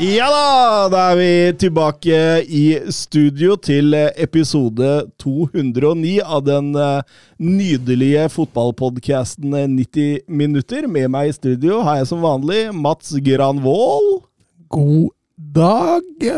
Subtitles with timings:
[0.00, 0.44] Ja da,
[0.88, 2.16] da er vi tilbake
[2.48, 4.88] i studio til eh, episode
[5.20, 10.88] 209 av den eh, nydelige fotballpodkasten 90 minutter.
[10.88, 14.08] Med meg i studio har jeg som vanlig Mats Granvoll.
[14.72, 16.28] God dag.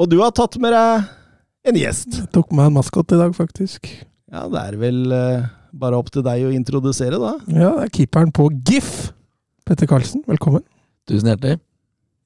[0.00, 1.12] Og du har tatt med deg
[1.68, 2.22] en gjest.
[2.22, 3.84] Jeg tok med en maskot i dag, faktisk.
[4.32, 7.36] Ja, det er vel eh, bare opp til deg å introdusere, da.
[7.52, 9.10] Ja, det er keeperen på GIF.
[9.68, 10.64] Petter Karlsen, velkommen.
[11.04, 11.60] Tusen hjertelig.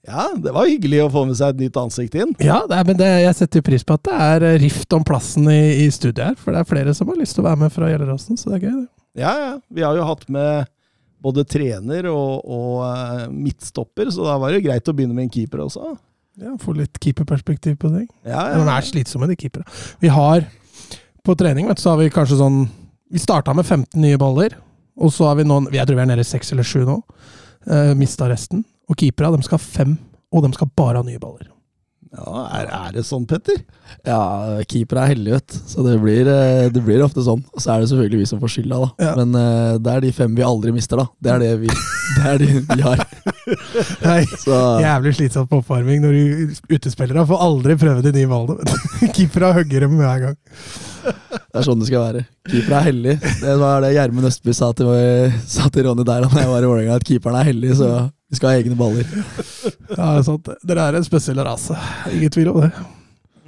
[0.04, 2.34] Ja, det var hyggelig å få med seg et nytt ansikt inn.
[2.44, 4.92] Ja, det er, men det, jeg setter jo pris på at det er eh, rift
[4.96, 6.36] om plassen i, i studiet her.
[6.40, 8.58] For det er flere som har lyst til å være med fra Gjelleråsen, så det
[8.58, 8.74] er gøy.
[8.82, 9.22] det.
[9.24, 9.52] Ja, ja.
[9.72, 10.68] Vi har jo hatt med
[11.24, 15.28] både trener og, og eh, midtstopper, så da var det jo greit å begynne med
[15.30, 15.94] en keeper også.
[16.42, 18.08] Ja, Få litt keeperperspektiv på ting.
[18.26, 18.58] Ja, ja.
[18.60, 19.64] De er slitsomme, de keepere.
[20.02, 20.44] Vi har
[21.24, 22.66] på trening, vet du, så har vi kanskje sånn
[23.14, 24.56] Vi starta med 15 nye baller,
[24.98, 26.96] og så har vi noen Jeg tror vi er nede i 6 eller 7 nå.
[27.64, 28.64] Uh, Mista resten.
[28.90, 29.98] Og keepera, de skal ha fem,
[30.34, 31.50] og de skal bare ha nye baller.
[32.14, 33.56] Ja, er, er det sånn, Petter?
[34.06, 35.56] Ja, keepere er heldig, vet.
[35.66, 37.40] Så det blir, eh, det blir ofte sånn.
[37.50, 38.90] Og så er det selvfølgelig vi som får skylda, da.
[39.02, 39.14] Ja.
[39.18, 41.08] Men eh, det er de fem vi aldri mister, da.
[41.18, 43.02] Det er det vi, det er de vi har.
[44.06, 48.78] Nei, Så Jævlig slitsomt på oppvarming når du utespillere får aldri prøve de nye ballene.
[49.16, 49.52] keepere.
[49.58, 50.38] Hugger dem hver gang.
[51.04, 52.26] det er sånn det skal være.
[52.46, 53.16] Keepere er hellig.
[53.42, 54.94] Det var det Gjermund Østby sa til,
[55.50, 57.90] sa til Ronny der da jeg var i Vålerenga, at keeperen er hellig, så
[58.30, 59.06] vi skal ha egne baller.
[59.94, 60.48] Ja, det er sant.
[60.66, 61.76] Dere er en spesiell rase.
[62.10, 62.70] Ingen tvil om det.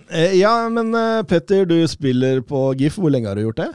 [0.06, 2.98] Eh, ja, men eh, Petter, du spiller på GIF.
[3.00, 3.70] Hvor lenge har du gjort det?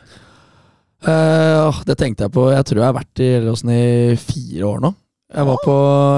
[1.02, 2.46] Uh, det tenkte jeg på.
[2.54, 3.86] Jeg tror jeg har vært i Gjelleråsen i
[4.22, 4.94] fire år nå.
[5.32, 5.76] Jeg var, på,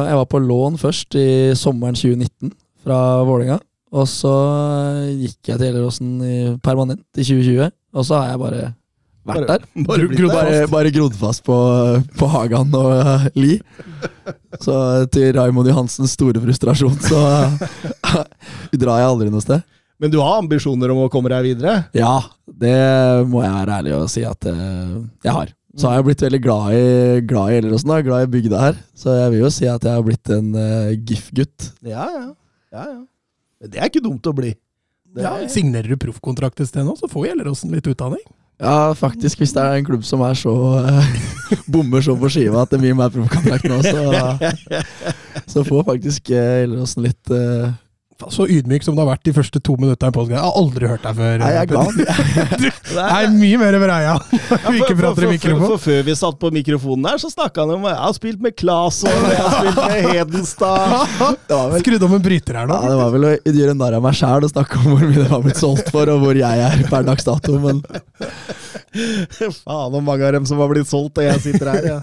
[0.09, 2.51] jeg var på lån først i sommeren 2019
[2.83, 3.59] fra Vålerenga.
[3.93, 4.33] Og så
[5.13, 6.13] gikk jeg til Gjelleråsen
[6.65, 7.71] permanent i 2020.
[7.93, 8.63] Og så har jeg bare
[9.29, 9.63] vært der.
[9.87, 11.55] Bare Bare, bare grodd fast på,
[12.19, 13.57] på Hagan og uh, Li.
[14.63, 14.75] Så
[15.13, 17.21] til Raymond Johansens store frustrasjon så
[18.81, 19.63] drar jeg aldri noe sted.
[20.01, 21.75] Men du har ambisjoner om å komme deg videre?
[21.95, 22.17] Ja,
[22.49, 22.73] det
[23.29, 25.53] må jeg være ærlig og si at uh, jeg har.
[25.79, 26.81] Så har jeg blitt veldig glad i,
[27.25, 28.75] glad i Elleråsen, da, glad i bygda her.
[28.97, 31.71] Så jeg vil jo si at jeg har blitt en uh, GIF-gutt.
[31.87, 32.27] Ja, ja.
[32.75, 32.99] ja, ja.
[33.71, 34.51] Det er ikke dumt å bli.
[35.13, 38.21] Det Ja, er- signerer du proffkontrakt et sted nå, så får Gjelleråsen litt utdanning.
[38.61, 41.15] Ja, faktisk, hvis det er en klubb som er så uh,
[41.73, 44.51] bommer så på skiva at det blir mer proffkontrakt nå, så,
[45.55, 47.73] så får faktisk uh, Gjelleråsen litt Faen,
[48.31, 50.23] Så ydmyk som du har vært de første to minuttene.
[50.29, 51.37] Jeg har aldri hørt deg før.
[51.41, 51.87] Nei, jeg er glad.
[52.93, 55.63] Du er mye mer breia når vi ikke prater i for, mikrofon.
[55.73, 58.55] for før vi satt på mikrofonen her, så snakka han om Jeg har spilt med
[58.59, 62.77] Claesson, jeg har spilt med Hedenstad Det Skrudd om en bryter her nå.
[62.77, 65.23] ja, det var vel å gjøre narr av meg sjæl å snakke om hvor mye
[65.23, 67.81] det var blitt solgt for, og hvor jeg er per dags dato, men
[68.93, 71.87] Faen, hvor mange av dem som har blitt solgt, og jeg sitter her.
[71.95, 71.97] Ja.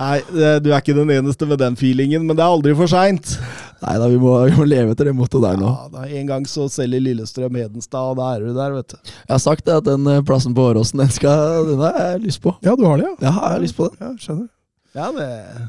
[0.00, 0.20] Nei,
[0.62, 3.34] du er ikke den eneste med den feelingen, men det er aldri for seint.
[3.80, 5.68] Nei da, vi må, vi må leve etter det mottoet der nå.
[5.72, 8.96] Ja, da, en gang så selger Lillestrøm Hedenstad, og da er du der, vet du.
[9.10, 12.24] Jeg har sagt det at den eh, plassen på Åråsen, den, skal- den har jeg
[12.28, 12.54] lyst på.
[12.66, 13.14] Ja, du har det, ja?
[13.28, 14.00] Ja, jeg har lyst på den.
[14.04, 14.48] Ja, skjønner.
[14.90, 15.26] Ja, det,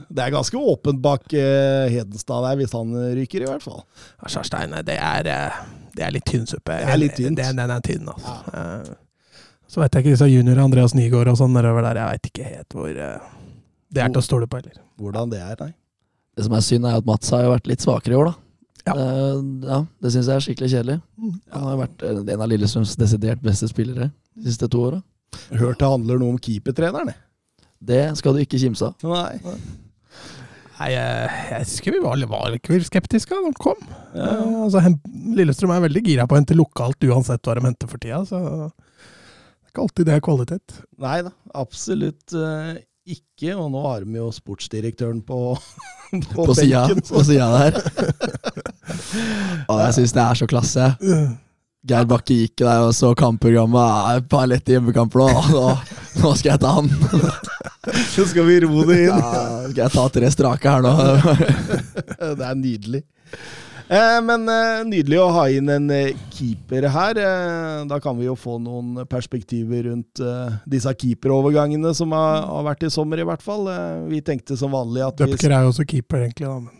[0.09, 3.83] det er ganske åpent bak uh, Hedenstad der, hvis han ryker, i hvert fall.
[4.17, 5.59] Ja, Kjarstein, det er, eh,
[5.93, 6.79] det er litt tynn suppe.
[6.81, 7.37] Det er litt tynt.
[7.37, 8.33] Den, den er tynn, altså.
[8.57, 8.95] Eh,
[9.71, 12.01] Så vet jeg ikke disse junior Andreas Nygaard og sånn nedover der.
[12.01, 13.29] Jeg veit ikke helt hvor uh,
[13.93, 14.81] det er til å stole på, heller.
[14.99, 15.69] Hvordan det er, nei.
[16.37, 18.37] Det som er synd, er at Mats har jo vært litt svakere i år, da.
[18.87, 18.95] Ja.
[18.97, 20.97] Uh, ja det syns jeg er skikkelig kjedelig.
[21.19, 21.33] Mm.
[21.53, 25.01] Han har vært eh, en av Lillestrøms desidert beste spillere de siste to åra.
[25.51, 27.13] Hørt det handler noe om keepertreneren.
[27.81, 29.05] Det skal du ikke kimse av.
[29.05, 29.55] Nei.
[30.81, 31.31] Nei, jeg,
[31.61, 33.81] husker vi var, var litt skeptiske da han kom.
[34.15, 34.29] Ja.
[34.33, 34.81] Eh, altså,
[35.37, 38.23] Lillestrøm er veldig gira på å hente lokalt uansett hva de henter for tida.
[38.25, 40.79] Så det er ikke alltid det er kvalitet.
[41.01, 43.53] Nei da, absolutt eh, ikke.
[43.57, 45.39] Og nå har de jo sportsdirektøren på,
[46.33, 47.05] på, På sida benken.
[47.09, 47.79] på sida der.
[49.71, 50.89] Og jeg syns det er så klasse.
[51.87, 54.19] Geir Bakke gikk der og så kampprogrammet.
[54.19, 55.23] Et par lette hjemmekamper.
[55.55, 55.63] Nå,
[56.21, 56.91] nå skal jeg ta han.
[58.13, 59.17] Så skal vi ro det inn.
[59.17, 59.31] Ja,
[59.71, 60.93] skal jeg ta tre strake her nå.
[62.37, 63.01] Det er nydelig.
[63.91, 67.17] Eh, men eh, nydelig å ha inn en eh, keeper her.
[67.89, 70.21] Da kan vi jo få noen perspektiver rundt
[70.69, 73.67] disse keeperovergangene som har, vært i sommer, i hvert fall.
[74.07, 76.47] Vi tenkte som vanlig at vi Dupker er jo også keeper, egentlig.
[76.47, 76.59] Da.
[76.61, 76.77] men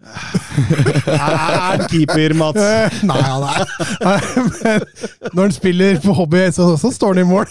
[1.12, 2.60] Er han keeper, Mats?
[3.10, 3.66] Nei, han er
[4.00, 4.86] Men
[5.36, 7.46] når han spiller på hobby, så, så står han i mål.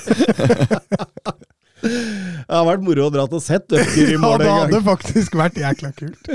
[1.80, 4.74] Det har vært moro å dra til sett Døpker i Ja, mål det en hadde
[4.74, 4.88] gang.
[4.90, 6.32] faktisk vært jækla kult.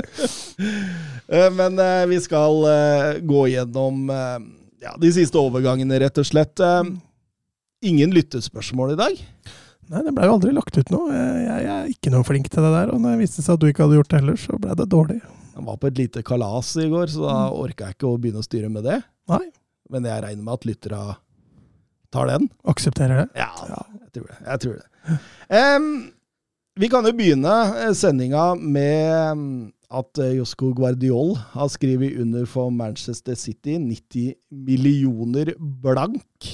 [1.27, 4.09] Eh, Men eh, vi skal eh, gå gjennom
[4.81, 6.61] ja, de siste overgangene, rett og slett.
[7.85, 9.23] Ingen lyttespørsmål i dag.
[9.85, 11.09] Nei, det ble jo aldri lagt ut noe.
[11.13, 12.93] Jeg, jeg, er ikke noe flink til det der.
[12.93, 14.87] Og når det viste seg at du ikke hadde gjort det heller, så ble det
[14.93, 15.19] dårlig.
[15.55, 18.41] Jeg var på et lite kalas i går, så da orka jeg ikke å begynne
[18.41, 18.97] å styre med det.
[19.31, 19.45] Nei.
[19.93, 21.03] Men jeg regner med at lyttera
[22.13, 22.49] tar den.
[22.69, 23.27] Aksepterer det.
[23.37, 23.51] Ja,
[24.01, 24.37] jeg tror det.
[24.45, 25.19] Jeg tror det.
[25.53, 25.89] Um,
[26.81, 27.55] vi kan jo begynne
[27.95, 29.45] sendinga med
[29.89, 36.49] at eh, Josko Guardiol har skrevet under for Manchester City 90 millioner blank.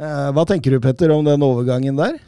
[0.00, 2.18] Eh, hva tenker du, Petter, om den overgangen der?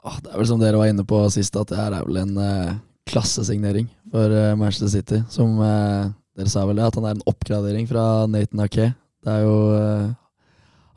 [0.00, 2.38] Det er vel som dere var inne på sist, at det her er vel en
[2.40, 2.72] eh,
[3.10, 5.20] klassesignering for Manchester City.
[5.30, 8.90] Som dere sa vel det, at han er en oppgradering fra Nathan Ake.
[9.20, 9.56] Det er jo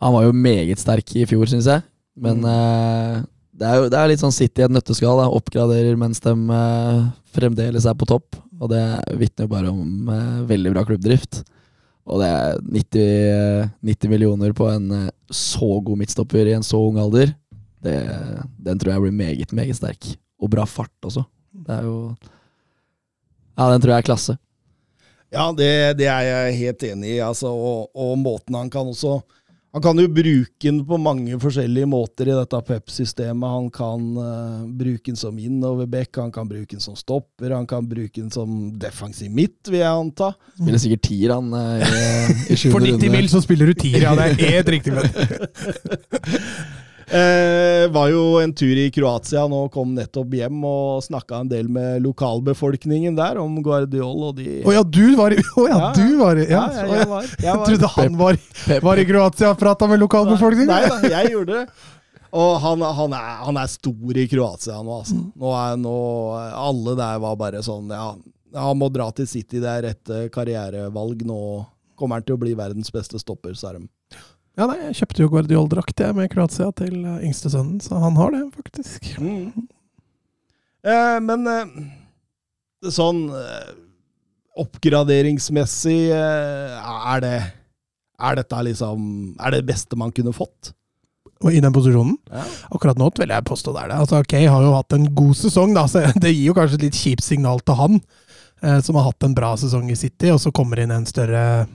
[0.04, 1.84] Han var jo meget sterk i fjor, syns jeg.
[2.16, 3.26] Men Mm.
[3.54, 5.22] Det, er jo, det er litt sånn City i et nøtteskall.
[5.22, 5.30] Da.
[5.38, 7.02] Oppgraderer mens de eh,
[7.36, 8.40] fremdeles er på topp.
[8.60, 8.84] Og det
[9.20, 11.44] vitner jo bare om eh, veldig bra klubbdrift.
[12.10, 16.66] Og det er 90, eh, 90 millioner på en eh, så god midtstopper i en
[16.66, 17.32] så ung alder.
[17.84, 17.98] Det,
[18.64, 20.14] den tror jeg blir meget, meget sterk.
[20.42, 21.26] Og bra fart også.
[21.54, 21.98] Det er jo
[23.54, 24.38] Ja, den tror jeg er klasse.
[25.34, 27.22] Ja, det, det er jeg helt enig i.
[27.26, 29.20] Altså, og, og måten han kan også
[29.74, 33.50] Han kan jo bruke den på mange forskjellige måter i dette Pep-systemet.
[33.50, 37.88] Han kan uh, bruke den som innoverback, han kan bruke den som stopper, han kan
[37.90, 40.30] bruke den som defensiv midt, vil jeg anta.
[40.60, 44.14] Spiller sikkert tier, han, Uh, i, i For 90 mil så spiller du tier, ja.
[44.18, 44.94] Det er helt riktig.
[47.08, 51.68] Eh, var jo en tur i Kroatia nå, kom nettopp hjem og snakka en del
[51.72, 55.90] med lokalbefolkningen der om Guardiol og de Å ja, du var i oh, ja, Ja,
[55.98, 57.66] du var i Ja, Ja, jeg, var, jeg var.
[57.68, 58.40] trodde han var,
[58.88, 60.72] var i Kroatia og prata med lokalbefolkningen.
[60.72, 61.90] Nei da, jeg gjorde det.
[62.34, 65.20] Og han, han, er, han er stor i Kroatia nå, altså.
[65.38, 65.98] Nå er nå
[66.50, 68.14] Alle der var bare sånn Ja,
[68.58, 71.22] han må dra til City, det er rett eh, karrierevalg.
[71.26, 71.40] Nå
[72.00, 73.84] kommer han til å bli verdens beste stopper, sa de.
[74.54, 78.36] Ja, nei, jeg kjøpte jo Guardiol-drakt med Kroatia til eh, yngste sønnen, så han har
[78.36, 79.08] det, faktisk.
[79.18, 79.66] Mm.
[80.86, 81.74] Eh, men eh,
[82.94, 83.74] sånn eh,
[84.62, 86.78] oppgraderingsmessig eh,
[87.16, 87.36] er det
[88.24, 89.06] Er dette liksom
[89.40, 90.74] Er det det beste man kunne fått?
[91.52, 92.14] I den posisjonen.
[92.32, 92.44] Ja.
[92.72, 93.96] Akkurat nå vil jeg påstå det er det.
[94.00, 96.86] Altså, Kay har jo hatt en god sesong, da, så det gir jo kanskje et
[96.86, 97.98] litt kjipt signal til han,
[98.64, 101.66] eh, som har hatt en bra sesong i City, og så kommer inn en større,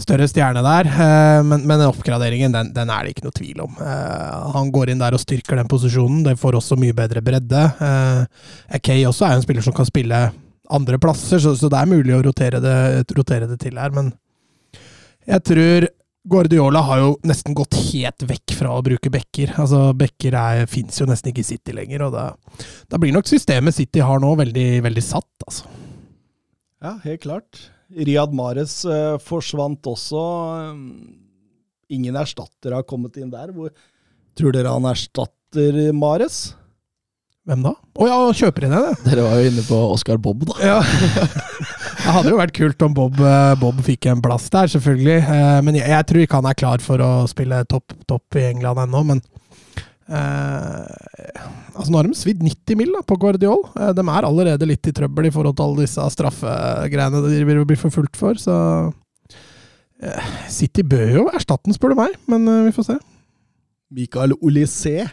[0.00, 0.88] større stjerne der.
[0.90, 3.76] Eh, men, men oppgraderingen, den, den er det ikke noe tvil om.
[3.82, 6.24] Eh, han går inn der og styrker den posisjonen.
[6.26, 7.66] Det får også mye bedre bredde.
[7.86, 10.24] Eh, Kay også er en spiller som kan spille
[10.70, 12.76] andre plasser, så, så det er mulig å rotere det,
[13.18, 14.12] rotere det til her, men
[15.26, 15.86] jeg tror
[16.30, 19.54] Guardiola har jo nesten gått helt vekk fra å bruke bekker.
[19.58, 20.36] Altså, Bekker
[20.70, 22.28] fins jo nesten ikke i City lenger, og da,
[22.92, 25.66] da blir nok systemet City har nå, veldig, veldig satt, altså.
[26.80, 27.64] Ja, helt klart.
[27.90, 30.22] Riyad Mahrez eh, forsvant også.
[30.60, 33.52] Eh, ingen erstatter har kommet inn der.
[33.54, 33.72] Hvor
[34.38, 36.54] tror dere han erstatter Mares?
[37.48, 37.72] Hvem da?
[37.74, 38.94] Å ja, kjøper inn det!
[39.08, 40.58] Dere var jo inne på Oscar Bob, da.
[40.62, 40.80] Ja.
[42.00, 45.18] Det hadde jo vært kult om Bob, eh, Bob fikk en plass der, selvfølgelig.
[45.66, 48.80] Men jeg, jeg tror ikke han er klar for å spille topp topp i England
[48.86, 49.20] ennå, men
[50.10, 53.62] eh, altså Nå har de svidd 90 mil da, på Guardiol.
[53.76, 57.62] Eh, de er allerede litt i trøbbel i forhold til alle disse straffegreiene de vil
[57.68, 58.58] bli forfulgt for, så
[60.02, 63.00] eh, City bør jo erstatte den, spør du meg, men eh, vi får se.
[63.90, 65.08] Michael Olysée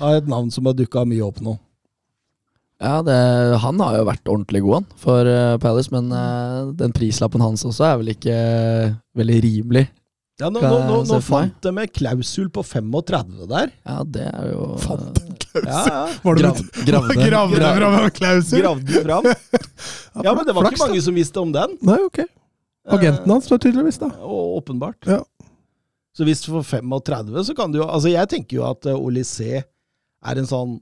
[0.00, 1.58] har et navn som har dukka mye opp nå.
[2.76, 3.16] Ja, det,
[3.62, 5.92] Han har jo vært ordentlig god, han, for eh, Palace.
[5.94, 8.36] Men eh, den prislappen hans også er vel ikke
[9.16, 9.86] veldig rimelig.
[10.36, 13.70] Ja, Nå, nå, nå, nå fant de en klausul på 35 der.
[13.88, 15.70] Ja, det er jo Fant en klausul.
[15.70, 16.00] Ja, ja.
[16.26, 17.14] Var det Grav, gravde.
[17.22, 18.58] Gravde det fram en klausul?
[18.60, 19.30] Gravde fram.
[20.26, 21.78] Ja, men det var Flaks, ikke mange som visste om den.
[21.84, 22.20] Nei, ok.
[22.96, 24.10] Agenten hans, da, tydeligvis, da.
[24.24, 25.08] Og åpenbart.
[25.08, 25.22] Ja.
[26.16, 28.96] Så hvis du får 35, så kan du jo Altså, jeg tenker jo at uh,
[28.96, 30.76] Olysée er en sånn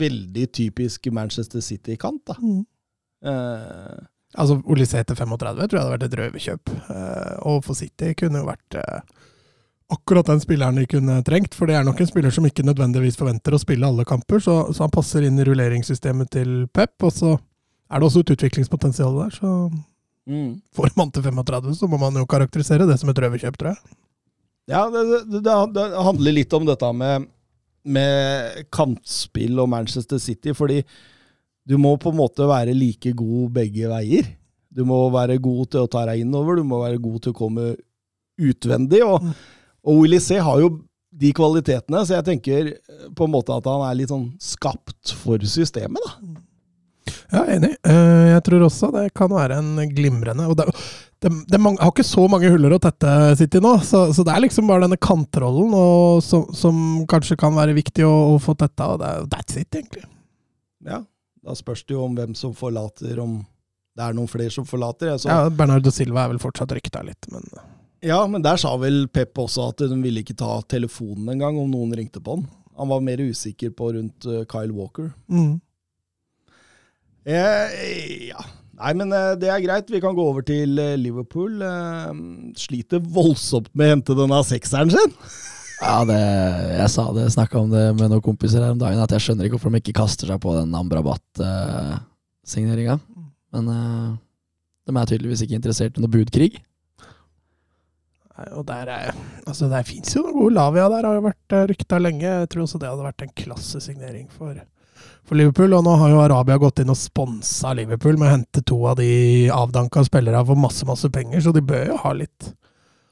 [0.00, 2.36] veldig typisk Manchester City-kant, da.
[2.38, 2.60] Mm.
[3.26, 3.96] Eh,
[4.38, 6.72] Altså, til 35 tror jeg hadde vært et røverkjøp.
[6.94, 9.00] Eh, og for City kunne jo vært eh,
[9.90, 11.56] akkurat den spilleren de kunne trengt.
[11.58, 14.62] For det er nok en spiller som ikke nødvendigvis forventer å spille alle kamper, så,
[14.70, 16.94] så han passer inn i rulleringssystemet til Pep.
[17.02, 17.34] Og så
[17.90, 19.50] er det også et utviklingspotensial der, så
[20.30, 20.52] mm.
[20.78, 23.96] får man til 35, så må man jo karakterisere det som et røverkjøp, tror jeg.
[24.70, 27.26] Ja, det, det, det, det handler litt om dette med,
[27.82, 30.84] med kantspill og Manchester City, fordi
[31.68, 34.28] du må på en måte være like god begge veier.
[34.70, 37.38] Du må være god til å ta deg innover, du må være god til å
[37.40, 37.72] komme
[38.40, 39.02] utvendig.
[39.06, 39.34] Og, Mm.
[39.84, 40.70] og Willy C har jo
[41.12, 45.10] de kvalitetene, så jeg tenker eh, på en måte at han er litt sånn skapt
[45.24, 46.40] for systemet, da.
[47.30, 47.72] Ja, enig.
[47.86, 50.66] Eh, Jeg tror også det kan være en glimrende og det,
[51.22, 54.32] det, det mange, har ikke så mange huller å tette City nå, så, så det
[54.34, 58.54] er liksom bare denne kantrollen og, som, som kanskje kan være viktig å, å få
[58.58, 60.06] tetta, og det that's it, egentlig.
[60.86, 61.02] Ja,
[61.46, 63.40] Da spørs det jo om hvem som forlater, om
[63.96, 65.12] det er noen flere som forlater.
[65.14, 67.46] Jeg så, Ja, Bernardo Silva er vel fortsatt rykta litt, men
[68.04, 71.68] Ja, men der sa vel Pep også at de ville ikke ta telefonen engang om
[71.72, 72.46] noen ringte på han.
[72.80, 75.12] Han var mer usikker på rundt eh, Kyle Walker.
[75.28, 75.60] mm.
[77.28, 78.40] Eh, ja.
[78.80, 79.90] Nei, men eh, det er greit.
[79.92, 81.60] Vi kan gå over til eh, Liverpool.
[82.58, 85.16] Sliter voldsomt med å hente denne sekseren sin.
[85.80, 86.16] Ja, det,
[86.76, 89.44] jeg sa det, snakka om det med noen kompiser her om dagen, at jeg skjønner
[89.46, 92.96] ikke hvorfor de ikke kaster seg på den Amrabat-signeringa.
[93.56, 94.08] Men uh,
[94.86, 96.52] de er tydeligvis ikke interessert i noe budkrig.
[98.36, 101.48] Nei, Og der er Altså, der fins jo noen gode Lavia der, har jo vært
[101.56, 102.28] uh, rykta lenge.
[102.28, 104.52] Jeg tror også det hadde vært en klassesignering for,
[105.24, 105.72] for Liverpool.
[105.80, 108.96] Og nå har jo Arabia gått inn og sponsa Liverpool med å hente to av
[109.00, 109.12] de
[109.54, 112.40] avdanka spillerne for masse, masse penger, så de bør jo ha litt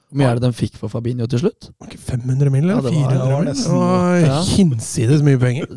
[0.08, 1.66] Hvor mye er det de fikk for Fabinho til slutt?
[1.84, 2.70] Ikke 500 mill.
[2.70, 3.48] Ja, eller det 400 det var mill.
[3.48, 4.38] Det nesten- var ja.
[4.56, 5.68] hinsides mye penger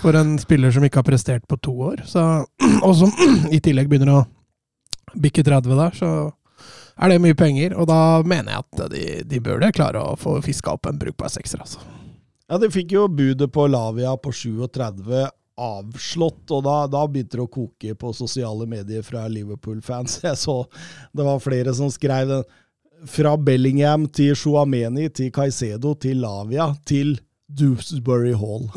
[0.00, 2.02] for en spiller som ikke har prestert på to år.
[2.10, 2.24] Så,
[2.86, 3.14] og som
[3.56, 4.26] i tillegg begynner å
[5.20, 6.10] bikke 30 der, så
[7.00, 7.76] er det mye penger.
[7.78, 11.30] Og da mener jeg at de, de burde klare å få fiska opp en brukbar
[11.30, 11.78] sekser, altså.
[12.50, 15.28] Ja, De fikk jo budet på Lavia på 37
[15.60, 20.18] avslått, og da, da begynte det å koke på sosiale medier fra Liverpool-fans.
[20.26, 20.64] Jeg så
[21.14, 22.44] det var flere som skrev den.
[23.08, 27.14] Fra Bellingham til Shuameni til Caicedo til Lavia til
[27.50, 28.68] Dewsbury Hall.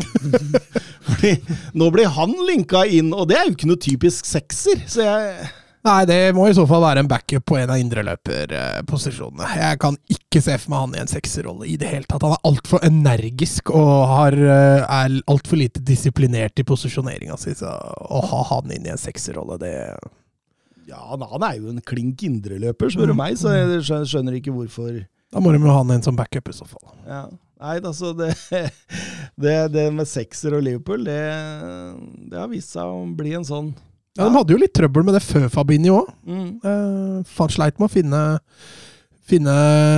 [1.08, 1.34] Fordi
[1.78, 4.82] nå blir han linka inn, og det er jo ikke noe typisk sekser.
[4.90, 5.52] Så jeg
[5.84, 9.50] Nei, det må i så fall være en backup på en av indreløperposisjonene.
[9.60, 12.24] Jeg kan ikke se for meg han i en sekserrolle i det hele tatt.
[12.24, 17.52] Han er altfor energisk og har, eh, er altfor lite disiplinert i posisjoneringa si.
[17.60, 19.76] Så å ha han inn i en sekserrolle, det
[20.88, 25.06] Ja, han er jo en klink indreløper, spør du meg, så jeg skjønner- ikke hvorfor
[25.34, 26.94] Da må de jo ha han inn som backup i så fall.
[27.08, 27.24] Ja.
[27.64, 28.34] Nei, altså det,
[29.40, 31.20] det, det med sekser og Liverpool, det,
[32.30, 33.70] det har vist seg å bli en sånn
[34.18, 36.10] Ja, De hadde jo litt trøbbel med det før Fabinho òg.
[36.28, 36.50] mm.
[36.68, 38.20] Eh, sleit med å finne,
[39.24, 39.56] finne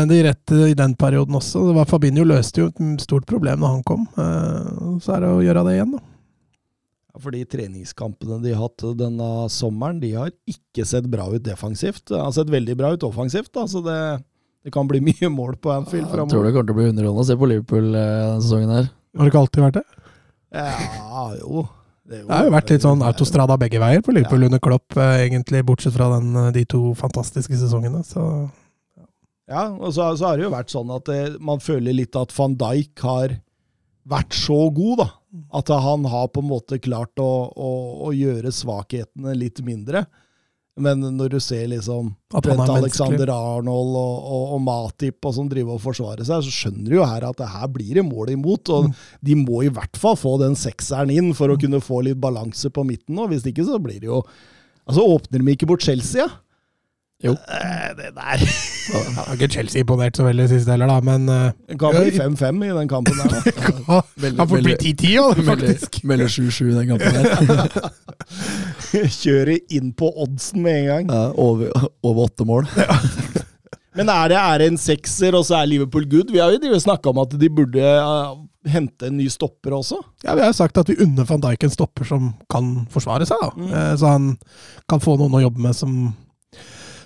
[0.07, 1.65] de rette i den perioden også.
[1.71, 4.05] Det var Fabinho løste jo et stort problem når han kom.
[4.13, 6.03] Eh, Så er det å gjøre det igjen, da.
[7.15, 11.43] Ja, For de treningskampene de har hatt denne sommeren, de har ikke sett bra ut
[11.47, 12.03] defensivt.
[12.11, 13.95] Det har sett veldig bra ut offensivt, da, så det,
[14.67, 16.49] det kan bli mye mål på Anfield jeg tror framover.
[16.49, 18.91] det kommer til å bli underholdende å se på Liverpool eh, denne sesongen her.
[19.15, 19.85] Har det ikke alltid vært det?
[20.55, 21.65] Ja, jo.
[22.05, 24.93] Det, jo- Det har jo vært litt sånn autostrada begge veier på Liverpool under Klopp,
[24.99, 28.03] eh, egentlig, bortsett fra den, eh, de to fantastiske sesongene.
[28.05, 28.25] Så
[29.47, 32.31] Ja, og så, så har det jo vært sånn at det, man føler litt at
[32.37, 33.35] van Dijk har
[34.09, 35.07] vært så god, da.
[35.57, 37.71] At han har på en måte klart å, å,
[38.07, 40.05] å gjøre svakhetene litt mindre.
[40.75, 45.77] Men når du ser liksom er Alexander Arnold og, og, og Matip og som driver
[45.77, 48.71] og forsvarer seg, så skjønner du jo her at det her blir det mål imot.
[48.75, 48.97] Og Mm.
[49.29, 52.67] de må i hvert fall få den sekseren inn for å kunne få litt balanse
[52.75, 53.29] på midten nå.
[53.31, 54.23] Hvis ikke så blir det jo
[54.85, 56.27] Altså, åpner de ikke bort Chelsea, ja?
[57.23, 57.31] Jo.
[57.31, 58.41] Eh, Det der
[58.95, 62.65] Jeg har ikke Chelsea imponert så veldig sist heller, da, men Det kan bli 5-5
[62.67, 63.31] i den kampen der.
[63.31, 64.01] da.
[64.19, 66.03] kan kan fort bli 10-10 òg, faktisk.
[66.03, 67.89] Melder 7-7 i den kampen der.
[69.21, 71.09] Kjører inn på oddsen med en gang.
[71.11, 72.69] Ja, over, over åtte mål.
[73.95, 76.31] Men er det, er en sekser, og så er Liverpool good?
[76.33, 78.33] Vi har jo snakka om at de burde uh,
[78.67, 80.01] hente en ny stopper også.
[80.25, 83.27] Ja, Vi har jo sagt at vi unner van Dijk en stopper som kan forsvare
[83.29, 83.51] seg, da.
[83.55, 83.71] Mm.
[83.71, 84.27] Eh, Så han
[84.91, 85.95] kan få noen å jobbe med som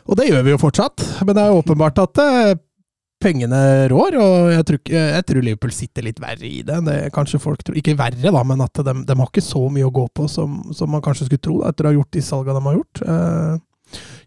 [0.10, 2.54] Og det gjør vi jo fortsatt, men det er åpenbart at eh,
[3.22, 3.60] pengene
[3.92, 6.78] rår, og jeg tror, jeg tror Liverpool sitter litt verre i det.
[6.88, 9.62] det er kanskje folk tror, Ikke verre, da, men at de, de har ikke så
[9.70, 12.16] mye å gå på som, som man kanskje skulle tro, da, etter å ha gjort
[12.16, 12.96] de salga de har gjort.
[13.06, 13.54] Eh,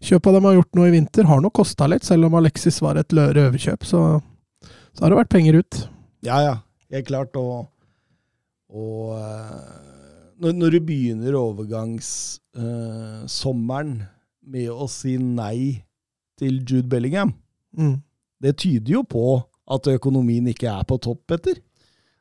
[0.03, 2.95] Kjøpa de har gjort nå i vinter, har nok kosta litt, selv om Alexis var
[2.99, 3.81] et røverkjøp.
[3.87, 3.99] Så,
[4.91, 5.73] så har det vært penger ut.
[6.27, 6.55] Ja, ja.
[6.93, 7.33] Helt klart.
[7.39, 7.53] Og,
[8.75, 9.71] og eh,
[10.43, 13.93] når, når du begynner overgangssommeren
[14.45, 15.83] med å si nei
[16.39, 17.33] til Jude Bellingham,
[17.77, 18.01] Mm.
[18.41, 21.55] det tyder jo på at økonomien ikke er på topp, Petter.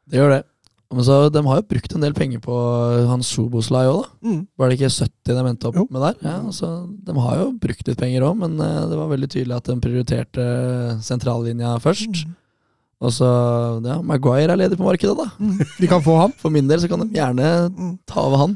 [0.09, 0.45] Det gjør det.
[0.93, 2.52] Men så, De har jo brukt en del penger på
[3.09, 4.29] han Soboslai òg, da.
[4.29, 4.47] Mm.
[4.59, 5.87] Var det ikke 70 de endte opp Jo.
[5.91, 6.14] med der?
[6.29, 9.57] Ja, så De har jo brukt litt penger òg, men eh, det var veldig tydelig
[9.57, 10.47] at de prioriterte
[11.02, 12.25] sentrallinja først.
[12.26, 12.37] Mm.
[13.02, 13.26] Og så,
[13.82, 15.26] ja, Maguire er ledig på markedet, da.
[15.80, 16.35] De kan få han.
[16.42, 17.49] For min del så kan de gjerne
[18.06, 18.52] ta over han.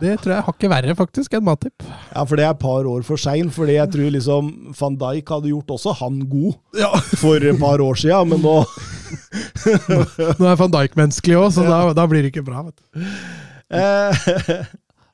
[0.00, 1.84] Det tror jeg hakket verre, faktisk, enn Matip.
[2.10, 3.52] Ja, for det er et par år for sein.
[3.54, 4.48] Fordi jeg tror liksom
[4.80, 6.56] van Dijk hadde gjort også han god
[7.22, 8.56] for et par år sia, men nå
[10.40, 12.64] Nå er van Dijk menneskelig òg, så da, da blir det ikke bra.
[12.66, 13.06] vet du.
[13.78, 14.66] eh,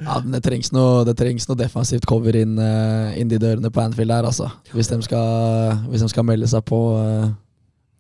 [0.03, 3.71] Ja, men det trengs noe, det trengs noe defensivt cover inn, eh, inn de dørene
[3.71, 4.49] på Anfield der, altså.
[4.75, 7.29] Hvis de skal, hvis de skal melde seg på eh,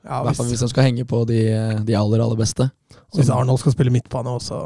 [0.02, 1.38] Ja, I hvert fall hvis, han skal henge på de,
[1.86, 2.66] de aller, aller beste.
[3.14, 4.64] hvis Arnold skal spille midtbane også,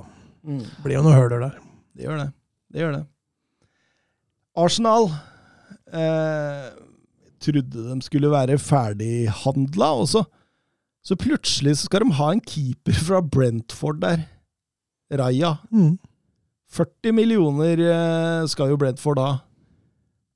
[0.85, 1.59] blir jo noen høler der.
[1.97, 2.31] Det gjør det.
[2.73, 3.05] Det gjør det.
[4.57, 5.11] Arsenal
[5.93, 6.71] eh,
[7.45, 10.25] trodde de skulle være ferdighandla, også.
[10.25, 14.25] så, så plutselig så skal de ha en keeper fra Brentford der.
[15.13, 15.57] Raja.
[15.71, 15.99] Mm.
[16.73, 19.33] 40 millioner eh, skal jo Brentford ha.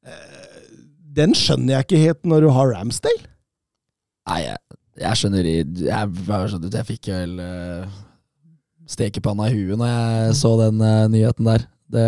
[0.07, 0.76] Eh,
[1.16, 3.26] den skjønner jeg ikke helt når du har Ramsdale.
[4.30, 4.61] Nei, jeg,
[5.00, 6.09] jeg skjønner jeg, Jeg,
[6.52, 8.00] sånn- jeg fikk vel uh,
[8.90, 11.66] stekepanna i huet når jeg så den uh, nyheten der.
[11.90, 12.07] Det,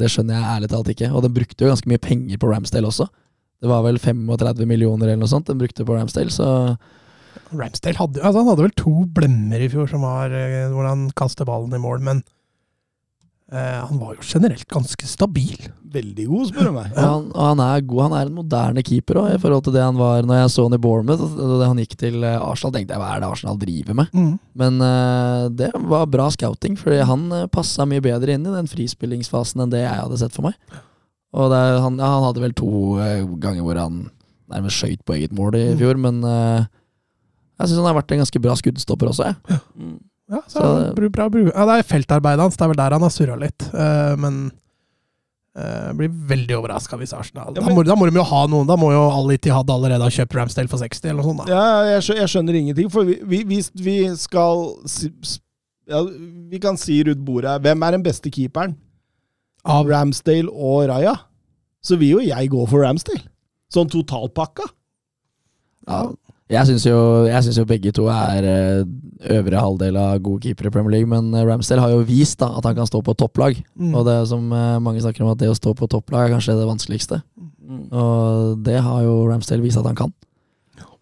[0.00, 1.10] det skjønner jeg ærlig talt ikke.
[1.12, 3.08] Og den brukte jo ganske mye penger på Ramsdale også.
[3.60, 6.46] Det var vel 35 millioner eller noe sånt den brukte på Ramsdale, så
[7.52, 11.08] Ramsdale hadde, altså han hadde vel to blemmer i fjor som var uh, hvor han
[11.18, 12.39] kastet ballen i mål, men eh,
[13.50, 15.56] han var jo generelt ganske stabil.
[15.90, 16.90] Veldig god, spør du meg.
[16.94, 17.06] Ja.
[17.08, 18.02] han, og han er god.
[18.04, 20.66] Han er en moderne keeper også, i forhold til det han var når jeg så
[20.68, 21.24] han i Bournemouth.
[21.34, 24.14] Da han gikk til eh, Arsenal, tenkte jeg hva er det Arsenal driver med?
[24.14, 24.36] Mm.
[24.62, 29.64] Men uh, det var bra scouting, fordi han passa mye bedre inn i den frispillingsfasen
[29.64, 30.78] enn det jeg hadde sett for meg.
[31.34, 34.04] Og det, han, ja, han hadde vel to eh, ganger hvor han
[34.50, 36.66] nærmest skøyt på eget mål i fjor, men uh,
[37.60, 39.58] jeg syns han har vært en ganske bra skuddstopper også, jeg.
[39.58, 39.60] Ja,
[40.46, 41.44] så, Så- bra, bra, bra.
[41.50, 43.64] ja, det er feltarbeidet hans, det er vel der han har surra litt.
[43.74, 44.36] Uh, men
[45.58, 48.68] uh, blir veldig overraska hvis Arsenal Ja, da, må, da må de jo ha noen.
[48.68, 51.46] Da må jo Ali Tihad allerede ha kjøpt Ramsdale for 60, eller noe sånt.
[51.46, 51.54] da.
[51.56, 52.92] Ja, jeg, skjønner, jeg skjønner ingenting.
[52.94, 54.68] For vi, vi, hvis vi skal
[55.90, 56.04] ja,
[56.52, 58.76] Vi kan si rundt bordet her Hvem er den beste keeperen?
[59.66, 61.16] Av Ramsdale og Raja?
[61.82, 63.26] Så vil jo jeg gå for Ramsdale.
[63.72, 64.66] Sånn totalpakka.
[65.88, 66.04] Ja,
[66.50, 66.98] jeg syns jo,
[67.30, 68.80] synes jo begge to er eh,
[69.36, 72.50] øvre halvdel av gode keepere i Premier League, men eh, Ramsdale har jo vist da
[72.58, 73.60] at han kan stå på topplag.
[73.78, 73.92] Mm.
[73.94, 76.34] Og det er som eh, mange snakker om, at det å stå på topplag er
[76.34, 77.20] kanskje det vanskeligste.
[77.38, 77.84] Mm.
[77.94, 80.12] Og det har jo Ramsdale vist at han kan.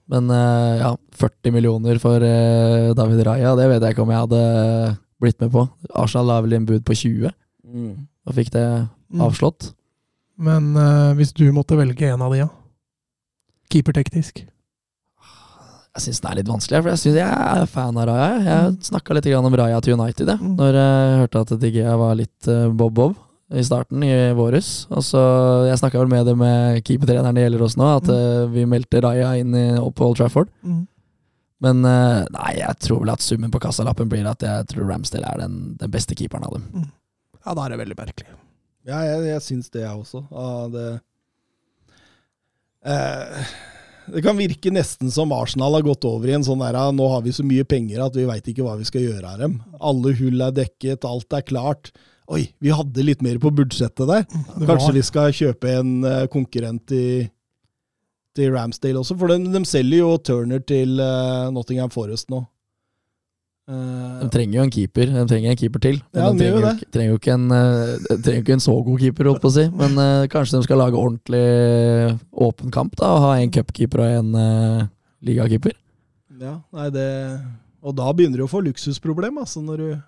[0.09, 2.23] Men ja, 40 millioner for
[2.97, 4.39] David Raja, det vet jeg ikke om jeg hadde
[5.21, 5.67] blitt med på.
[6.01, 7.29] Arsenal la vel inn bud på 20,
[8.25, 8.65] og fikk det
[9.09, 9.23] Mm.
[9.25, 9.73] avslått.
[10.39, 12.49] Men uh, hvis du måtte velge en av de, ja?
[13.73, 14.45] Keeperteknisk.
[15.99, 18.27] Jeg syns det er litt vanskelig, for jeg synes jeg er fan av Raja.
[18.39, 18.45] jeg.
[18.47, 20.53] Jeg snakka litt om Raja til United, jeg, Mm.
[20.61, 23.17] når jeg hørte at Digea var litt eh, bob-bob
[23.51, 24.87] i starten i våres.
[24.93, 25.23] Og så
[25.67, 29.03] Jeg snakka vel med det med keepertreneren det gjelder oss nå, at eh, vi meldte
[29.03, 30.49] Raja inn i, opp på Old Trafford.
[30.63, 30.87] Mm.
[31.61, 35.27] Men eh, nei, jeg tror vel at summen på kassalappen blir at jeg tror Ramsdale
[35.27, 36.91] er den, den beste keeperen av dem.
[37.45, 38.29] Ja, da er det veldig merkelig.
[38.87, 40.23] Ja, jeg, jeg syns det, jeg også.
[40.31, 41.01] Ah, det
[42.85, 43.45] eh,
[44.13, 47.25] Det kan virke nesten som Arsenal har gått over i en sånn der Nå har
[47.25, 49.59] vi så mye penger at vi veit ikke hva vi skal gjøre av dem.
[49.81, 51.93] Alle hull er dekket, alt er klart.
[52.29, 54.27] Oi, vi hadde litt mer på budsjettet der.
[54.69, 57.29] Kanskje vi skal kjøpe en eh, konkurrent til,
[58.37, 62.43] til Ramsdale også, for de, de selger jo Turner til eh, Nottingham Forest nå.
[63.69, 65.11] Eh, De trenger jo en keeper.
[65.13, 65.99] De trenger en keeper til.
[66.15, 68.65] Men Ja, de trenger, jo ikke- trenger jo en, eh, de trenger jo ikke en
[68.65, 69.69] så god keeper, holdt på å si.
[69.69, 74.07] Men uh, kanskje de skal lage ordentlig åpen kamp da, og ha en cupkeeper og
[74.07, 74.87] en uh,
[75.23, 75.73] ligakeeper.
[76.41, 77.41] ja, nei, det
[77.83, 80.03] Og da begynner du å få luksusproblem, altså, når du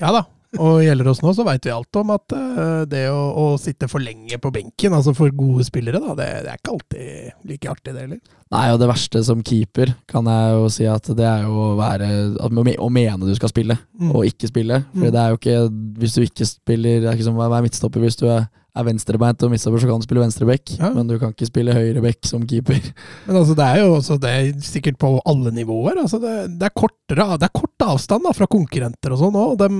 [0.00, 0.24] Ja da.
[0.58, 3.88] Og gjelder oss nå, så veit vi alt om at eh, det å, å sitte
[3.90, 7.70] for lenge på benken, altså for gode spillere, da, det, det er ikke alltid like
[7.72, 8.20] artig, det heller.
[8.54, 11.76] Nei, og det verste som keeper kan jeg jo si at det er jo å
[11.78, 14.10] være Å mene du skal spille, Mm.
[14.14, 14.82] og ikke spille.
[14.92, 15.12] For Mm.
[15.14, 15.56] det er jo ikke
[16.02, 18.00] Hvis du ikke spiller Det er ikke som å være midtstopper.
[18.02, 20.90] Hvis du er, er venstrebeint og midtstopper, så kan du spille venstreback, Ja.
[20.94, 22.78] men du kan ikke spille høyreback som keeper.
[23.26, 25.98] Men altså, det er jo også, det er sikkert på alle nivåer.
[26.02, 29.38] Altså, det, det, er kortere, det er kort avstand da, fra konkurrenter og sånn.
[29.58, 29.78] Dem,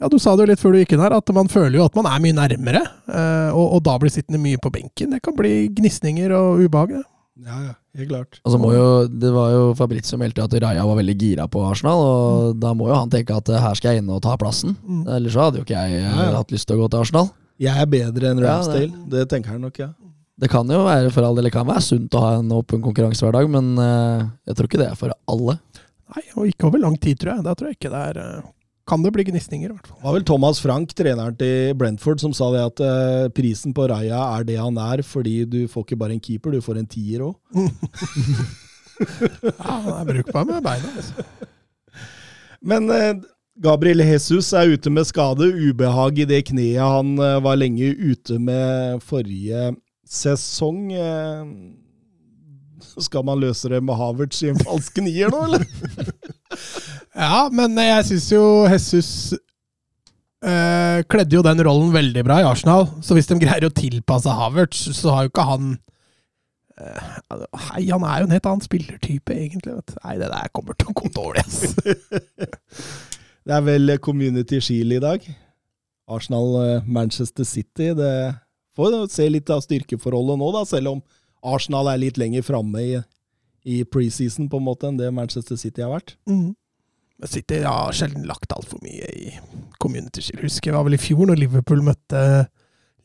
[0.00, 1.84] ja, du sa det jo litt før du gikk inn her, at man føler jo
[1.88, 2.82] at man er mye nærmere.
[3.08, 5.10] eh, og, og da blir sittende mye på benken.
[5.16, 6.98] Det kan bli gnisninger og ubehag.
[7.46, 8.38] Ja, ja, helt klart.
[8.48, 11.44] Og så må jo, Det var jo Fabrizio som meldte at Raja var veldig gira
[11.52, 14.22] på Arsenal, og da må jo han tenke at eh, her skal jeg inn og
[14.24, 14.76] ta plassen.
[14.86, 15.02] Mm.
[15.18, 16.36] Ellers så hadde jo ikke jeg eh, Ja, ja.
[16.38, 17.28] hatt lyst til å gå til Arsenal.
[17.60, 18.88] Jeg er bedre enn Ja, Ramsdale.
[18.88, 19.28] det- det.
[19.32, 19.90] tenker han nok, ja.
[20.38, 22.82] Det kan jo være for all del det kan være sunt å ha en åpen
[22.84, 25.54] konkurransehverdag, men eh, jeg tror ikke det er for alle.
[26.16, 27.44] Nei, og ikke over lang tid, tror jeg.
[27.46, 28.42] Da tror jeg ikke det er
[28.86, 29.98] Kan det bli gnisninger, i hvert fall.
[29.98, 33.88] Det var vel Thomas Frank, treneren til Brentford, som sa det at eh, prisen på
[33.90, 36.86] Raja er det han er, fordi du får ikke bare en keeper, du får en
[36.90, 37.34] tier òg.
[38.96, 40.88] Ja, han er brukbar med beina.
[40.96, 41.24] Altså.
[42.64, 43.18] Men eh,
[43.60, 45.50] Gabriel Jesus er ute med skade.
[45.52, 49.74] Ubehag i det kneet han eh, var lenge ute med forrige
[50.08, 50.86] sesong.
[53.04, 55.68] Skal man løse det med Havertz i en falsk nier nå, eller?
[57.16, 59.10] Ja, men jeg syns jo Jesus
[60.44, 62.90] øh, kledde jo den rollen veldig bra i Arsenal.
[63.00, 65.72] Så hvis de greier å tilpasse Havertz, så har jo ikke han
[66.76, 69.78] eh, Hei, han er jo en helt annen spillertype, egentlig.
[69.78, 69.96] Vet.
[70.02, 71.72] Nei, det der kommer til å gå dårlig, ass.
[73.46, 75.26] Det er vel Community Shield i dag.
[76.10, 77.92] Arsenal-Manchester City.
[77.94, 78.14] Det
[78.74, 81.02] får se litt av styrkeforholdet nå, da, selv om
[81.46, 82.96] Arsenal er litt lenger framme i,
[83.62, 86.16] i preseason på en måte enn det Manchester City har vært.
[86.26, 86.56] Mm.
[87.16, 89.30] Men City har sjelden lagt altfor mye i
[89.80, 90.42] Community Shield.
[90.44, 92.22] Husker jeg var vel i fjor, når Liverpool møtte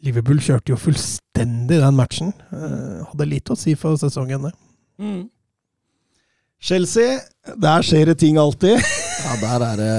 [0.02, 2.34] Liverpool kjørte jo fullstendig den matchen.
[2.50, 4.54] Eh, hadde lite å si for sesongen, det.
[5.02, 5.24] Mm.
[6.62, 7.20] Chelsea,
[7.62, 8.82] der skjer det ting alltid.
[9.22, 9.90] Ja, der er det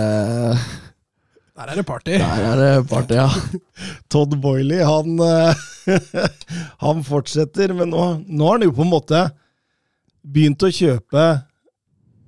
[1.54, 2.16] Der er det party.
[2.18, 3.28] Der er det party, ja.
[4.10, 5.60] Todd Boiley, han, eh,
[6.82, 9.20] han fortsetter, men nå, nå har han jo på en måte
[10.26, 11.28] begynt å kjøpe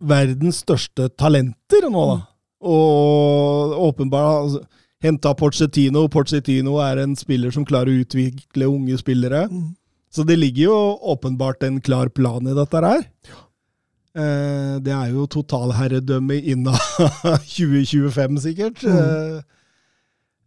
[0.09, 2.19] verdens største talenter nå, da.
[2.65, 4.61] Og åpenbart altså,
[5.05, 6.07] henta Porcetino.
[6.09, 9.47] Porcetino er en spiller som klarer å utvikle unge spillere.
[9.51, 9.75] Mm.
[10.15, 10.79] Så det ligger jo
[11.15, 13.03] åpenbart en klar plan i dette her.
[14.15, 16.77] Eh, det er jo totalherredømme inna
[17.57, 18.85] 2025, sikkert.
[18.87, 19.41] Mm.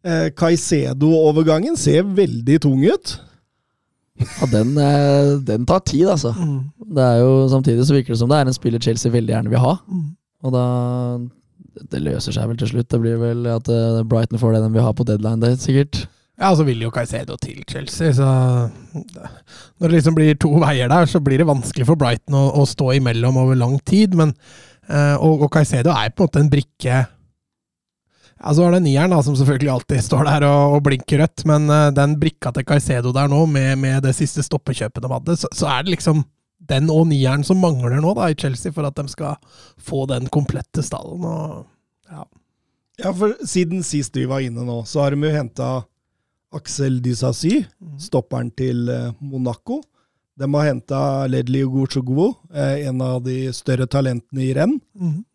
[0.08, 3.18] eh, Caicedo-overgangen ser veldig tung ut.
[4.18, 6.34] Ja den, eh, den tar tid, altså.
[6.34, 6.60] Mm.
[6.96, 9.54] Det er jo Samtidig så virker det som det er en spiller Chelsea veldig gjerne
[9.54, 9.76] vil ha.
[9.88, 10.06] Mm.
[10.44, 10.66] Og da
[11.92, 12.90] Det løser seg vel til slutt.
[12.90, 16.08] Det blir vel at eh, Brighton får det de vil ha på deadline date, sikkert.
[16.38, 18.26] Ja, så vil jo Caicedo til Chelsea, så
[18.94, 22.66] Når det liksom blir to veier der, så blir det vanskelig for Brighton å, å
[22.66, 24.34] stå imellom over lang tid, men
[24.90, 27.06] eh, og, og Caicedo er på en måte en brikke
[28.38, 31.46] ja, Så er det nieren, da, som selvfølgelig alltid står der og, og blinker rødt,
[31.50, 35.38] men uh, den brikka til Caicedo der nå, med, med det siste stoppekjøpet de hadde,
[35.42, 36.24] så, så er det liksom
[36.68, 39.38] den og nieren som mangler nå da i Chelsea for at de skal
[39.78, 41.26] få den komplette stallen.
[41.26, 42.26] og ja.
[42.98, 45.70] Ja, for siden sist vi var inne nå, så har de jo henta
[46.58, 47.60] Axel Disasy,
[48.02, 49.84] stopperen til eh, Monaco.
[50.38, 54.80] De har henta Ledley Ogorchogwo, eh, en av de større talentene i renn.
[54.98, 55.27] Mm Eh,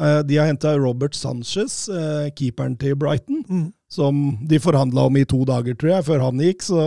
[0.00, 3.66] De har henta Robert Sanchez, eh, keeperen til Brighton, mm.
[3.92, 6.64] som de forhandla om i to dager, tror jeg, før han gikk.
[6.64, 6.84] Så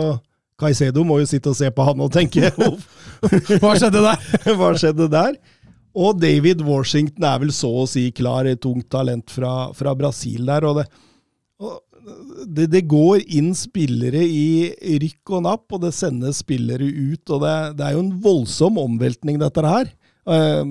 [0.60, 2.50] Caicedo må jo sitte og se på han og tenke
[3.62, 4.28] Hva skjedde der?
[4.58, 5.38] hva skjedde der?
[5.94, 10.42] Og David Washington er vel så å si klar, et tungt talent fra, fra Brasil
[10.48, 10.66] der.
[10.66, 10.88] og det,
[11.62, 11.78] og
[12.50, 17.22] det, det går inn spillere i rykk og napp, og det sendes spillere ut.
[17.30, 19.92] og Det, det er jo en voldsom omveltning, dette her.
[20.26, 20.64] Eh,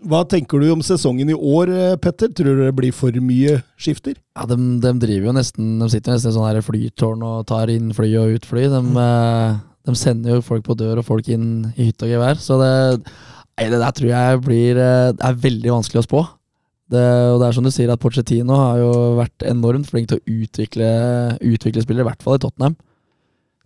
[0.00, 2.30] Hva tenker du om sesongen i år, eh, Petter?
[2.32, 4.14] Tror du det blir for mye skifter?
[4.36, 7.72] Ja, de, de driver jo nesten De sitter nesten i sånn her flytårn og tar
[7.72, 8.64] inn fly og ut fly.
[8.72, 9.60] De, mm.
[9.88, 12.40] de sender jo folk på dør og folk inn i hytte og gevær.
[12.40, 12.72] Så det,
[13.60, 16.26] nei, det der tror jeg blir eh, Det er veldig vanskelig å spå.
[16.90, 20.18] Det, og det er som du sier, at Pochettino har jo vært enormt flink til
[20.18, 20.88] å utvikle,
[21.38, 22.74] utvikle spillere, i hvert fall i Tottenham.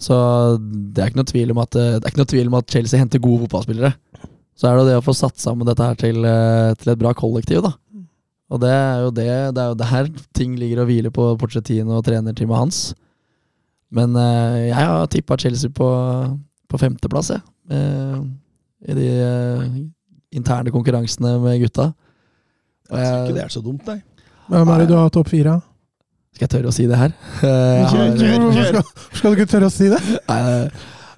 [0.03, 0.16] Så
[0.59, 1.79] det er ikke noe tvil om at,
[2.27, 3.94] tvil om at Chelsea henter gode fotballspillere.
[4.55, 7.11] Så er det det å få satt sammen dette her til, eh, til et bra
[7.19, 7.73] kollektiv, da.
[8.55, 11.97] Og det er jo det, det er jo der ting ligger og hviler på Porcetino
[11.99, 12.79] og trenerteamet hans.
[13.95, 15.88] Men eh, jeg har tippa Chelsea på,
[16.71, 17.43] på femteplass, jeg.
[17.73, 18.19] Eh,
[18.93, 19.77] I de eh,
[20.38, 21.88] interne konkurransene med gutta.
[22.93, 23.99] Og Jeg tror ikke det er så dumt, nei.
[24.53, 25.61] Hvem er det du har topp fire?
[26.35, 27.12] skal jeg tørre å si det her?
[27.47, 28.40] Eh, har- kjør.
[28.43, 30.01] Hvorfor skal, skal du ikke tørre å si det?
[30.29, 30.40] Nei,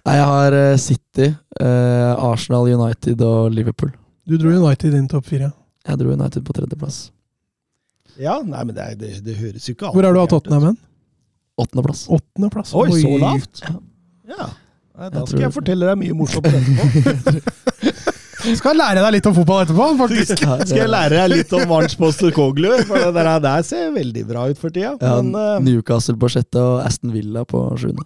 [0.07, 1.29] nei, jeg har eh, City,
[1.61, 3.93] eh, Arsenal, United og Liverpool.
[4.27, 5.53] Du dro United inn topp fire.
[5.87, 7.01] Jeg dro United på tredjeplass.
[8.19, 10.31] Ja, nei, men det, er, det, det høres jo ikke Hvor er du av.
[10.33, 10.79] Tottenham hen?
[11.61, 12.07] Åttendeplass.
[12.13, 12.73] Åttendeplass.
[12.77, 13.61] Oi, så lavt?
[13.67, 13.75] Ja.
[14.33, 14.47] Ja.
[14.97, 18.05] Nei, Jeg da tror- skal jeg fortelle deg mye morsomt etterpå.
[18.57, 20.39] Skal lære deg litt om fotball etterpå, faktisk.
[20.39, 22.77] Skal jeg lære deg litt om Arns Postecoglou?
[22.87, 24.93] For det der, der ser veldig bra ut for tida.
[25.03, 28.05] Ja, Men eh, Newcastle på sjette og Aston Villa på sjuende.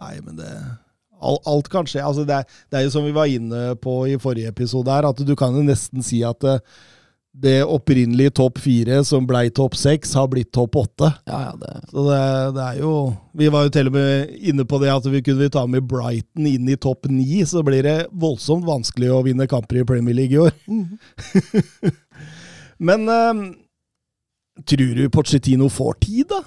[0.00, 0.50] Nei, men det
[1.16, 2.02] Alt, alt kan skje.
[2.04, 5.06] Altså, det, er, det er jo som vi var inne på i forrige episode her,
[5.08, 6.58] at du kan jo nesten si at det,
[7.36, 11.10] det opprinnelige topp fire som blei topp seks, har blitt topp åtte.
[11.28, 12.20] Ja, ja, det Så det,
[12.56, 12.92] det er jo
[13.36, 16.48] Vi var jo til og med inne på det at vi kunne ta med Brighton
[16.48, 20.36] inn i topp ni, så blir det voldsomt vanskelig å vinne kamper i Premier League
[20.36, 20.56] i år.
[22.88, 23.44] Men um,
[24.68, 26.40] tror du Pochettino får tid, da?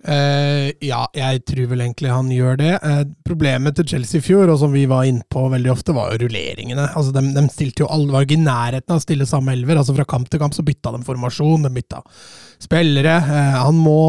[0.00, 2.70] Eh, ja, jeg tror vel egentlig han gjør det.
[2.80, 6.22] Uh, problemet til Chelsea i fjor, og som vi var innpå veldig ofte, var jo
[6.24, 6.86] rulleringene.
[6.96, 9.80] Altså, de, de stilte jo alle, var i nærheten av å stille samme elver.
[9.80, 12.00] Altså, fra kamp til kamp så bytta de formasjon, de bytta
[12.64, 13.18] spillere.
[13.28, 14.00] Uh, han må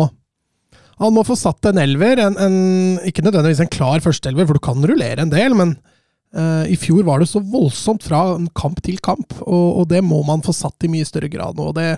[1.02, 2.58] han må få satt en elver, en, en,
[3.10, 5.74] ikke nødvendigvis en klar førsteelver, for du kan rullere en del, men
[6.38, 8.20] uh, i fjor var det så voldsomt fra
[8.58, 11.72] kamp til kamp, og, og, det må man få satt i mye større grad nå.
[11.72, 11.96] og det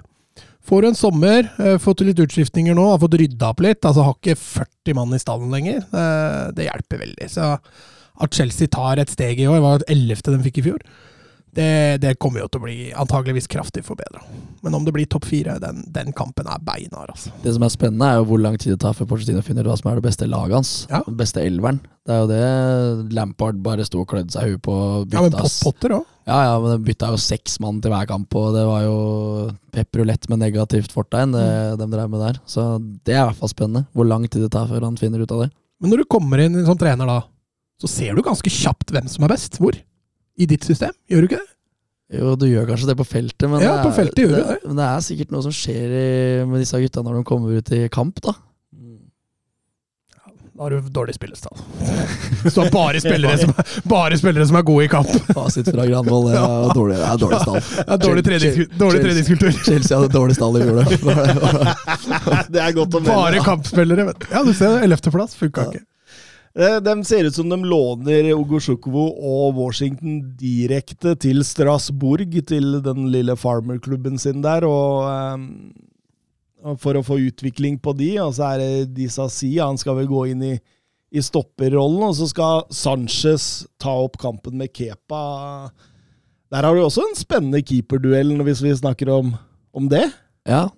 [0.63, 4.05] Får du en sommer, uh, fått litt utskiftninger nå, har fått rydda opp litt, altså
[4.07, 7.27] har ikke 40 mann i stallen lenger, uh, det hjelper veldig.
[7.31, 7.49] Så
[8.23, 10.85] at Chelsea tar et steg i år, var det ellevte de fikk i fjor,
[11.53, 14.23] det, det, kommer jo til å bli antageligvis kraftig forbedra.
[14.65, 17.11] Men om det blir topp fire, den, den, kampen er beinhard.
[17.13, 17.33] Altså.
[17.43, 19.75] Det som er spennende, er jo hvor lang tid det tar før Porcetino finner hva
[19.77, 20.71] som er det beste laget hans.
[20.89, 21.03] Ja.
[21.05, 21.81] Den beste elveren.
[22.03, 24.77] Det er jo det Lampard bare sto og klødde seg i huet på.
[25.13, 26.09] Ja, men Potter òg.
[26.27, 28.97] Ja, ja, men de bytta jo seks mann til hver kamp, og det var jo
[29.75, 31.81] pepperulett med negativt fortegn, det mm.
[31.81, 32.39] de drev med der.
[32.47, 32.67] Så
[33.03, 33.85] det er i hvert fall spennende.
[33.91, 35.51] Hvor lang tid det tar før han finner ut av det.
[35.83, 37.19] Men når du kommer inn som trener da,
[37.83, 39.59] så ser du ganske kjapt hvem som er best.
[39.59, 39.75] Hvor?
[40.37, 41.49] I ditt system, gjør du ikke det?
[42.13, 44.57] Jo, du gjør kanskje det på feltet, men, ja, det, på feltet gjør det, det.
[44.69, 46.07] men det er sikkert noe som skjer i,
[46.49, 48.35] med disse gutta når de kommer ut i kamp, da.
[50.53, 51.57] Da har du dårlig spillestall.
[52.43, 53.53] Hvis du har bare spillere, som,
[53.89, 55.09] bare spillere som er gode i kamp.
[55.33, 57.57] Fasit fra Granvoll, det er dårlig, det er dårlig stall.
[57.79, 59.49] Ja, dårlig treningskultur.
[59.65, 60.83] Chelsea hadde dårlig stall i fjor,
[62.53, 63.15] det er godt å melde.
[63.15, 64.05] Bare kampspillere.
[64.29, 65.83] Ja, du ser ellevteplass funka ikke.
[66.53, 73.07] Eh, de ser ut som de låner Ogosjukwu og Washington direkte til Strasbourg, til den
[73.13, 74.67] lille farmerklubben sin der.
[74.67, 75.09] og...
[75.09, 75.73] Um,
[76.79, 80.21] for å få utvikling på de, og så er det Disasi, han skal vel gå
[80.31, 80.53] inn i,
[81.11, 85.19] i stopperrollen, og så skal Sanchez ta opp kampen med Kepa.
[86.53, 89.33] Der har du også en spennende keeperduell, hvis vi snakker om,
[89.75, 90.05] om det.
[90.47, 90.69] Ja,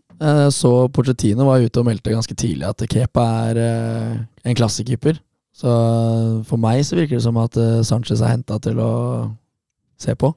[0.50, 3.62] så Porcetino var ute og meldte ganske tidlig at Kepa er
[4.42, 5.22] en klassekeeper.
[5.56, 5.72] Så
[6.50, 8.92] for meg så virker det som at uh, Sanchez er henta til å
[10.02, 10.34] se på.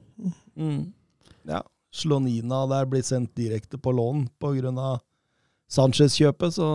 [0.55, 0.93] Mm.
[1.49, 1.59] Ja.
[1.91, 4.97] Slonina der blir sendt direkte på lån pga.
[5.69, 6.55] Sanchez-kjøpet.
[6.55, 6.67] Så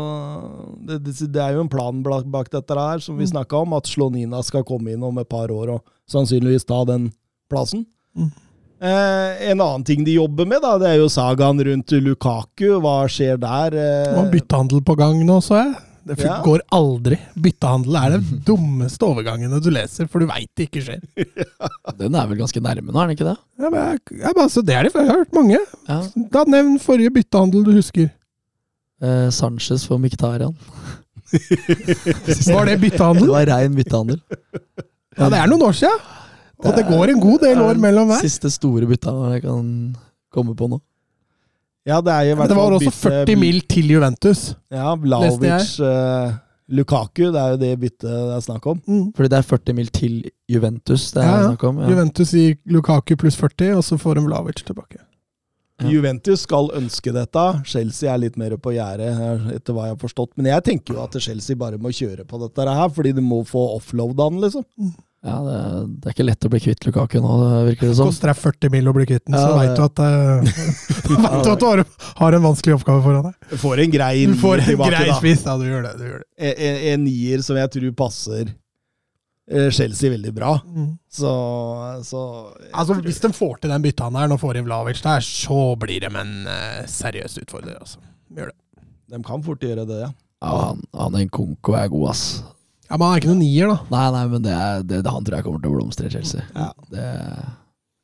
[0.87, 3.33] det, det, det, er jo en plan bak, dette her, som vi mm.
[3.33, 7.09] snakka om, at Slonina skal komme inn om et par år og sannsynligvis ta den
[7.50, 7.87] plassen.
[8.14, 8.30] Mm.
[8.85, 12.68] Eh, en annen ting de jobber med, da, det er jo sagaen rundt Lukaku.
[12.85, 13.78] Hva skjer der?
[13.80, 15.74] Eh, byttehandel på gang nå, så jeg.
[16.04, 16.36] Det ja.
[16.44, 17.16] går aldri.
[17.40, 21.00] Byttehandel er de dummeste overgangene du leser, for du veit det ikke skjer.
[22.00, 23.36] Den er vel ganske nærme nå, er den ikke det?
[23.60, 25.60] Ja, men jeg, jeg, altså, det er det, for jeg har hørt mange.
[25.88, 26.00] Ja.
[26.34, 28.10] Da Nevn forrige byttehandel du husker.
[29.04, 30.56] Eh, Sanchez for Miktarian.
[32.54, 33.24] var det byttehandel?
[33.24, 34.20] Det var rein byttehandel.
[35.16, 36.10] Ja, det er noen år siden.
[36.64, 38.24] Og det, det går en god del år mellom hver.
[38.24, 39.70] Siste store byttehandel jeg kan
[40.34, 40.80] komme på nå.
[41.84, 44.54] Ja, det, er jo det var også 40 mil til Juventus.
[44.72, 46.32] Ja, Vlaovic uh,
[46.72, 48.78] Lukaku, det er jo det byttet det er snakk om.
[48.88, 49.10] Mm.
[49.16, 50.14] Fordi det er 40 mil til
[50.48, 51.82] Juventus det er ja, snakk om?
[51.82, 51.90] Ja.
[51.92, 55.02] Juventus gir Lukaku pluss 40, og så får de Vlaovic tilbake.
[55.82, 55.90] Ja.
[55.90, 57.44] Juventus skal ønske dette.
[57.68, 59.10] Chelsea er litt mer på gjerdet,
[59.52, 60.32] etter hva jeg har forstått.
[60.38, 63.42] Men jeg tenker jo at Chelsea bare må kjøre på dette her, fordi de må
[63.48, 64.64] få offloada den, liksom.
[64.80, 64.94] Mm.
[65.24, 65.58] Ja, det,
[65.88, 68.08] det, er ikke lett å bli kvitt Lukaku nå, det virker det som.
[68.10, 70.42] Koster deg 40 mill å bli kvitt den, ja, så veit du at, uh,
[71.24, 71.82] vet du, at du har,
[72.18, 73.46] har, en vanskelig oppgave foran deg.
[73.54, 75.94] Du får en grei nier tilbake, grei spiss, ja, du gjør det.
[75.96, 76.28] Du gjør det.
[76.52, 80.58] En, en, nier som jeg tror passer uh, Chelsea veldig bra.
[80.68, 80.90] Mm.
[81.08, 81.32] Så,
[82.04, 82.24] så
[82.68, 86.04] Altså, Hvis de får til den bytta der, nå får inn Vlavic der, så blir
[86.04, 87.80] de en uh, seriøs utfordrer.
[87.80, 88.04] altså.
[88.37, 88.58] Gjør det.
[89.14, 90.12] De kan fort gjøre det, ja.
[90.44, 92.26] Ja, han, han Nkunku er god, ass.
[92.88, 93.76] Ja, Men han er ikke noen nier, da.
[93.94, 96.44] Nei, nei, men det er, det, han tror jeg kommer til å blomstre i Chelsea.
[96.54, 96.66] Ja.
[96.92, 97.04] Det,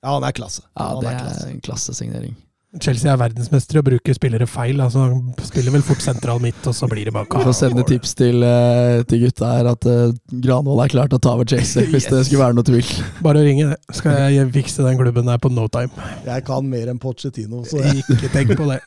[0.01, 0.65] ja, han er klasse.
[0.73, 1.49] Ja, han det er, klasse.
[1.51, 2.37] en klassesignering.
[2.79, 4.79] Chelsea er verdensmester og bruker spillere feil.
[4.81, 5.09] altså
[5.43, 7.33] spiller vel fort sentral midt, og så blir det bak.
[7.35, 10.13] Vi får sende tips til, uh, til, gutta her at uh,
[10.45, 11.91] Granvoll er klar til å ta over Chelsea, yes.
[11.91, 12.93] hvis det skulle være noe tvil.
[13.27, 13.97] Bare ringe, det.
[13.99, 15.91] Skal jeg fikse den klubben der på no time.
[16.29, 18.05] Jeg kan mer enn Pochettino, så jeg.
[18.15, 18.79] Ikke tenk på det.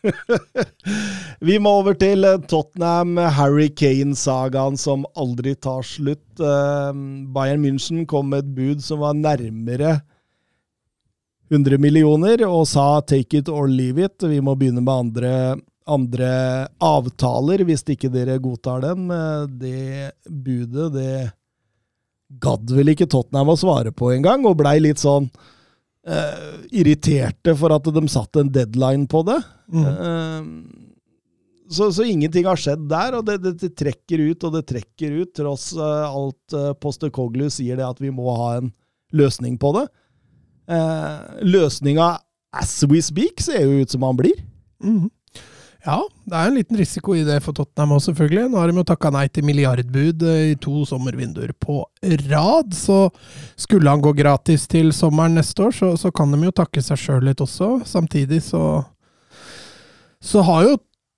[1.50, 6.24] Vi må over til eh, Tottenham, Harry Kane-sagaen som aldri tar slutt.
[6.40, 6.96] Uh,
[7.36, 9.98] Bayern München kom med et bud som var nærmere
[11.54, 14.28] 100 millioner og sa 'take it or leave it'.
[14.28, 15.32] Vi må begynne med andre,
[15.86, 19.08] andre avtaler hvis ikke dere godtar den.
[19.60, 21.32] Det budet, det
[22.42, 25.28] gadd vel ikke Tottenham å svare på engang, og blei litt sånn
[26.10, 29.40] uh, irriterte for at de satte en deadline på det.
[29.74, 29.86] Mm.
[29.86, 30.90] Uh,
[31.74, 35.20] så, så, ingenting har skjedd der, og det, det, det, trekker ut og det trekker
[35.24, 38.74] ut, tross uh, alt uh, Poster Coglu sier det at vi må ha en
[39.14, 39.88] løsning på det.
[40.70, 42.14] Eh, løsninga
[42.54, 44.38] as we speak ser jo ut som han blir.
[44.84, 45.10] Mm.
[45.84, 48.46] Ja, det er en liten risiko i det for Tottenham òg, selvfølgelig.
[48.54, 51.82] Nå har de jo takka nei til milliardbud eh, i to sommervinduer på
[52.30, 52.72] rad.
[52.78, 53.10] Så
[53.60, 57.02] skulle han gå gratis til sommeren neste år, så, så kan de jo takke seg
[57.02, 57.82] sjøl litt også.
[57.90, 58.64] Samtidig så
[60.24, 60.78] Så har jo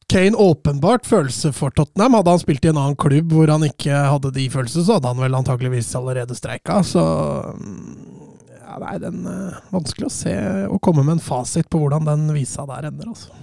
[0.09, 2.13] Kane åpenbart følelse for Tottenham.
[2.17, 5.11] Hadde han spilt i en annen klubb hvor han ikke hadde de følelsene, så hadde
[5.13, 6.81] han vel antakeligvis allerede streika.
[6.85, 7.01] Så
[7.53, 8.04] mm,
[8.81, 10.33] Nei, den er vanskelig å se
[10.69, 13.35] og komme med en fasit på hvordan den visa der ender, altså.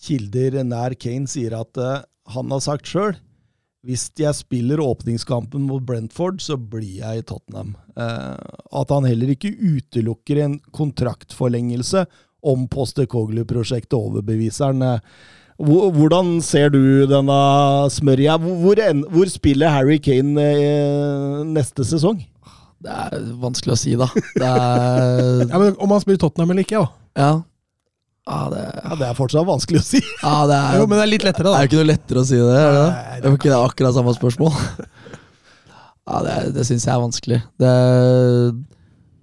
[0.00, 2.00] Kilder nær Kane sier at uh,
[2.32, 3.18] han har sagt sjøl
[3.86, 7.70] hvis jeg spiller åpningskampen mot Brentford, så blir jeg i Tottenham.
[7.96, 8.36] Uh,
[8.76, 12.04] at han heller ikke utelukker en kontraktforlengelse
[12.44, 15.00] om Postekoglu-prosjektet overbeviser han.
[15.60, 17.38] Hvordan ser du denne
[17.92, 18.38] smørja?
[18.40, 18.80] Hvor,
[19.12, 22.22] hvor, spiller Harry Kane eh, neste sesong?
[22.80, 24.08] Det er vanskelig å si, da.
[24.40, 25.44] Er...
[25.50, 27.20] ja, men Om han spiller Tottenham eller ikke, da.
[27.20, 27.32] Ja.
[28.30, 28.62] Ah, det...
[28.78, 30.00] Ja, det er fortsatt vanskelig å si.
[30.24, 30.80] Ah, det er...
[30.80, 31.54] Jo, men det er litt lettere, da.
[31.54, 32.56] Det er jo ikke noe lettere å si det.
[32.56, 32.88] Er det?
[32.94, 34.56] Nei, det er ikke det akkurat samme spørsmål.
[36.10, 37.42] ja, det det syns jeg er vanskelig.
[37.60, 37.76] Det,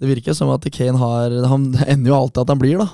[0.02, 2.89] det virker som at Kane har Han ender jo alltid at han blir, da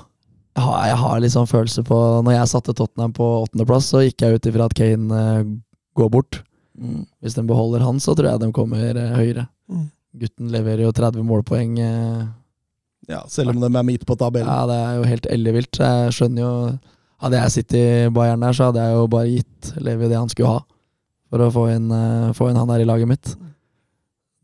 [0.54, 4.22] jeg har, jeg har sånn følelse på Når jeg satte Tottenham på åttendeplass, så gikk
[4.22, 5.42] jeg ut ifra at Kane uh,
[5.98, 6.40] går bort.
[6.78, 7.02] Mm.
[7.22, 9.48] Hvis de beholder han, så tror jeg de kommer uh, høyere.
[9.70, 9.88] Mm.
[10.14, 11.78] Gutten leverer jo 30 målpoeng.
[11.78, 12.26] Uh,
[13.10, 14.50] ja, Selv om de er midt på tabellen.
[14.50, 15.80] Ja, det er jo helt ellevilt.
[15.80, 16.52] Jeg skjønner jo
[17.24, 20.28] Hadde jeg sittet i Bayern der, så hadde jeg jo bare gitt Levi det han
[20.28, 20.58] skulle ha.
[21.32, 21.86] For å få inn,
[22.36, 23.30] få inn han der i laget mitt.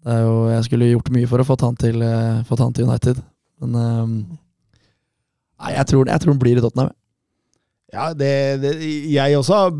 [0.01, 2.05] Det er jo, jeg skulle gjort mye for å få han til,
[2.49, 3.21] fått han til United.
[3.61, 3.75] Men
[5.61, 6.93] Nei, jeg tror, jeg tror han blir i Tottenham.
[7.91, 8.71] Ja, det, det,
[9.11, 9.73] jeg også har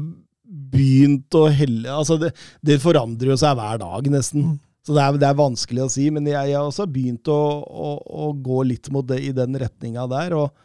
[0.51, 2.33] begynt å helle Altså, det,
[2.67, 4.57] det forandrer jo seg hver dag, nesten.
[4.87, 7.91] Så det er, det er, vanskelig å si, men jeg, har også begynt å, å,
[8.01, 10.37] å, gå litt mot det i den retninga der.
[10.39, 10.63] Og,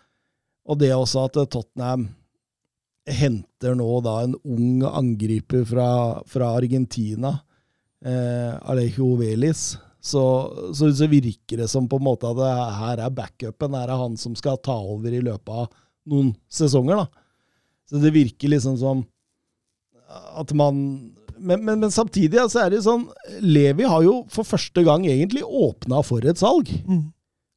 [0.66, 2.08] og, det også at Tottenham
[3.06, 5.90] henter nå da en ung angriper fra,
[6.32, 7.36] fra Argentina,
[8.06, 9.76] eh, Alejo Velis,
[10.06, 10.24] så,
[10.74, 12.50] så, så, virker det som på en måte at det
[12.80, 13.74] her er backupen.
[13.74, 15.68] Her er han som skal ta over i løpet av
[16.12, 17.02] noen sesonger.
[17.02, 17.08] da.
[17.90, 19.02] Så det virker liksom som
[20.06, 20.78] at man
[21.38, 23.08] Men, men, men samtidig så er det sånn
[23.44, 26.70] Levi har jo for første gang egentlig åpna for et salg.
[26.88, 27.12] Mm.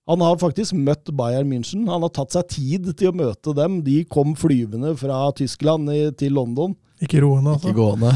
[0.09, 1.85] Han har faktisk møtt Bayern München.
[1.91, 3.83] Han har tatt seg tid til å møte dem.
[3.85, 6.73] De kom flyvende fra Tyskland i, til London.
[7.05, 7.69] Ikke roende, altså.
[7.69, 8.11] Ikke gående.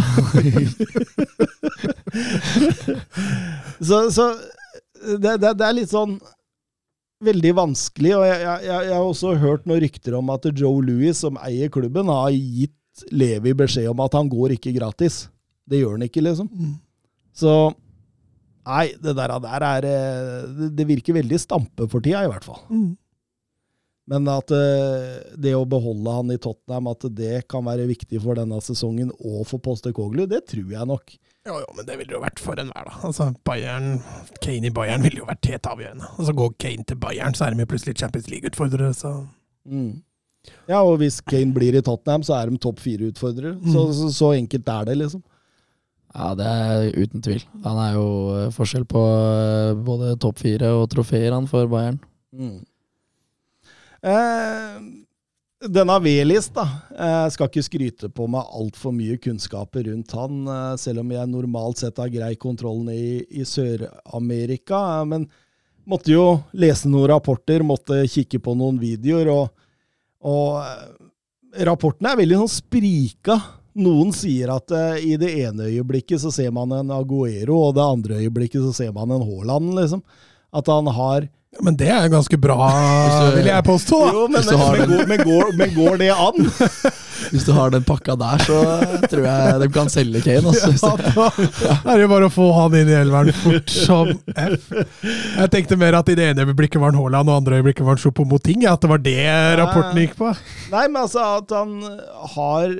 [3.88, 4.32] så, så
[5.20, 6.16] det, det, det, er litt sånn
[7.22, 8.14] veldig vanskelig.
[8.16, 11.70] Og jeg, jeg, jeg, har også hørt noen rykter om at Joe Louis, som eier
[11.72, 15.26] klubben, har gitt Levi beskjed om at han går ikke gratis.
[15.68, 16.50] Det gjør han ikke, liksom.
[16.52, 16.74] Mm.
[17.36, 17.54] Så
[18.62, 22.60] Nei, det der, der er eh, Det virker veldig stampe for tida, i hvert fall.
[22.70, 22.92] Mm.
[24.10, 28.38] Men at uh, det å beholde han i Tottenham, at det kan være viktig for
[28.38, 31.14] denne sesongen og for Postekoglu, det tror jeg nok.
[31.46, 32.96] Jo, jo, men det ville jo vært for enhver, da.
[33.06, 33.96] Altså, Bayern,
[34.42, 36.10] Kane i Bayern ville jo vært helt avgjørende.
[36.10, 39.14] Og Altså, Går Kane til Bayern, så er de plutselig Champions League-utfordrere, så
[39.70, 39.92] mm.
[40.66, 43.54] Ja, og hvis Kane blir i Tottenham, så er de topp fire-utfordrere.
[43.60, 43.70] Mm.
[43.70, 45.22] Så, så, så, enkelt er det, liksom.
[46.12, 47.44] Ja, det er uten tvil.
[47.64, 51.96] Han er jo eh, forskjell på eh, både topp fire og trofeer, han, for Bayern.
[52.36, 52.58] Mm.
[54.02, 54.82] Eh,
[55.72, 56.66] denne Velis, da.
[56.92, 61.32] Jeg skal ikke skryte på meg altfor mye kunnskaper rundt han, eh, selv om jeg
[61.32, 64.82] normalt sett har grei kontrollen i, i Sør-Amerika.
[65.08, 65.28] Men
[65.88, 69.66] måtte jo lese noen rapporter, måtte kikke på noen videoer, og,
[70.28, 73.40] og eh, rapportene er veldig sånn sprika.
[73.80, 77.86] Noen sier at uh, i det ene øyeblikket så ser man en Aguero, og det
[77.86, 80.02] andre øyeblikket så ser man en Haaland, liksom.
[80.52, 81.30] At han har
[81.60, 82.56] men det er ganske bra,
[83.34, 83.96] vil jeg påstå.
[84.00, 84.12] Da.
[84.16, 86.46] Jo, men, men, men, går, men, går, men, går, det an?
[87.32, 88.56] Hvis du har den pakka der, så
[89.04, 90.48] tror jeg de kan selge Kane.
[90.48, 90.94] Altså.
[91.12, 94.72] Ja, da er det jo bare å få han inn i elveren fort som F.
[95.04, 97.98] Jeg tenkte mer at i det ene øyeblikket var han Haaland, og andre øyeblikket var
[97.98, 98.64] han Choupo-Moting.
[98.72, 99.30] At det var det
[99.60, 100.32] rapporten gikk på.
[100.72, 101.76] Nei, men altså at han
[102.32, 102.78] har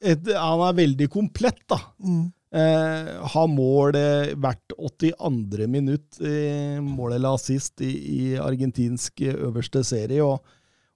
[0.00, 1.78] et, Han er veldig komplett, da.
[2.02, 2.28] Mm.
[2.50, 5.68] Eh, har mål eh, hvert 82.
[5.70, 10.24] minutt, eh, mål eller assist, i, i, argentinsk øverste serie.
[10.24, 10.42] Og,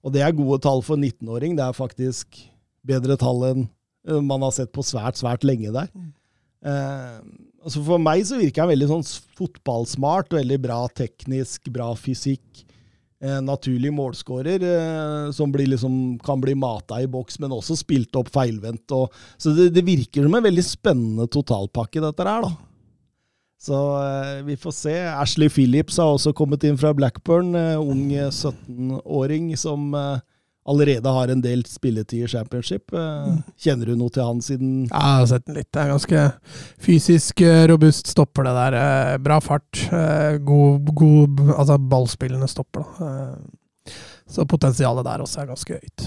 [0.02, 1.54] og, det er gode tall for 19-åring.
[1.58, 2.40] Det er faktisk
[2.84, 3.64] bedre tall enn
[4.08, 5.92] eh, man har sett på svært, svært lenge der.
[5.94, 6.10] Mm.
[6.64, 7.18] Eh,
[7.62, 12.64] altså for meg så virker han veldig sånn fotballsmart, veldig bra teknisk, bra fysikk
[13.44, 18.92] naturlig målskårer, eh, som liksom, kan bli mata i boks, men også spilt opp feilvendt.
[19.38, 22.52] Så det, det, virker som en veldig spennende totalpakke, dette her, da.
[23.64, 24.94] Så eh, vi får se.
[25.08, 27.54] Ashley Phillips har også kommet inn fra Blackburn.
[27.56, 29.88] Eh, ung 17-åring som
[30.66, 32.92] allerede har en del spilletid i championship.
[32.96, 35.68] Eh, Kjenner du noe til han siden Ja, jeg har sett den litt.
[35.74, 36.22] Det er ganske
[36.86, 38.78] fysisk eh, robust stopper, det der.
[38.80, 39.82] Eh, Bra fart.
[40.44, 43.12] God, god altså ballspillende stopper, da.
[44.34, 46.06] Så potensialet der også er ganske høyt.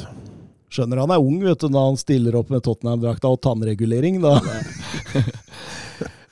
[0.73, 4.17] Skjønner han er ung vet du, når han stiller opp med Tottenham-drakta og tannregulering.
[4.25, 4.39] da.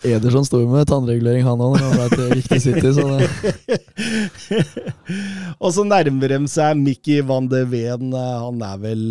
[0.06, 2.92] Ederson sto med tannregulering, han òg, da han ble til riktig City.
[2.94, 3.26] Så det,
[5.64, 8.14] og så nærmer de seg Mickey van de Ven.
[8.14, 9.04] eh, Han er vel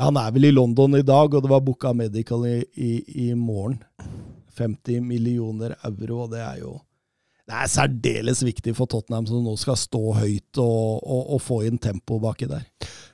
[0.00, 2.90] Han er vel i London i dag, og det var booka medical i, i,
[3.28, 3.78] i morgen.
[4.58, 6.76] 50 millioner euro, og det er jo
[7.44, 11.62] Det er særdeles viktig for Tottenham, som nå skal stå høyt og, og, og få
[11.66, 12.62] inn tempo baki der.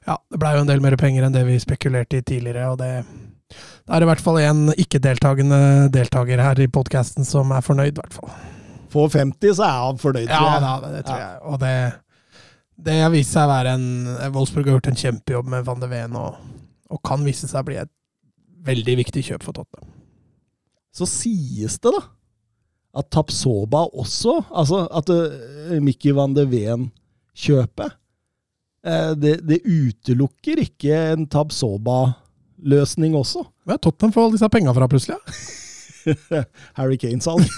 [0.06, 2.78] Ja, det blei jo en del mer penger enn det vi spekulerte i tidligere, og
[2.80, 2.92] det
[3.50, 5.60] det er i hvert fall en ikke-deltakende
[5.94, 8.30] deltaker her i podkasten som er fornøyd, i hvert fall.
[8.90, 10.62] Får 50, så er han fornøyd, tror Ja, jeg.
[10.66, 11.40] da, det tror jeg.
[11.50, 11.74] Og det,
[12.90, 13.88] det har vist seg å være en
[14.34, 16.38] Wolfsburg har gjort en kjempejobb med Van de Ven, og,
[16.90, 17.92] og kan vise seg å bli et
[18.66, 19.92] veldig viktig kjøp for Tottenham.
[20.94, 22.02] Så sies det, da,
[22.98, 30.96] at Tapsoba også Altså at uh, Mickey van de Ven-kjøpet uh, det, det utelukker ikke
[31.12, 31.28] en
[32.60, 33.44] Tapsoba-løsning også.
[33.68, 35.16] Ja, Tottenham får alle disse penga fra, plutselig.
[36.34, 36.44] Ja.
[36.78, 37.44] Harry Kane-salg.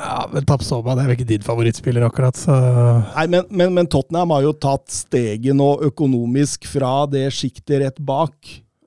[0.00, 3.88] Ja, men Tapsoba det er vel ikke din favorittspiller, akkurat, så Nei, men, men, men
[3.90, 8.32] Tottenham har jo tatt steget nå økonomisk fra det sjiktet rett bak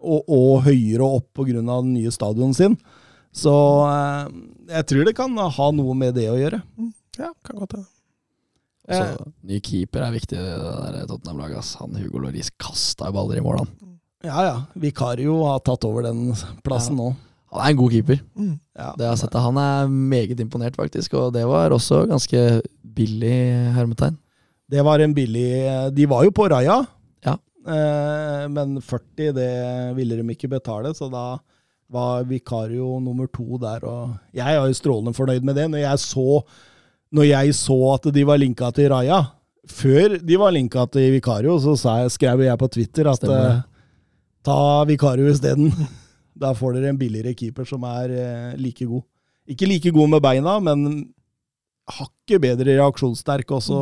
[0.02, 1.60] og, og høyere opp pga.
[1.60, 2.78] den nye stadionet sin.
[3.34, 3.54] Så
[3.90, 4.26] eh,
[4.74, 6.64] jeg tror det kan ha noe med det å gjøre.
[7.20, 7.93] ja, kan godt hende.
[8.90, 10.48] Så, ny keeper er viktig i
[10.98, 11.70] det Tottenham-laget.
[11.80, 13.70] Han Hugo Loris kasta baller i mål, han.
[14.24, 17.10] Ja ja, Vikario har tatt over den plassen nå.
[17.54, 18.20] Han er en god keeper.
[18.40, 18.54] Mm.
[18.76, 18.90] Ja.
[18.98, 21.14] Det jeg har sett, Han er meget imponert, faktisk.
[21.20, 22.62] Og det var også ganske
[22.96, 23.36] billig
[23.76, 24.16] hermetegn.
[24.72, 26.80] Det var en billig De var jo på Raja,
[27.26, 27.36] Ja.
[27.68, 31.38] eh, men 40 det ville de ikke betale, så da
[31.92, 33.86] var Vikario nummer to der.
[33.86, 35.70] Og jeg er jo strålende fornøyd med det.
[35.70, 36.44] Når jeg så,
[37.14, 39.20] når jeg så at de var linka til Raja
[39.70, 43.34] Før de var linka til Vikario, så sa jeg, skrev jeg på Twitter at uh,
[43.34, 43.62] eh,
[44.44, 45.72] ta Vikario isteden.
[46.34, 49.04] Da får dere en billigere keeper som er uh, like god.
[49.48, 51.14] Ikke like god med beina, men
[51.94, 53.78] hakket bedre reaksjonssterk også.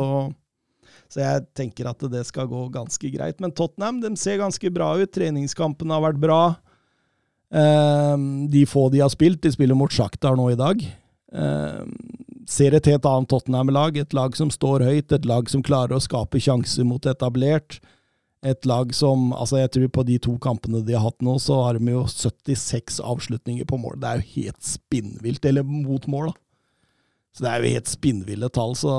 [1.10, 3.40] Så jeg tenker at det skal gå ganske greit.
[3.40, 5.10] Men Tottenham de ser ganske bra ut.
[5.12, 6.40] Treningskampene har vært bra.
[7.52, 10.84] Ehm, de få de har spilt, de spiller mot Shakhtar nå i dag.
[12.52, 13.96] Ser et helt annet Tottenham-lag.
[13.96, 17.78] Et lag som står høyt, et lag som klarer å skape sjanser mot etablert.
[18.44, 21.60] Et lag som altså Jeg tror på de to kampene de har hatt nå, så
[21.62, 24.00] har de jo 76 avslutninger på mål.
[24.02, 25.46] Det er jo helt spinnvilt.
[25.48, 26.38] Eller mot mål, da.
[27.32, 28.94] Så det er jo helt spinnville tall, så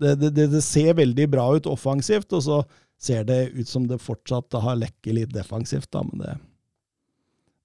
[0.00, 2.60] det, det, det, ser veldig bra ut offensivt, og så
[3.00, 6.36] ser det ut som det fortsatt har lekket litt defensivt, da, men det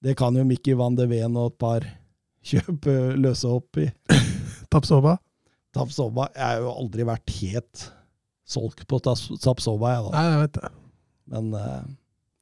[0.05, 1.85] Det kan jo Mickey van de Ven og et par
[2.45, 3.87] kjøp løse opp i.
[4.75, 5.17] Tapsoba?
[5.75, 7.85] Tapsoba Jeg har jo aldri vært helt
[8.45, 10.11] solgt på Tapsoba, jeg, da.
[10.13, 10.69] Nei, jeg vet det.
[11.33, 11.79] Men uh,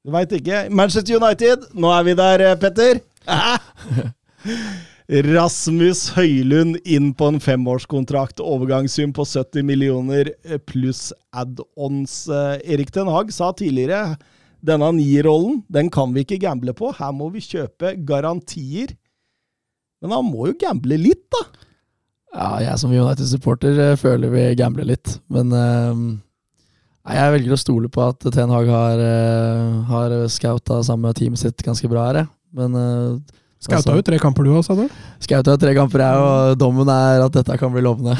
[0.03, 0.65] du veit ikke.
[0.75, 2.99] Manchester United, nå er vi der, eh, Petter.
[5.33, 8.43] Rasmus Høylund inn på en femårskontrakt.
[8.43, 12.25] Overgangssum på 70 millioner eh, pluss add-ons.
[12.59, 14.17] Erik Den Haag sa tidligere
[14.63, 16.91] denne nierrollen den kan vi ikke gamble på.
[16.95, 18.95] Her må vi kjøpe garantier.
[20.03, 21.43] Men han må jo gamble litt, da.
[22.33, 25.99] Ja, jeg som United-supporter eh, føler vi gambler litt, men eh,
[27.13, 31.63] jeg velger å stole på at Ten Hag har, uh, har scouta samme teamet sitt
[31.65, 32.19] ganske bra her.
[32.55, 33.17] Men uh,
[33.63, 34.85] Skauta jo tre kamper du òg, sa du?
[34.87, 38.15] jo tre kamper, jeg, og dommen er at dette kan bli lovende.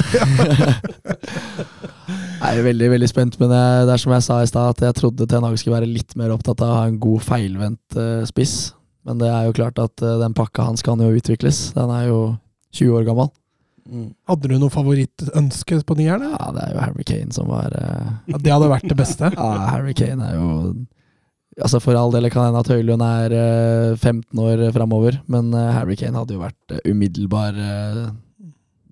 [2.44, 4.84] jeg er veldig veldig spent, men jeg, det er som jeg sa i stad, at
[4.88, 7.96] jeg trodde Ten Hag skulle være litt mer opptatt av å ha en god feilvendt
[7.96, 8.74] uh, spiss.
[9.04, 11.70] Men det er jo klart at uh, den pakka hans kan jo utvikles.
[11.76, 12.20] Den er jo
[12.76, 13.32] 20 år gammel.
[14.28, 16.24] Hadde du noe favorittønske på nieren?
[16.32, 18.12] Ja, det er jo Harry Kane som var uh...
[18.30, 19.30] Ja, det hadde vært det beste.
[19.36, 20.50] Ja, Harry Kane er jo
[21.54, 25.70] Altså For all del kan hende at Høylund er uh, 15 år framover, men uh,
[25.76, 28.00] Harry Kane hadde jo vært eh, umiddelbar eh,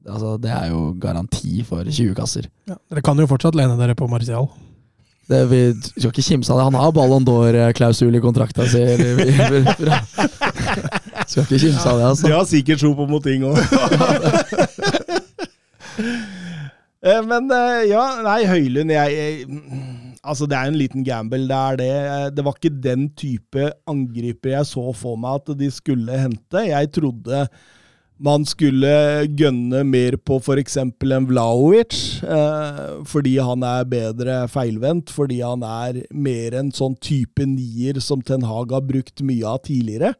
[0.07, 2.47] Altså Det er jo garanti for 20 kasser.
[2.71, 4.49] Ja, dere kan jo fortsatt lene dere på Martial.
[5.31, 5.61] Det, vi
[5.95, 6.65] skal ikke kimse av det.
[6.67, 8.83] Han har Ballon d'Or-klausul i kontrakta si.
[11.31, 12.33] Skal ikke kimse av det, De altså.
[12.35, 13.59] har sikkert tro på Moting òg.
[17.03, 19.47] Men eh, ja, nei, Høylund jeg, jeg,
[20.23, 21.89] Altså, det er en liten gamble, det er det.
[21.99, 26.63] Eh, Det var ikke den type angriper jeg så for meg at de skulle hente.
[26.69, 27.47] Jeg trodde
[28.23, 28.93] man skulle
[29.39, 30.77] gønne mer på f.eks.
[30.79, 37.47] en Vlaovic, eh, fordi han er bedre feilvendt, fordi han er mer en sånn type
[37.49, 40.15] nier som Ten Hag har brukt mye av tidligere.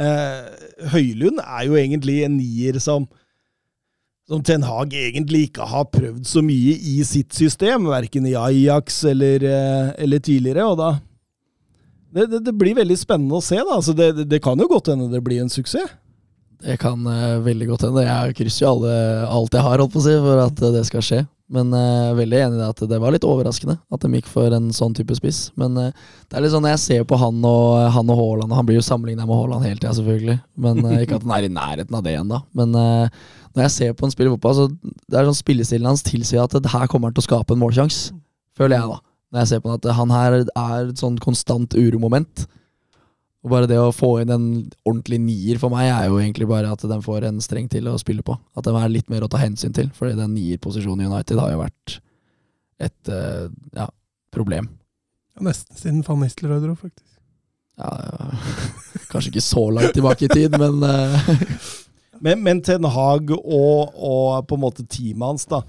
[0.00, 3.06] Eh, Høylund er jo egentlig en nier som
[4.24, 9.02] som Ten Hag egentlig ikke har prøvd så mye i sitt system, verken i Ajax
[9.10, 10.64] eller, eh, eller tidligere.
[10.64, 10.94] og da
[12.14, 13.58] det, det, det, blir veldig spennende å se.
[13.58, 13.74] da.
[13.74, 15.92] Altså det, det, kan jo godt hende det blir en suksess.
[16.64, 18.06] Det kan uh, veldig godt hende.
[18.06, 18.92] Jeg krysser jo alle,
[19.28, 21.20] alt jeg har holdt på å si, for at uh, det skal skje.
[21.52, 24.54] Men uh, veldig enig i det at det var litt overraskende at de gikk for
[24.56, 25.50] en sånn type spiss.
[25.60, 25.92] Men det
[26.32, 28.86] er litt sånn når jeg ser på han og han og Haaland, han blir jo
[28.86, 30.38] sammenligna med Haaland hele tida, selvfølgelig.
[30.64, 32.40] Men Ikke at han er i nærheten av det ennå.
[32.56, 36.42] Men når jeg ser på en spiller fotball, så det er sånn spillestilen hans tilsier
[36.46, 38.16] at det her kommer han til å skape en målsjanse.
[38.56, 38.98] Føler jeg, da.
[39.34, 42.46] Når jeg ser på han at han her er et sånn konstant uromoment.
[43.44, 44.46] Og bare det å få inn en
[44.88, 47.98] ordentlig nier for meg, er jo egentlig bare at den får en streng til å
[48.00, 48.38] spille på.
[48.56, 49.90] At den er litt mer å ta hensyn til.
[49.92, 51.98] Fordi den nierposisjonen i United har jo vært
[52.88, 53.90] et uh, ja,
[54.32, 54.70] problem.
[55.36, 57.10] Ja, nesten siden van Nistelrooy dro, faktisk.
[57.76, 57.92] Ja,
[59.12, 61.32] kanskje ikke så langt tilbake i tid, men uh,
[62.24, 65.60] Men, men Ten Hag og, og, på en måte teamet hans, da.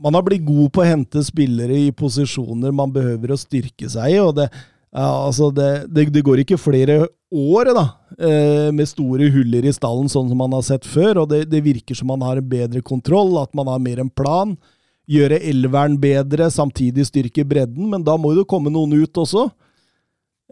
[0.00, 4.14] Man har blitt god på å hente spillere i posisjoner man behøver å styrke seg
[4.14, 4.20] i.
[4.22, 4.48] og det,
[4.94, 7.00] ja, altså det, det, det går ikke flere
[7.34, 7.84] år da,
[8.14, 11.24] eh, med store huller i stallen, sånn som man har sett før.
[11.24, 14.54] og det, det virker som man har bedre kontroll, at man har mer en plan.
[15.10, 19.48] Gjøre elveren bedre, samtidig styrke bredden, men da må jo det komme noen ut også.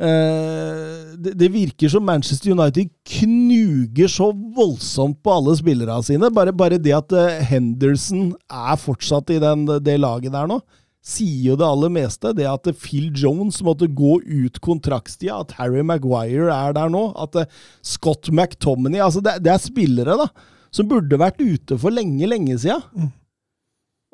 [0.02, 6.30] Eh, det, virker som Manchester United knuger så voldsomt på alle spillerne sine.
[6.34, 10.58] Bare, bare det at eh, Henderson er fortsatt i den, det laget der nå,
[11.02, 12.32] sier jo det aller meste.
[12.38, 17.40] Det at Phil Jones måtte gå ut kontraktstida, at Harry Maguire er der nå, at
[17.42, 20.28] eh, Scott McTominay altså det, det, er spillere da,
[20.72, 22.80] som burde vært ute for lenge, lenge sida.
[22.94, 23.10] Mm.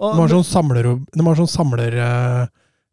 [0.07, 0.95] de har sånn samler,
[1.43, 2.49] sånn samler uh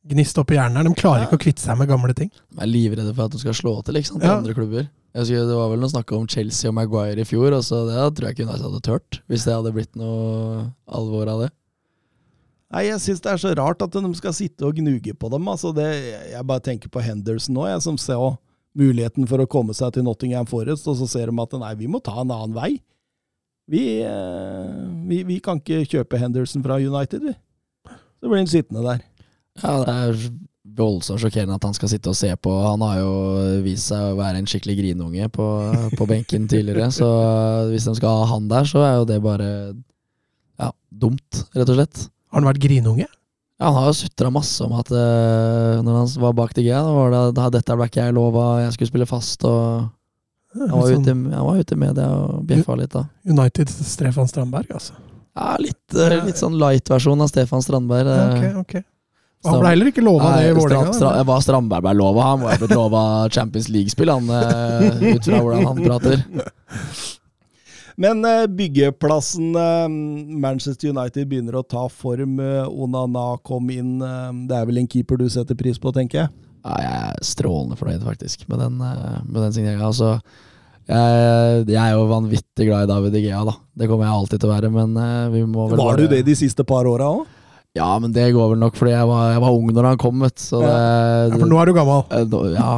[0.05, 0.85] gnist opp i hjernen.
[0.85, 1.27] De klarer ja.
[1.27, 2.31] ikke å kvitte seg med gamle ting.
[2.53, 4.37] De er livredde for at de skal slå til ikke sant, ja.
[4.37, 4.87] andre klubber.
[5.15, 7.85] Jeg husker Det var vel noe snakk om Chelsea og Maguire i fjor, og så
[7.87, 9.21] det tror jeg ikke United hadde tørt.
[9.31, 11.51] Hvis det hadde blitt noe alvor av det.
[12.73, 15.47] Nei, Jeg syns det er så rart at de skal sitte og gnuge på dem.
[15.51, 15.85] Altså det,
[16.31, 18.35] jeg bare tenker på Henderson nå, jeg som ser
[18.75, 21.87] muligheten for å komme seg til Nottingham Forest, og så ser de at nei, vi
[21.87, 22.73] må ta en annen vei.
[23.71, 27.33] Vi, eh, vi, vi kan ikke kjøpe Henderson fra United, vi.
[28.19, 29.05] Så blir han sittende der.
[29.61, 30.19] Ja, det er
[30.75, 32.51] voldsomt sjokkerende at han skal sitte og se på.
[32.65, 33.13] Han har jo
[33.65, 35.47] vist seg å være en skikkelig grinunge på,
[35.95, 37.09] på benken tidligere, så
[37.71, 39.49] hvis de skal ha han der, så er jo det bare
[40.59, 42.05] ja, dumt, rett og slett.
[42.35, 43.05] Har han vært grinunge?
[43.55, 46.91] Ja, han har jo sutra masse om at uh, når han var bak DG, da
[46.91, 49.85] var det da dette ble ikke jeg lova, jeg skulle spille fast, og
[50.59, 53.05] han var, sånn, ute, han var ute i media og bjeffa litt da.
[53.23, 54.99] United Stefan Strandberg, altså?
[55.39, 58.11] Ja, litt, uh, litt sånn light-versjon av Stefan Strandberg.
[58.11, 58.85] Ja, okay, okay.
[59.47, 61.11] Han ble heller ikke lova det i Vålerenga.
[61.23, 62.31] Hva Strandberg ble lova?
[62.33, 66.25] Han må ha blitt lova Champions League-spill, ut fra hvordan han prater.
[68.01, 72.39] Men uh, byggeplassen uh, Manchester United begynner å ta form.
[72.69, 73.99] Onana kom inn.
[74.49, 76.33] det er vel en keeper du setter pris på, tenker jeg?
[76.65, 79.91] Ja, jeg er strålende fornøyd, faktisk, med den, med den signeringa.
[79.91, 80.15] Altså,
[80.89, 83.53] jeg, jeg, er jo vanvittig glad i David Igea, da.
[83.77, 84.97] Det kommer jeg alltid til å være, men
[85.33, 87.34] vi må vel Var du det de siste par åra òg?
[87.75, 90.21] Ja, men det går vel nok fordi jeg var, jeg var ung når han kom.
[90.23, 92.53] vet så det, ja, For nå er du gammel?
[92.55, 92.69] Ja.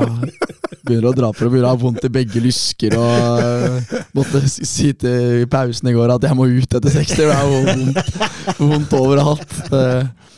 [0.87, 2.95] Begynner å dra for å begynne å ha vondt i begge lysker.
[2.97, 7.13] Og uh, måtte si til pausen i går at jeg må ut etter 60.
[7.19, 8.09] Det er vondt,
[8.57, 9.57] vondt overalt.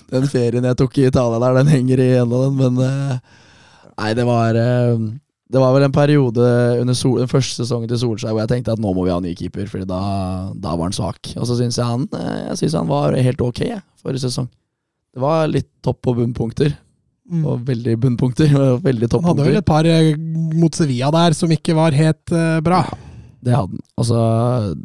[0.09, 3.39] Den ferien jeg tok i Italia der, den henger igjen av den, men uh,
[3.99, 4.55] Nei, det var
[5.49, 6.47] det var vel en periode
[6.77, 9.17] under sol, den første sesongen til Solskjær hvor jeg tenkte at nå må vi ha
[9.23, 10.01] ny keeper, Fordi da,
[10.53, 11.31] da var han svak.
[11.39, 13.63] Og så syns jeg han Jeg synes han var helt ok
[13.99, 14.47] forrige sesong.
[15.09, 16.75] Det var litt topp- og bunnpunkter.
[17.29, 17.43] Mm.
[17.49, 18.53] Og veldig bunnpunkter.
[18.61, 20.13] Og veldig Han hadde vel et par eh,
[20.53, 22.83] mot Sevilla der som ikke var helt uh, bra.
[23.41, 23.83] Det hadde han.
[23.97, 24.21] Og så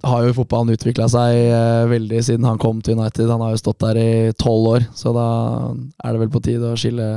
[0.08, 3.28] har jo fotballen utvikla seg uh, veldig siden han kom til United.
[3.28, 5.28] Han har jo stått der i tolv år, så da
[5.76, 7.08] er det vel på tide å skille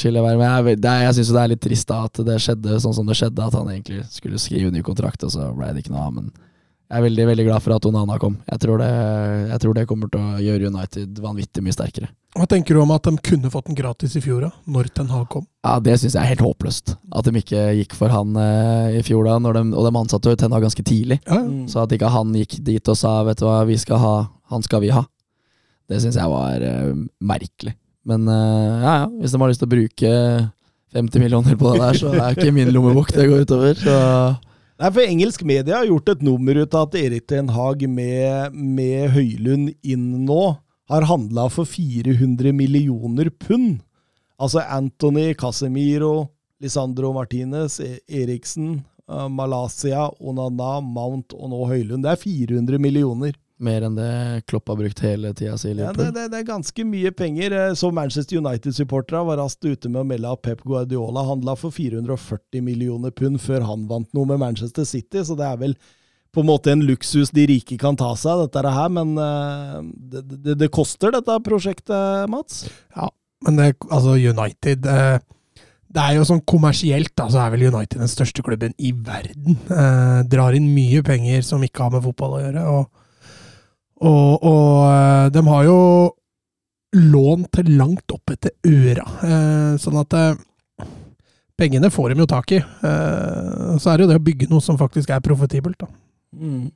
[0.00, 0.36] skille vær.
[0.40, 3.08] Men jeg, det, jeg syns det er litt trist da at det skjedde sånn som
[3.08, 3.48] det skjedde.
[3.48, 6.14] At han egentlig skulle skrive ny kontrakt, og så ble det ikke noe av.
[6.20, 6.30] Men
[6.88, 8.38] jeg er veldig veldig glad for at Onana kom.
[8.48, 8.88] Jeg tror, det,
[9.50, 12.08] jeg tror det kommer til å gjøre United vanvittig mye sterkere.
[12.38, 14.50] Hva tenker du om at de kunne fått den gratis i fjor, da?
[14.68, 15.44] Når Ten Hag kom?
[15.66, 16.94] Ja, Det syns jeg er helt håpløst.
[17.12, 19.36] At de ikke gikk for han eh, i fjor, da.
[19.58, 21.20] De, og de ansatte jo Ten Hag ganske tidlig.
[21.26, 21.68] Ja, ja.
[21.68, 24.14] Så at ikke han gikk dit og sa vet du hva, vi skal ha,
[24.52, 25.04] han skal vi ha.
[25.88, 27.74] Det syns jeg var eh, merkelig.
[28.06, 30.12] Men uh, ja, ja, hvis de har lyst til å bruke
[30.96, 33.74] 50 millioner på det der, så er ikke min lommebok det går utover.
[33.80, 33.96] Så
[34.78, 38.54] Nei, for Engelsk media har gjort et nummer ut av at Erik Ten Hag med,
[38.54, 40.42] med Høylund inn nå
[40.88, 43.80] har handla for 400 millioner pund.
[44.38, 46.28] Altså Anthony, Casemiro,
[46.62, 52.06] Lisandro Martinez, e- Eriksen, uh, Malaysia, Onana, Mount og nå Høylund.
[52.06, 53.34] Det er 400 millioner.
[53.58, 54.08] Mer enn det
[54.46, 57.54] Klopp har brukt hele tida si i Ja, det, det, det er ganske mye penger.
[57.58, 61.74] Eh, Så Manchester United-supporterne var raskt ute med å melde at Pep Guardiola handla for
[61.74, 65.74] 440 millioner pund før han vant noe med Manchester City, så det er vel
[66.34, 69.80] på en måte en luksus de rike kan ta seg, dette her, men eh,
[70.12, 72.66] det, det, det koster dette prosjektet, Mats?
[72.94, 73.08] Ja,
[73.46, 75.18] men det, altså United eh,
[75.88, 79.56] Det er jo sånn kommersielt, da, så er vel United den største klubben i verden.
[79.72, 82.64] Eh, drar inn mye penger som ikke har med fotball å gjøre.
[82.76, 83.04] Og,
[83.98, 85.78] og, og eh, de har jo
[86.98, 89.06] lån til langt opp etter øra.
[89.26, 90.38] Eh, sånn at eh,
[91.58, 92.60] pengene får de jo tak i.
[92.62, 95.90] Så er det jo det å bygge noe som faktisk er profitibelt, da.
[96.38, 96.68] Mm.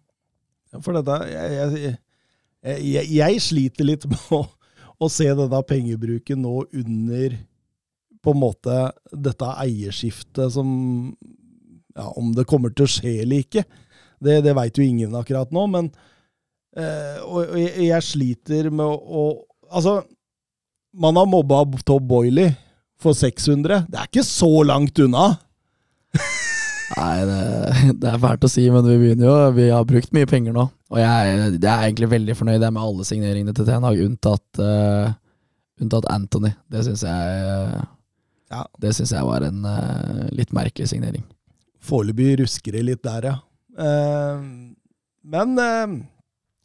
[0.80, 1.94] For dette jeg, jeg,
[2.88, 4.42] jeg, jeg sliter litt med å,
[4.98, 7.36] å se denne pengebruken nå under
[8.22, 8.78] på en måte
[9.10, 10.68] dette eierskiftet som
[11.92, 13.66] ja, Om det kommer til å skje eller ikke,
[14.22, 15.66] det, det veit jo ingen akkurat nå.
[15.68, 15.90] Men
[16.72, 19.24] og, og jeg, sliter med å,
[19.72, 20.02] Altså,
[20.92, 22.50] man har mobba Tob Boiley
[23.00, 23.86] for 600.
[23.88, 25.30] Det er ikke så langt unna.
[26.98, 27.38] Nei, det,
[28.02, 30.66] det er fælt å si, men vi begynner jo Vi har brukt mye penger nå.
[30.92, 35.08] Og jeg, jeg er egentlig veldig fornøyd med alle signeringene til Ten unntatt, uh,
[35.80, 36.52] unntatt Anthony.
[36.68, 37.80] Det syns jeg uh,
[38.52, 38.66] Ja.
[38.84, 41.24] Det syns jeg var en uh, litt merkelig signering.
[41.82, 43.38] Foreløpig rusker det litt der, ja.
[43.72, 44.42] Eh,
[45.32, 45.94] men eh,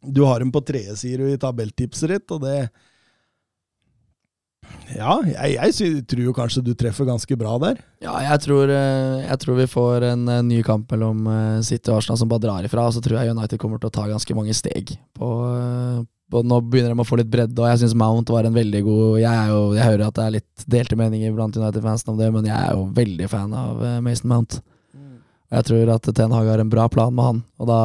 [0.02, 2.68] du har dem på tredje, sier du i tabelltipset ditt, og det
[4.94, 7.80] Ja, jeg, jeg tror jo kanskje du treffer ganske bra der.
[8.04, 11.90] Ja, jeg tror, eh, jeg tror vi får en eh, ny kamp mellom eh, City
[11.90, 12.86] og Arsenal som bare drar ifra.
[12.88, 14.94] Og så tror jeg United kommer til å ta ganske mange steg.
[15.16, 15.32] På,
[16.44, 19.20] nå begynner de å få litt bredde, og jeg syns Mount var en veldig god
[19.22, 22.32] Jeg, er jo, jeg hører at det er litt delte meninger blant United-fansen om det,
[22.34, 24.60] men jeg er jo veldig fan av Mason Mount.
[25.48, 27.46] Og jeg tror at Ten Hag har en bra plan med han.
[27.56, 27.80] Og da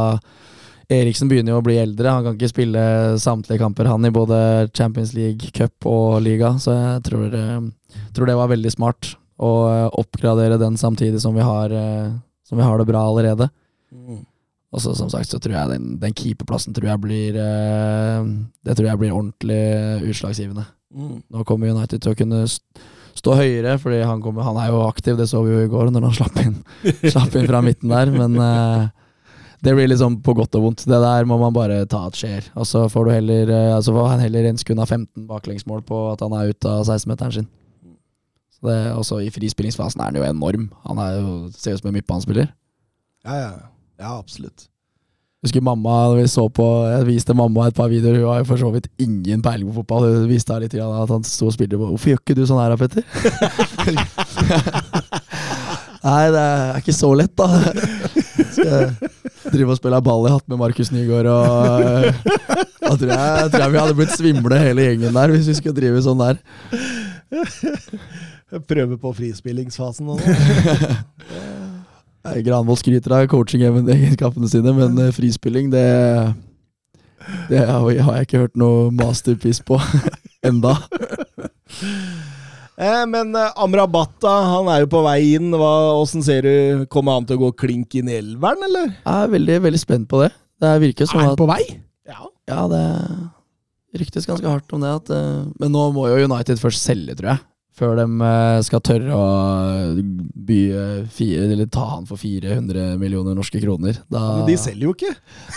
[0.92, 2.12] Eriksen begynner jo å bli eldre.
[2.12, 2.84] Han kan ikke spille
[3.22, 4.38] samtlige kamper, han, i både
[4.76, 6.54] Champions League, cup og liga.
[6.60, 11.36] Så jeg tror, eh, tror det var veldig smart å eh, oppgradere den samtidig som
[11.36, 12.12] vi har, eh,
[12.48, 13.50] som vi har det bra allerede.
[14.74, 18.88] Og så som sagt så tror jeg den, den keeperplassen tror jeg blir Det tror
[18.88, 20.66] jeg blir ordentlig utslagsgivende.
[21.30, 22.40] Nå kommer United til å kunne
[23.14, 25.94] stå høyere, fordi han, kommer, han er jo aktiv, det så vi jo i går
[25.94, 26.58] når han slapp inn,
[27.14, 28.10] slapp inn fra midten der.
[28.18, 28.90] Men
[29.64, 30.84] det blir liksom på godt og vondt.
[30.90, 32.50] Det der må man bare ta at skjer.
[32.60, 36.00] Og så får du heller altså får han heller en sekund av 15 baklengsmål på
[36.12, 37.48] at han er ute av 16-meteren sin.
[38.58, 40.68] Så det, også I frispillingsfasen er han jo enorm.
[40.90, 42.52] Han er jo, ser ut som en midtbanespiller.
[43.24, 43.52] Ja, ja.
[44.04, 44.68] ja absolutt.
[45.44, 48.20] Husker mamma, vi så på, Jeg viste mamma et par videoer.
[48.20, 50.10] Hun har jo for så vidt ingen peiling på fotball.
[50.12, 52.72] Hun viste litt at han sto og spilte på Hvorfor gjør ikke du sånn her
[52.72, 53.04] da, Petter?
[56.04, 57.48] Nei, det er ikke så lett, da.
[59.54, 62.14] Drive og spille ball i hatt med Markus Nygaard og øh,
[62.84, 65.56] Da tror jeg, jeg tror jeg vi hadde blitt svimle hele gjengen der hvis vi
[65.58, 66.40] skulle drive sånn der.
[68.70, 71.02] Prøve på frispillingsfasen og sånn.
[72.46, 75.86] Granvoll skryter av coaching-egenskapene sine, men øh, frispilling, det
[77.50, 79.80] Det har har jeg ikke hørt noe masterpiece på
[80.50, 80.76] enda.
[82.78, 85.52] Eh, men eh, Amrabat, han er jo på vei inn.
[85.54, 86.86] Hva, hvordan ser du?
[86.94, 88.92] Kommer han til å gå klink inn i elveren, eller?
[89.04, 90.32] Jeg er veldig veldig spent på det.
[90.64, 91.64] Det virker som Er han at på vei?
[92.10, 92.22] Ja.
[92.50, 92.84] Ja, det
[94.02, 94.94] ryktes ganske hardt om det.
[95.04, 97.46] At, eh, men nå må jo United først selge, tror jeg.
[97.74, 99.22] Før de eh, skal tørre å
[100.46, 103.98] by eh, fire, eller ta han for 400 millioner norske kroner.
[104.14, 105.14] Da, Men de selger jo ikke.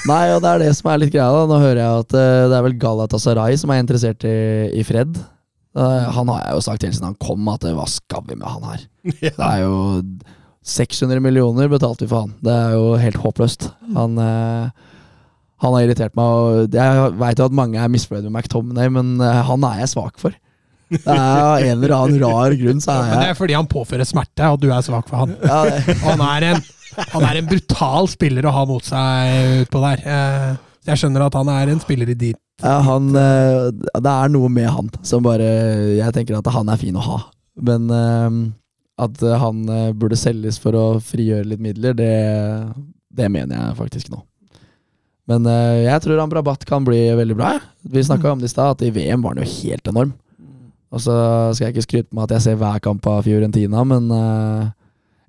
[0.08, 1.28] Nei, og det er det som er litt greia.
[1.34, 4.36] da Nå hører jeg at eh, det er vel Galatasaray som er interessert i,
[4.80, 5.12] i Fred.
[5.76, 8.48] Eh, han har jeg jo sagt helt siden han kom, at hva skal vi med
[8.48, 8.84] han her?
[9.26, 9.76] Det er jo
[10.66, 12.32] 600 millioner betalte vi for han.
[12.42, 13.68] Det er jo helt håpløst.
[13.94, 14.86] Han, eh,
[15.62, 16.24] han har irritert meg.
[16.24, 19.92] Og jeg veit jo at mange er misfornøyd med McTominay, men eh, han er jeg
[19.92, 20.34] svak for.
[20.86, 23.66] Det er av en eller annen rar grunn, så er jeg det er fordi han
[23.66, 25.32] påfører smerte, og du er svak for han.
[25.42, 26.60] ja, Han er en,
[27.10, 30.04] han er en brutal spiller å ha mot seg utpå der.
[30.86, 32.38] Jeg skjønner at han er en spiller i dit.
[32.62, 33.66] Ja, han, eh,
[34.00, 35.44] det er noe med han som bare
[35.98, 37.18] Jeg tenker at han er fin å ha.
[37.68, 38.38] Men eh,
[39.04, 42.14] at han eh, burde selges for å frigjøre litt midler, det,
[43.12, 44.22] det mener jeg faktisk nå.
[45.26, 45.42] Men
[45.82, 47.56] jeg tror Amrabat kan bli veldig bra.
[47.82, 50.12] Vi snakka om det i stad, at i VM var han jo helt enorm.
[50.94, 51.16] Og så
[51.50, 54.06] skal jeg ikke skryte på meg at jeg ser hver kamp av Fiorentina, men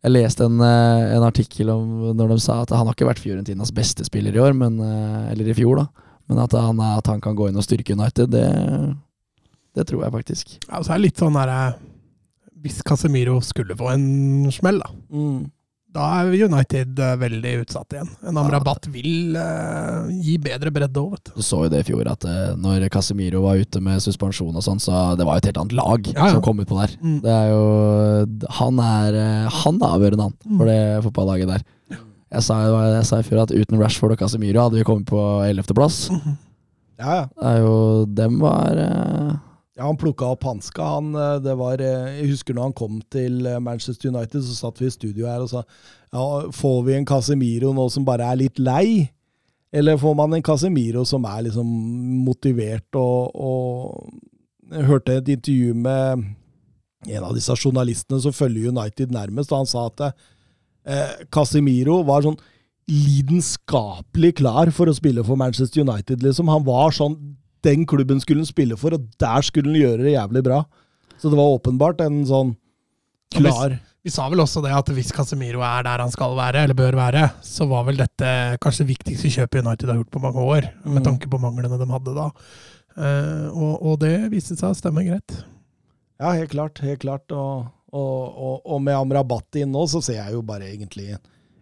[0.05, 3.73] Jeg leste en, en artikkel om når de sa at han har ikke vært Fiorentinas
[3.73, 4.78] beste spiller i år, men,
[5.34, 6.07] eller i fjor, da.
[6.28, 8.47] Men at han, at han kan gå inn og styrke United, det,
[9.78, 10.57] det tror jeg faktisk.
[10.67, 11.78] Ja, så er det litt sånn der,
[12.63, 14.07] Hvis Casemiro skulle få en
[14.51, 14.91] smell, da.
[15.97, 18.09] Da er United eh, veldig utsatt igjen.
[18.28, 21.32] En Amrabat vil uh, gi bedre bredde òg, vet du.
[21.39, 24.65] Du så jo det i fjor, at uh, når Casemiro var ute med suspensjon og
[24.65, 26.36] sånn, så det var jo et helt annet lag Ja, ja.
[26.36, 26.93] som kom ut på der.
[27.01, 27.17] Mm.
[27.23, 27.63] Det er jo
[28.59, 31.65] Han er, eh, han er avgjørende, han, for det fotballaget der.
[32.28, 35.21] Jeg sa, jeg sa i fjor at uten Rashford og Casemiro hadde vi kommet på
[35.47, 36.07] 11.-plass.
[36.97, 37.25] Ja, ja.
[37.30, 39.34] Det er jo Dem var eh,
[39.78, 40.82] Ja, han plukka opp hanska.
[40.95, 44.55] Han, eh, det var, eh, jeg husker når han kom til eh, Manchester United, så
[44.57, 46.23] satt vi i studio her og sa ja,
[46.57, 49.11] får vi en Casemiro nå som bare er litt lei?
[49.69, 51.69] Eller får man en Casemiro som er liksom
[52.25, 56.25] motivert og, og Jeg hørte et intervju med
[57.13, 60.17] en av disse journalistene som følger United nærmest, og han sa at
[60.88, 62.39] eh, Casemiro var sånn
[62.88, 66.49] lidenskapelig klar for å spille for Manchester United, liksom.
[66.51, 67.17] Han var sånn
[67.65, 70.59] Den klubben skulle han spille for, og der skulle han gjøre det jævlig bra.
[71.17, 72.51] Så det var åpenbart en sånn
[73.33, 76.77] klar Vi sa vel også det at hvis Casemiro er der han skal være, eller
[76.77, 78.29] bør være, så var vel dette
[78.63, 81.07] kanskje det viktigste kjøpet United har gjort på mange år, med Mm.
[81.09, 82.29] tanke på manglene de hadde da.
[82.95, 85.35] Eh, og, og det viste seg å stemme greit.
[86.21, 86.79] Ja, helt klart.
[86.79, 87.27] Helt klart.
[87.35, 91.15] Og, og, og, og med Amrabat inn nå, så ser jeg jo bare egentlig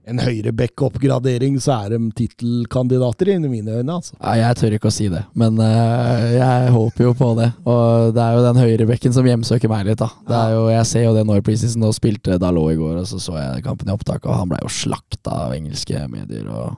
[0.05, 4.13] en høyreback-oppgradering, så er de tittelkandidater i mine øyne, altså.
[4.19, 7.49] Nei, jeg tør ikke å si det, men uh, jeg håper jo på det.
[7.65, 10.11] Og det er jo den høyrebekken som hjemsøker meg litt, da.
[10.29, 13.09] Det er jo, jeg ser jo det når preseason nå spilte Dalot i går, og
[13.09, 16.49] så så jeg kampen i opptak, og han ble jo slakta av engelske medier.
[16.53, 16.75] og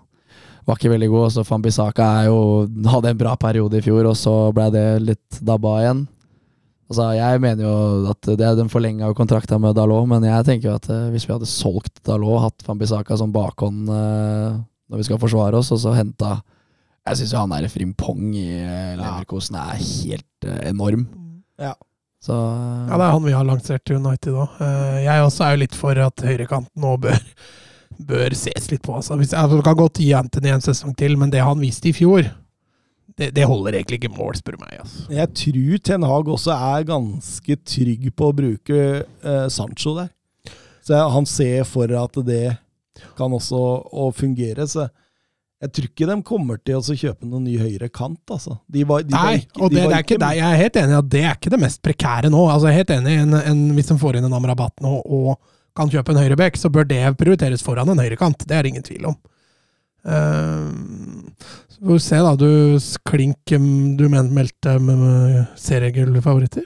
[0.68, 1.26] var ikke veldig god.
[1.26, 2.40] Og Så Fambisaka jo,
[2.92, 6.06] hadde en bra periode i fjor, og så ble det litt dabba igjen.
[6.88, 7.72] Altså, jeg mener jo
[8.14, 11.26] at det er den forlenga kontrakta med Dalot, men jeg tenker jo at eh, hvis
[11.28, 14.56] vi hadde solgt Dalot, hatt Fambisaka som bakhånd eh,
[14.88, 16.38] når vi skal forsvare oss, og så henta
[17.08, 21.04] Jeg syns jo han der Frimpong i eh, Leverkosen er helt eh, enorm.
[21.60, 21.76] Ja.
[22.24, 24.58] Så Ja, det er han vi har lansert til United òg.
[25.04, 27.20] jeg også er jo litt for at høyrekanten nå bør,
[28.00, 28.96] bør ses litt på.
[28.96, 29.20] Altså.
[29.20, 31.98] Hvis, altså, det kan godt gi Anthony en sesong til, men det han viste i
[32.00, 32.32] fjor,
[33.18, 34.76] det, det holder egentlig ikke mål, spør du meg.
[34.84, 35.08] Altså.
[35.14, 40.12] Jeg tror Ten Hag også er ganske trygg på å bruke eh, Sancho der.
[40.86, 42.46] Så jeg, han ser for at det
[43.18, 43.60] kan også
[43.90, 44.68] å fungere.
[44.70, 44.86] Så
[45.58, 48.60] jeg tror ikke de kommer til å kjøpe noen ny høyre kant, altså.
[48.70, 50.32] De var, de Nei, ikke- og det, det er ikke det.
[50.38, 52.44] Jeg er helt enig i at det er ikke det mest prekære nå.
[52.54, 55.34] Altså, jeg er helt enig en, en, Hvis de får inn en Amrabat nå og
[55.78, 58.46] kan kjøpe en høyrebekk, så bør det prioriteres foran en høyrekant.
[58.46, 59.18] Det er det ingen tvil om.
[60.08, 60.70] Uh,
[61.78, 62.34] så får vi se, da.
[62.36, 62.50] Du
[63.08, 63.54] klink
[64.00, 64.76] Du mener meldte
[65.62, 66.66] seriegullfavoritter?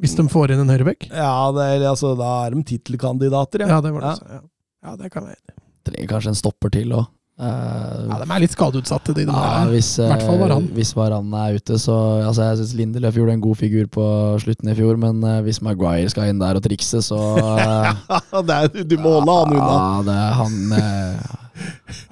[0.00, 1.10] Hvis de får inn en høyrebekk?
[1.10, 3.76] Ja, det er, altså, da er de tittelkandidater, ja.
[3.76, 4.16] Ja, det var det.
[4.22, 4.40] Ja.
[4.40, 4.46] Ja.
[4.88, 7.10] ja, det kan være trenger kanskje en stopper til òg.
[7.34, 9.24] Ja, de er litt skadeutsatte, de.
[9.26, 10.68] de Ja, hvis, I hvert fall Varan.
[10.76, 14.04] Hvis Varan er ute, så altså, Jeg syns Lindelöf gjorde en god figur på
[14.44, 18.60] slutten i fjor, men uh, hvis Maguire skal inn der og trikse, så uh, det
[18.60, 19.72] er, du må holde han unna.
[19.74, 21.42] Ja, det er han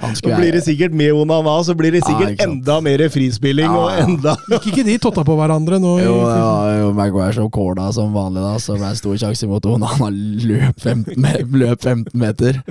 [0.02, 3.66] Han Så blir det sikkert med Onana, så blir det sikkert ja, enda mer frispilling
[3.66, 5.96] Ja, og enda Gikk ikke de totta på hverandre nå?
[6.02, 9.42] jo, det var jo Maguire som corna som vanlig, da, så ble det stor sjanse
[9.48, 9.90] imot Onana.
[9.98, 10.14] Han
[10.46, 11.18] løp 15,
[11.58, 12.62] løp 15 meter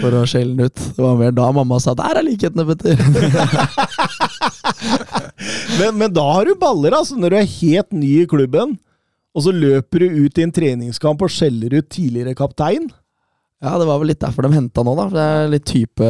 [0.00, 0.82] for å skjelle den ut.
[0.96, 2.96] Det var mer da mamma sa 'der er likhetene, Petter'.
[5.80, 8.78] men, men da har du baller, altså, når du er helt ny i klubben,
[9.32, 12.90] og så løper du ut i en treningskamp og skjeller ut tidligere kaptein.
[13.62, 15.04] Ja, det var vel litt derfor de henta nå, da.
[15.06, 16.08] For det er litt type,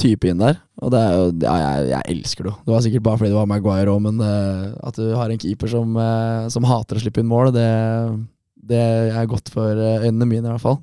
[0.00, 0.58] type inn der.
[0.84, 2.58] Og det er jo Ja, jeg, jeg elsker det jo.
[2.66, 5.40] Det var sikkert bare fordi det var Maguire òg, men uh, at du har en
[5.40, 7.70] keeper som, uh, som hater å slippe inn mål, det,
[8.68, 8.84] det
[9.16, 10.78] er godt for eh, øynene mine, i hvert fall.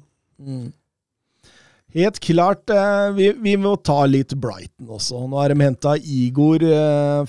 [1.97, 2.73] Helt klart.
[3.15, 5.21] Vi, vi må ta litt Brighton også.
[5.29, 6.65] Nå har de henta Igor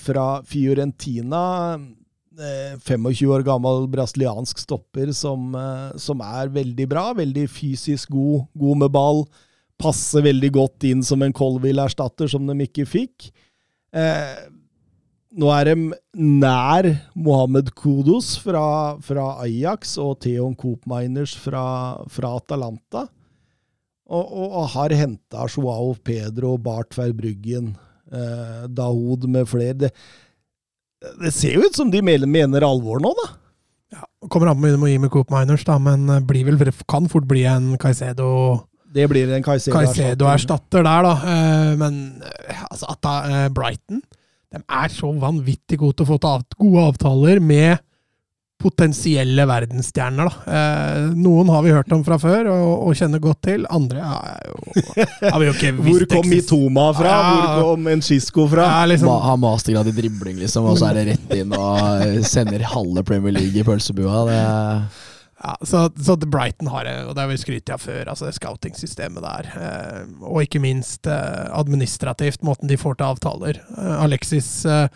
[0.03, 1.45] fra Fiorentina.
[2.39, 7.12] Eh, 25 år gammel brasiliansk stopper som, eh, som er veldig bra.
[7.18, 9.24] Veldig fysisk god, god med ball.
[9.78, 13.30] Passer veldig godt inn som en Colville-erstatter, som de ikke fikk.
[13.95, 14.49] Eh,
[15.39, 23.07] nå er de nær Mohammed Kudos fra, fra Ajax og Theon Coopminers fra, fra Atalanta.
[24.09, 27.74] Og, og, og har henta Joao Pedro, Bart Verbruggen,
[28.09, 29.76] eh, Daoud med flere.
[29.84, 29.93] Det,
[31.22, 33.28] det ser jo ut som de mener, mener alvor nå, da.
[33.94, 36.59] Ja, kommer an på mye med Coop Miners, da, men eh, blir vel,
[36.90, 38.59] kan fort bli en Caicedo
[38.92, 39.76] Det blir en Caicedo.
[39.78, 41.14] Caicedo-erstatter der, da.
[41.32, 44.03] Eh, Men eh, altså, at da, Brighton
[44.49, 47.82] de er så vanvittig gode til å få til gode avtaler med
[48.59, 50.29] potensielle verdensstjerner.
[50.29, 50.53] Da.
[50.59, 53.67] Eh, noen har vi hørt om fra før og, og kjenner godt til.
[53.71, 54.57] Andre er jo,
[55.23, 57.13] har vi jo ikke visst Hvor kom Mitoma fra?
[57.15, 57.35] Ja.
[57.61, 58.67] Hvor kom Enchisco fra?
[58.67, 62.25] Ja, liksom, Ma- Har mastergrad i dribling, liksom, og så er det rett inn og
[62.27, 64.25] sender halve Premier League i pølsebua.
[64.29, 65.07] Det er
[65.43, 68.34] ja, så, så Brighton har det, og det har vi skrytt av før, altså det
[68.39, 69.51] scouting-systemet der.
[69.55, 73.61] Eh, og ikke minst eh, administrativt, måten de får til avtaler.
[73.76, 74.89] Eh, Alexis eh,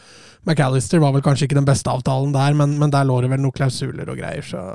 [0.44, 3.40] McAllister var vel kanskje ikke den beste avtalen der, men, men der lå det vel
[3.44, 4.66] noen klausuler og greier, så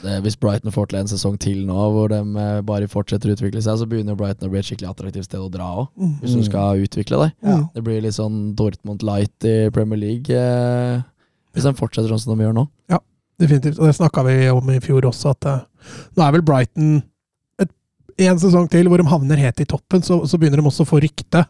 [0.00, 3.34] det, hvis Brighton får til en sesong til nå, hvor de eh, bare fortsetter å
[3.36, 5.90] utvikle seg, så begynner Brighton å bli et skikkelig attraktivt sted å dra òg,
[6.22, 6.46] hvis du Mm.
[6.48, 7.34] skal utvikle deg.
[7.44, 7.58] Ja.
[7.74, 11.02] Det blir litt sånn Dortmund light i Premier League, eh,
[11.54, 12.66] hvis de fortsetter sånn som de gjør nå.
[13.40, 13.78] Definitivt.
[13.80, 15.62] Og det snakka vi om i fjor også, at uh,
[16.16, 16.98] nå er vel Brighton
[17.62, 17.70] et,
[18.26, 20.90] en sesong til hvor de havner helt i toppen, så, så begynner de også å
[20.92, 21.46] få rykte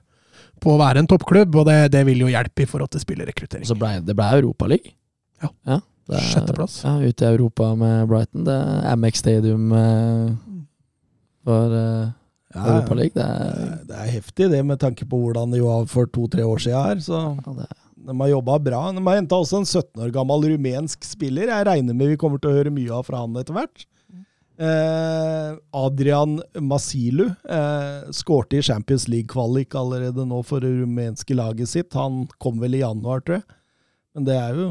[0.61, 3.65] på å være en toppklubb, og det, det vil jo hjelpe i forhold til spillerrekruttering.
[3.67, 4.93] Så ble, det ble Europaliga.
[5.43, 5.49] Ja.
[5.67, 5.79] ja
[6.13, 6.81] er- Sjetteplass.
[6.85, 8.45] Ja, ute i Europa med Brighton.
[8.45, 10.33] Det er Amex Stadium eh,
[11.47, 12.09] for uh,
[12.51, 13.15] Ja, Europaliga.
[13.15, 16.07] Det Det er er- det er heftig, det, med tanke på hvordan det var for
[16.11, 17.01] to-tre år siden her.
[17.01, 17.69] Så ja, det,
[18.07, 18.81] de har jobba bra.
[18.93, 21.53] De har henta også en 17 år gammel rumensk spiller.
[21.53, 23.87] Jeg regner med vi kommer til å høre mye av fra han etter hvert.
[24.61, 31.97] Eh, Adrian Masilu eh, skårte i Champions League-kvalik allerede nå for det rumenske laget sitt.
[31.97, 33.47] Han kom vel i januar, tror jeg.
[34.17, 34.71] Men det er jo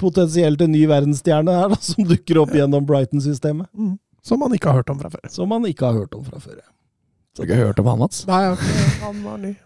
[0.00, 3.70] potensielt en ny verdensstjerne her, da, som dukker opp gjennom Brighton-systemet.
[3.72, 3.96] Mm.
[4.24, 5.24] Som man ikke har hørt om fra før.
[5.32, 6.60] Som man ikke har hørt om fra før.
[7.34, 8.26] Så du ikke hørt om han, Mats?
[8.28, 8.42] Nei,
[9.02, 9.56] han var ny.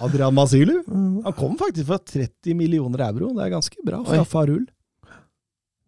[0.00, 1.22] Adrian Masilu Mm.
[1.24, 3.32] han kom faktisk for 30 millioner euro.
[3.34, 4.24] Det er ganske bra fra.
[4.24, 4.66] Farul.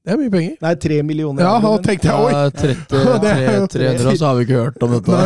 [0.08, 0.52] Det er mye penger.
[0.62, 1.74] Nei, 3 millioner Ja, euro.
[1.76, 2.30] og tenkte jeg, oi!
[2.32, 5.18] Ja, 30, Det er jo- 300, og så har vi ikke hørt om dette.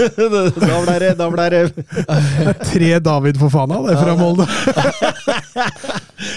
[0.66, 1.62] da ble det, da ble det
[2.72, 4.44] tre David for faen av det fra Molde.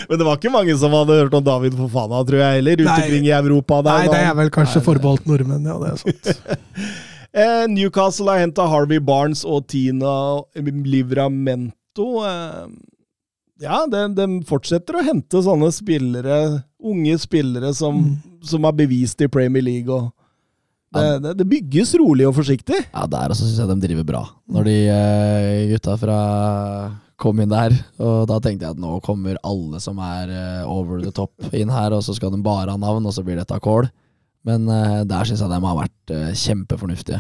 [0.09, 2.91] Men det var ikke mange som hadde hørt om David Fofana, tror jeg heller, rundt
[2.93, 3.01] Nei.
[3.03, 3.81] omkring i Europa.
[3.89, 5.75] Der, Nei, det er vel kanskje forbeholdt nordmenn, ja.
[5.83, 6.31] det er sant.
[7.29, 10.13] Eh, Newcastle har henta Harvey Barnes og Tina
[10.55, 11.75] Livramento.
[11.97, 12.69] Eh,
[13.59, 16.37] ja, de, de fortsetter å hente sånne spillere,
[16.79, 18.05] unge spillere som,
[18.45, 19.91] som er bevist i Premier League.
[19.91, 20.13] Og
[20.95, 22.79] det, det, det bygges rolig og forsiktig.
[22.93, 24.23] Ja, der også syns jeg de driver bra.
[24.49, 26.19] Når de eh, gutta fra
[27.19, 31.03] kom inn der, og da tenkte jeg at nå kommer alle som er eh, over
[31.03, 33.59] the top inn her, og så skal de bare ha navn, og så blir dette
[33.61, 33.89] kål.
[34.47, 36.15] Men eh, der syns jeg de har vært
[36.45, 37.19] kjempefornuftige.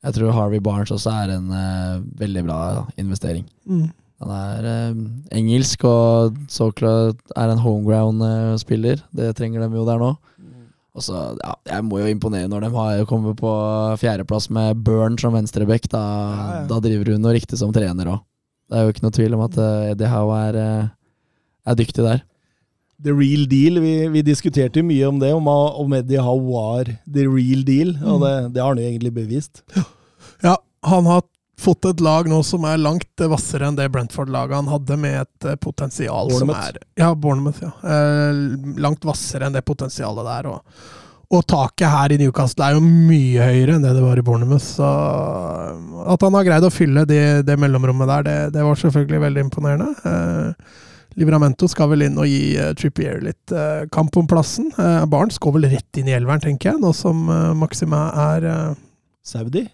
[0.00, 2.60] Jeg tror Harvey Barnes også er en uh, veldig bra
[3.00, 3.44] investering.
[3.68, 3.90] Mm.
[4.24, 5.02] Han er uh,
[5.36, 9.02] engelsk og så klart er en homeground-spiller.
[9.16, 10.14] Det trenger de jo der nå.
[10.90, 13.50] Og så, ja, Jeg må jo imponere når de har kommet på
[14.00, 15.86] fjerdeplass med Burn som venstreback.
[15.92, 16.64] Da, Ja, ja.
[16.66, 18.24] da driver hun noe riktig som trener òg.
[18.70, 20.90] Det er jo ikke noe tvil om at uh, Eddie Howe er, eh,
[21.66, 22.20] er dyktig der.
[23.04, 23.80] The real deal.
[23.80, 27.94] Vi, vi diskuterte mye om det, om, om Eddie Howe var the real deal.
[28.04, 29.62] Og det, det har han jo egentlig bevist.
[30.44, 31.24] Ja, han har
[31.60, 35.48] fått et lag nå som er langt hvassere enn det Brentford-laget han hadde, med et
[35.50, 37.72] eh, potensial som er Ja, Bournemouth, ja.
[37.84, 38.40] Eh,
[38.80, 40.48] langt hvassere enn det potensialet der.
[40.54, 40.86] Og,
[41.30, 44.64] og taket her i Newcastle er jo mye høyere enn det det var i Bournemouth.
[44.64, 44.88] Så
[46.14, 49.46] at han har greid å fylle det, det mellomrommet der, det, det var selvfølgelig veldig
[49.48, 49.92] imponerende.
[50.08, 50.86] Eh,
[51.18, 54.68] Livramento skal vel inn og gi uh, Trippier litt uh, kamp om plassen.
[54.78, 58.46] Uh, Barents går vel rett inn i elveren, tenker jeg, nå som uh, Maxima er
[58.46, 58.78] eh,
[59.26, 59.64] Saudi.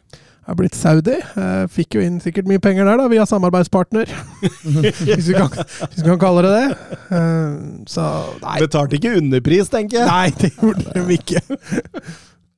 [0.46, 1.16] er blitt Saudi.
[1.18, 4.10] Eh, fikk jo inn sikkert mye penger der, da, via samarbeidspartner.
[4.62, 6.96] hvis, vi kan, hvis vi kan kalle det det.
[7.16, 7.56] Eh,
[7.90, 8.06] så
[8.42, 8.56] nei.
[8.62, 10.08] Betalte ikke underpris, tenker jeg.
[10.10, 11.42] Nei, det gjorde de ikke.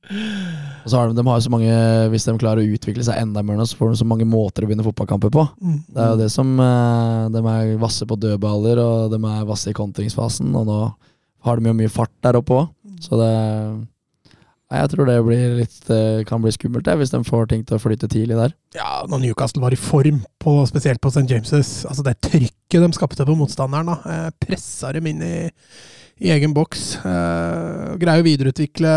[0.09, 1.73] Og så har de, de har så mange,
[2.13, 4.71] Hvis de klarer å utvikle seg enda mer, så får de så mange måter å
[4.71, 5.45] vinne fotballkamper på.
[5.61, 5.77] Mm.
[5.85, 9.69] Det er jo det som eh, De er vasse på dødballer, og de er vasse
[9.69, 10.49] i kontringsfasen.
[10.57, 10.81] Og nå
[11.45, 12.67] har de jo mye fart der oppe òg.
[12.99, 13.31] Så det
[14.69, 17.77] Jeg tror det blir litt, eh, kan bli skummelt det, hvis de får ting til
[17.77, 18.51] å flyte tidlig der.
[18.77, 21.25] Ja, når Newcastle var i form, på, spesielt på St.
[21.25, 25.49] James' altså Det trykket de skapte på motstanderen, da, eh, pressa dem inn i,
[26.21, 26.99] i egen boks.
[27.01, 28.93] Eh, greier å videreutvikle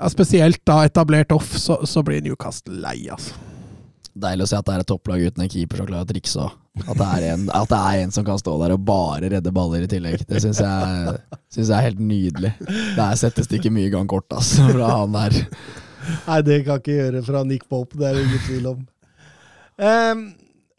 [0.00, 3.34] ja, Spesielt da etablert off, så, så blir Newcastle lei, altså.
[4.16, 6.40] Deilig å se at det er et topplag uten en keeper som klarer å trikse
[6.40, 6.52] òg.
[6.86, 9.52] At, det er en- at det er en som kan stå der og bare redde
[9.52, 10.22] baller i tillegg.
[10.28, 11.16] Det syns jeg,
[11.52, 12.52] synes jeg er helt nydelig.
[12.96, 15.36] Der settes det ikke mye gang kort, altså, fra han der.
[16.28, 18.82] Nei, det kan ikke gjøre fra Nick Pope, det er det ingen tvil om.
[19.76, 20.24] Um,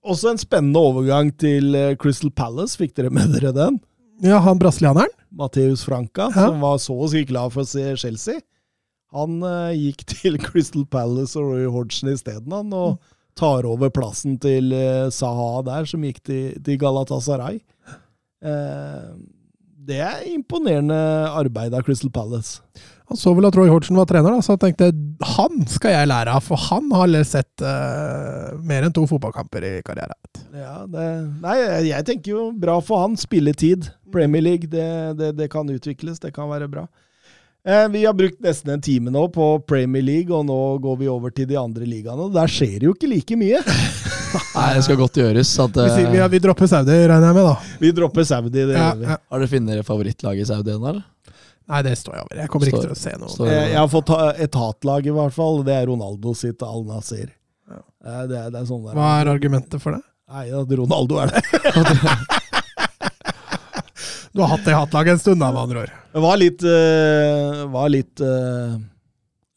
[0.07, 2.77] også en spennende overgang til eh, Crystal Palace.
[2.79, 3.77] Fikk dere med dere den?
[4.25, 5.11] Ja, han brasilianeren?
[5.37, 6.47] Mateus Franca, Ja.
[6.47, 8.39] som var så å si glad for å se Chelsea.
[9.15, 12.99] Han eh, gikk til Crystal Palace og Roy Hodgson isteden, han, og
[13.37, 17.61] tar over plassen til eh, Saha der, som gikk til, til Galatasaray.
[18.43, 19.09] Eh,
[19.87, 20.97] det er imponerende
[21.31, 22.59] arbeid av Crystal Palace.
[23.07, 24.89] Han så vel at Roy Hodgson var trener, da, så jeg tenkte
[25.37, 29.71] han skal jeg lære av, for han har sett uh, mer enn to fotballkamper i
[29.87, 30.17] karrieren.
[30.51, 31.05] Ja, det,
[31.39, 31.55] nei,
[31.87, 33.15] jeg tenker jo bra for han.
[33.15, 33.87] Spilletid.
[34.11, 34.89] Premier League, det,
[35.21, 36.19] det, det kan utvikles.
[36.19, 36.83] Det kan være bra.
[37.67, 41.09] Eh, vi har brukt nesten en time nå på Premier League, og nå går vi
[41.11, 42.29] over til de andre ligaene.
[42.31, 43.59] Der skjer det jo ikke like mye.
[44.55, 45.51] Nei, det skal godt gjøres.
[45.59, 47.75] At, vi, sier, vi, vi, dropper Saudi, regner jeg med, da.
[47.81, 49.09] Vi dropper Saudi, det ja, gjør vi.
[49.09, 49.19] Ja.
[49.19, 51.35] Har dere funnet favorittlaget i Saudi ennå, eller?
[51.67, 52.39] Nei, det står jeg over.
[52.39, 53.33] Jeg kommer står, ikke til å se noe.
[53.35, 54.15] Står, jeg, jeg, har fått
[54.47, 55.63] et hatlag, i hvert fall.
[55.67, 57.29] Det er Ronaldo sitt Al Nasir.
[57.67, 57.83] Ja.
[58.31, 58.95] Det, det er sånn der.
[58.95, 60.05] Hva er argumentet for det?
[60.31, 61.43] Nei, at Ronaldo er det.
[64.33, 65.95] du har hatt det hattlaget en stund, da, med andre ord.
[66.13, 68.77] Det var litt, uh, var litt uh,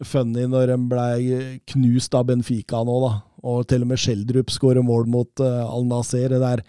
[0.05, 1.09] funny når de ble
[1.73, 3.15] knust av Benfica nå, da.
[3.51, 6.29] Og til og med Schjelderup skårer mål mot uh, Al Nasir.
[6.33, 6.65] Det der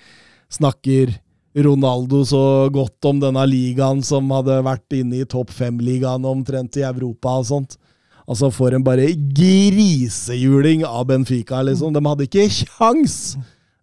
[0.51, 1.13] snakker
[1.51, 6.85] Ronaldo så godt om denne ligaen som hadde vært inne i topp fem-ligaen omtrent i
[6.87, 7.75] Europa og sånt.
[8.29, 11.91] Altså får en bare grisehjuling av Benfica, liksom.
[11.91, 13.17] De hadde ikke kjangs!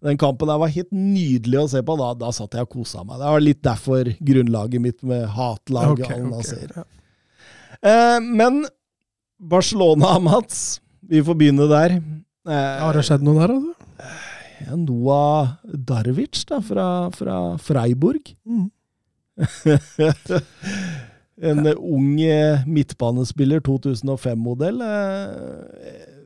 [0.05, 1.97] Den kampen der var helt nydelig å se på.
[1.99, 3.19] Da, da satt jeg og kosa meg.
[3.19, 6.69] Det var litt derfor grunnlaget mitt med hatlaget okay, Al-Nasir.
[6.71, 6.87] Okay, ja.
[7.91, 8.63] eh, men
[9.39, 10.81] Barcelona, Mats.
[11.09, 11.99] Vi får begynne der.
[12.49, 13.75] Eh, Har det skjedd noe der, altså?
[14.59, 18.35] Ja, Noah Darwic da, fra, fra Freiburg.
[18.47, 18.71] Mm.
[21.51, 24.83] en ung eh, midtbanespiller, 2005-modell.
[24.83, 26.18] Eh,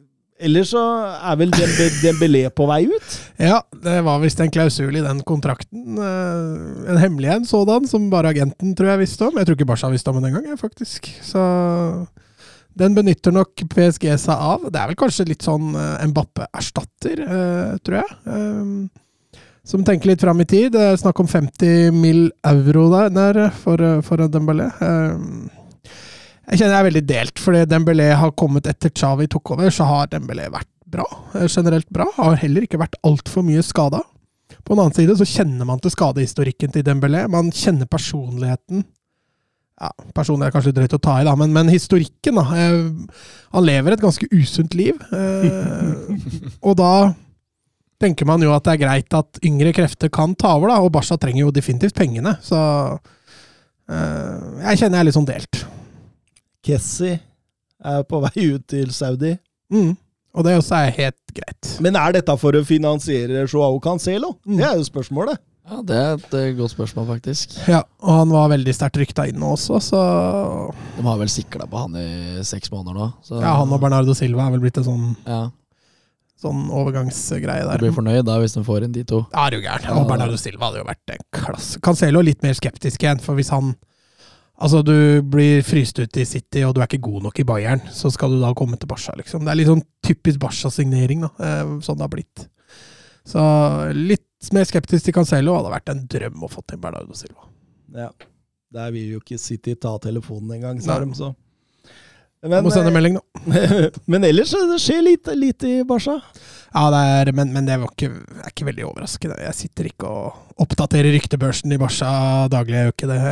[0.47, 0.83] ellers så
[1.15, 1.53] er vel
[2.03, 3.15] Dembélé på vei ut?
[3.41, 5.99] Ja, det var visst en klausul i den kontrakten.
[5.99, 9.39] Eh, en hemmelig en sådan, som bare agenten tror jeg visste om.
[9.39, 11.09] Jeg tror ikke Barca visste om den engang, faktisk.
[11.25, 11.43] Så
[12.79, 14.67] den benytter nok PSG seg av.
[14.69, 18.21] Det er vel kanskje litt sånn uh, Mbappe-erstatter, uh, tror jeg.
[19.63, 20.73] Som tenker litt fram i tid.
[20.75, 22.25] Det er snakk om 50 mill.
[22.49, 24.73] euro der for, for Dembélé.
[26.51, 29.87] Jeg kjenner jeg er veldig delt, fordi Dembélé har kommet etter Chavi tok over, så
[29.89, 31.07] har Dembélé vært bra.
[31.47, 32.09] Generelt bra.
[32.19, 34.03] Har heller ikke vært altfor mye skada.
[34.63, 37.25] På den annen side så kjenner man til skadehistorikken til Dembélé.
[37.31, 38.85] Man kjenner personligheten
[39.83, 42.45] ja, Personlig er kanskje drøyt å ta i, da, men, men historikken, da.
[42.55, 43.19] Eh,
[43.57, 45.01] han lever et ganske usunt liv.
[45.17, 46.93] Eh, og da
[48.03, 50.79] tenker man jo at det er greit at yngre krefter kan ta over, da.
[50.85, 52.61] Og Barca trenger jo definitivt pengene, så
[53.91, 55.65] eh, jeg kjenner jeg er litt sånn delt.
[56.63, 57.13] Kessi
[57.83, 59.35] er på vei ut til Saudi.
[59.73, 59.95] Mm.
[60.33, 61.73] Og det også er helt greit.
[61.85, 64.37] Men er dette for å finansiere Joao Cancelo?
[64.47, 64.61] Mm.
[64.61, 65.43] Det er jo spørsmålet.
[65.63, 67.55] Ja, Det er et uh, godt spørsmål, faktisk.
[67.71, 70.01] Ja, Og han var veldig sterkt rykta inn også, så
[70.97, 73.11] De har vel sikla på han i seks måneder nå.
[73.23, 73.39] Så...
[73.39, 75.45] Ja, han og Bernardo Silva er vel blitt en sånn ja.
[76.43, 77.79] Sånn overgangsgreie der.
[77.79, 79.21] Du blir fornøyd da hvis de får inn de to?
[79.31, 79.91] Ja, det er jo gærent.
[79.95, 81.79] Og Bernardo Silva hadde jo vært en klasse.
[81.87, 83.77] Cancelo litt mer skeptisk igjen, for hvis han
[84.63, 84.95] Altså, du
[85.27, 88.31] blir fryst ut i City, og du er ikke god nok i Bayern, så skal
[88.31, 89.43] du da komme til Barca, liksom.
[89.43, 91.33] Det er litt sånn typisk Barca-signering, da.
[91.43, 92.45] Eh, sånn det har blitt.
[93.27, 93.43] Så
[93.95, 97.49] litt mer skeptisk til Cancelo hadde vært en drøm å få til Bernardo Silva.
[97.95, 98.11] Ja.
[98.73, 101.35] Der vil jo ikke City ta telefonen engang, sa de, så.
[102.43, 103.91] Men, må sende eh, melding, da.
[104.11, 106.17] men ellers det skjer lite, lite i Barca.
[106.73, 108.09] Ja, det er, men, men det ikke,
[108.41, 109.37] er ikke veldig overraskende.
[109.45, 112.11] Jeg sitter ikke og oppdaterer ryktebørsen i Barca
[112.51, 112.79] daglig.
[112.81, 113.23] Jeg gjør ikke det.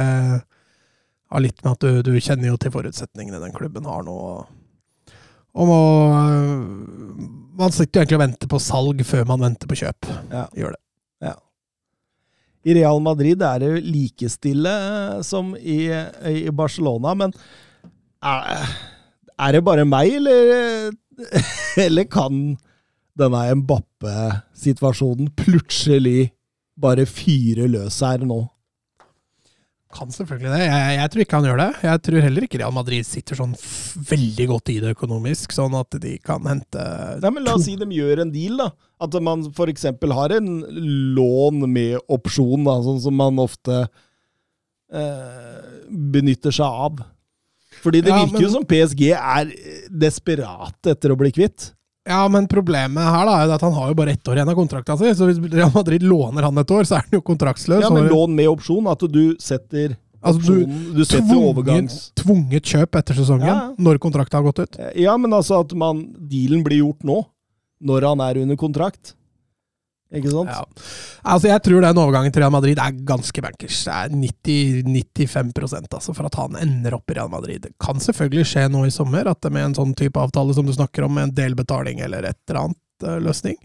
[1.30, 4.16] Har litt med at du, du, kjenner jo til forutsetningene den klubben har nå.
[5.50, 5.78] Og må,
[7.58, 10.08] man sitter jo egentlig og venter på salg før man venter på kjøp.
[10.30, 10.44] Ja.
[10.58, 10.82] Gjør det.
[11.30, 11.36] Ja.
[12.66, 17.34] I Real Madrid er det like stille eh, som i, i Barcelona, men
[18.20, 18.66] er,
[19.38, 20.90] er, det bare meg, eller,
[21.86, 22.42] eller kan
[23.20, 26.30] denne Mbappe-situasjonen plutselig
[26.80, 28.42] bare fyre løs her nå?
[29.90, 30.60] Kan selvfølgelig det.
[30.62, 31.68] Jeg, jeg, tror ikke han gjør det.
[31.82, 33.56] Jeg tror heller ikke Real Madrid sitter sånn
[34.10, 36.84] veldig godt i det økonomisk, sånn at de kan hente
[37.24, 38.68] Nei, men La oss si de gjør en deal, da.
[39.02, 39.88] At man f.eks.
[40.14, 40.52] har en
[41.16, 43.80] lån med opsjon, da, sånn som man ofte
[44.94, 45.58] eh,
[45.90, 47.02] benytter seg av.
[47.82, 48.46] Fordi det ja, virker men...
[48.46, 49.50] jo som PSG er
[49.90, 51.72] desperat etter å bli kvitt.
[52.10, 54.58] Ja, men problemet her da, er at han har jo bare ett år igjen av
[54.58, 55.12] kontrakta si.
[55.14, 57.84] Så hvis Real Madrid låner han et år, så er han jo kontraktsløs.
[57.86, 58.88] Ja, men lån med opsjon.
[58.90, 63.60] At du setter Altså, du, du setter tvunget, tvunget kjøp etter sesongen, ja.
[63.80, 64.76] når kontrakta har gått ut?
[65.00, 67.22] Ja, men altså at man, dealen blir gjort nå.
[67.80, 69.14] Når han er under kontrakt.
[70.10, 70.50] Ikke sant?
[70.50, 70.64] Ja.
[71.30, 73.84] Altså, jeg tror den overgangen til Real Madrid er ganske bankers.
[73.86, 74.16] Det er
[74.90, 77.62] 90-95% altså, for at han ender opp i Real Madrid.
[77.68, 80.66] Det kan selvfølgelig skje nå i sommer, at det med en sånn type avtale som
[80.66, 83.56] du snakker om, med en delbetaling eller et eller annet uh, løsning.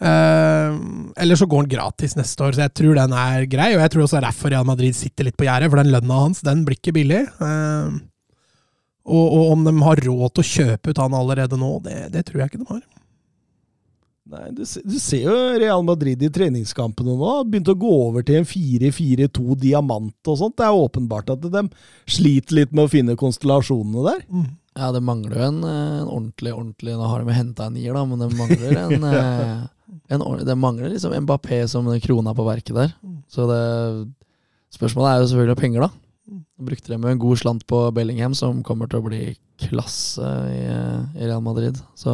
[0.00, 3.70] Uh, eller så går han gratis neste år, så jeg tror den er grei.
[3.76, 6.44] Og jeg tror også derfor Real Madrid sitter litt på gjerdet, for den lønna hans
[6.46, 7.26] den blir ikke billig.
[7.36, 8.00] Uh,
[9.06, 12.24] og, og, om de har råd til å kjøpe ut han allerede nå, det, det
[12.26, 12.86] tror jeg ikke de har.
[14.26, 17.32] Nei, du, du, ser jo Real Madrid i treningskampene nå.
[17.46, 20.56] Begynt å gå over til en 4-4-2 diamant og sånt.
[20.58, 21.62] Det er åpenbart at de
[22.10, 24.24] sliter litt med å finne konstellasjonene der.
[24.26, 24.48] Mm.
[24.76, 28.02] Ja, det mangler jo en, en, ordentlig ordentlig Nå har de henta en nier, da,
[28.04, 29.06] men det mangler en,
[30.12, 32.92] en Det mangler liksom Mbappé som krona på verket der.
[33.32, 33.62] Så det
[34.74, 36.36] Spørsmålet er jo selvfølgelig penger, da.
[36.66, 39.20] Brukte de jo en god slant på Bellingham, som kommer til å bli
[39.62, 40.64] klasse i,
[41.14, 41.78] i Real Madrid.
[41.96, 42.12] Så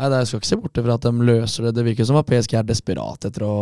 [0.00, 1.74] Nei, Jeg skal ikke se bort fra at de løser det.
[1.76, 3.56] Det virker som at PSG er desperat etter å,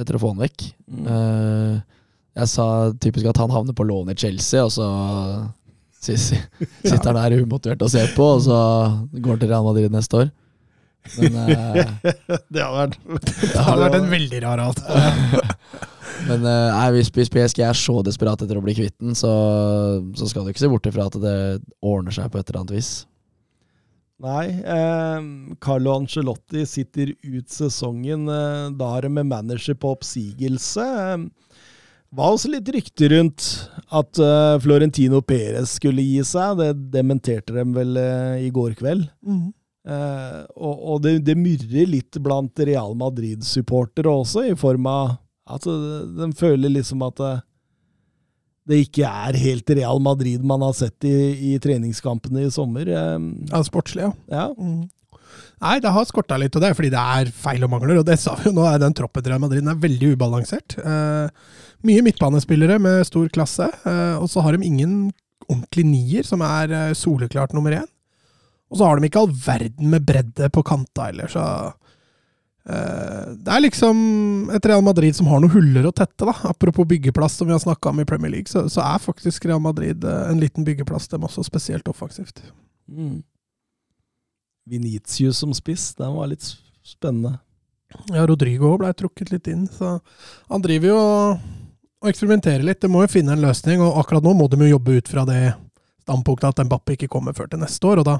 [0.00, 0.68] etter å få han vekk.
[0.88, 1.08] Mm.
[1.08, 1.98] Uh,
[2.40, 2.66] jeg sa
[3.02, 4.86] typisk at han havner på lån i Chelsea, og så
[6.02, 8.56] sitter han der umotivert og ser på, og så
[9.12, 10.32] går han til Real Madrid neste år.
[11.18, 11.78] Men uh,
[12.54, 12.98] Det hadde vært
[13.52, 15.38] Det hadde vært en veldig rar avtale.
[16.30, 19.32] Men uh, hvis, hvis, PSG er så desperat etter å bli kvitt den, så,
[20.16, 21.38] så skal du ikke se bort fra at det
[21.82, 22.92] ordner seg på et eller annet vis.
[24.22, 24.48] Nei.
[24.62, 25.20] Eh,
[25.60, 28.28] Carlo Angelotti sitter ut sesongen.
[28.28, 30.84] Eh, da har de med manager på oppsigelse.
[30.84, 31.24] Eh,
[32.12, 33.48] var også litt rykter rundt
[33.88, 36.60] at eh, Florentino Perez skulle gi seg.
[36.60, 39.08] Det dementerte de vel eh, i går kveld.
[39.26, 39.48] Mm.
[39.88, 45.16] Eh, og, og det, det, myrrer litt blant Real Madrid-supportere også, i form av
[45.50, 47.18] at de føler liksom at
[48.68, 52.86] det ikke er helt Real Madrid man har sett i, i treningskampene i sommer.
[52.86, 53.32] Ehm.
[53.50, 54.12] Ja, sportslig, ja.
[54.30, 54.48] ja.
[54.54, 54.84] Mm.
[55.62, 58.00] Nei, det har skorta litt, og det er fordi det er feil og mangler.
[58.00, 60.76] Og det sa vi jo nå, er den troppen til Real Madrid er veldig ubalansert.
[60.78, 64.96] Eh, mye midtbanespillere med stor klasse, eh, og så har de ingen
[65.48, 67.88] ordentlig nier, som er eh, soleklart nummer én.
[68.72, 71.44] Og så har de ikke all verden med bredde på kanta heller, så
[72.62, 76.22] det er liksom et Real Madrid som har noen huller å tette.
[76.24, 76.34] da.
[76.46, 79.62] Apropos byggeplass, som vi har snakka om i Premier League, så, så, er faktisk Real
[79.62, 82.44] Madrid eh, en liten byggeplass, dem også, spesielt offensivt.
[82.86, 83.22] Mm.
[84.70, 86.46] Venitius som spiss, den var litt
[86.86, 87.40] spennende.
[88.14, 89.98] Ja, Rodrigo ble trukket litt inn, så
[90.48, 91.00] han driver jo
[92.02, 92.80] og eksperimenterer litt.
[92.82, 95.26] Det må jo finne en løsning, og akkurat nå må de jo jobbe ut fra
[95.28, 95.40] det
[96.02, 98.16] standpunktet at Mbappé ikke kommer før til neste år, og da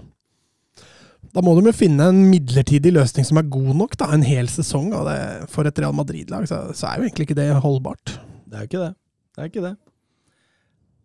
[1.33, 3.97] da må de jo finne en midlertidig løsning som er god nok.
[3.97, 6.45] da, En hel sesong Og det for et Real Madrid-lag.
[6.49, 8.19] Så, så, er jo egentlig ikke det holdbart.
[8.45, 8.93] Det er jo ikke det.
[9.33, 9.75] Det er ikke det.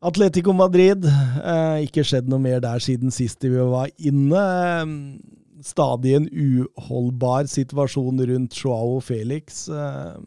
[0.07, 1.07] Atletico Madrid.
[1.07, 4.43] Eh, ikke skjedd noe mer der siden sist vi var inne.
[4.43, 9.65] Eh, stadig en uholdbar situasjon rundt Joao Felix.
[9.71, 10.19] Eh.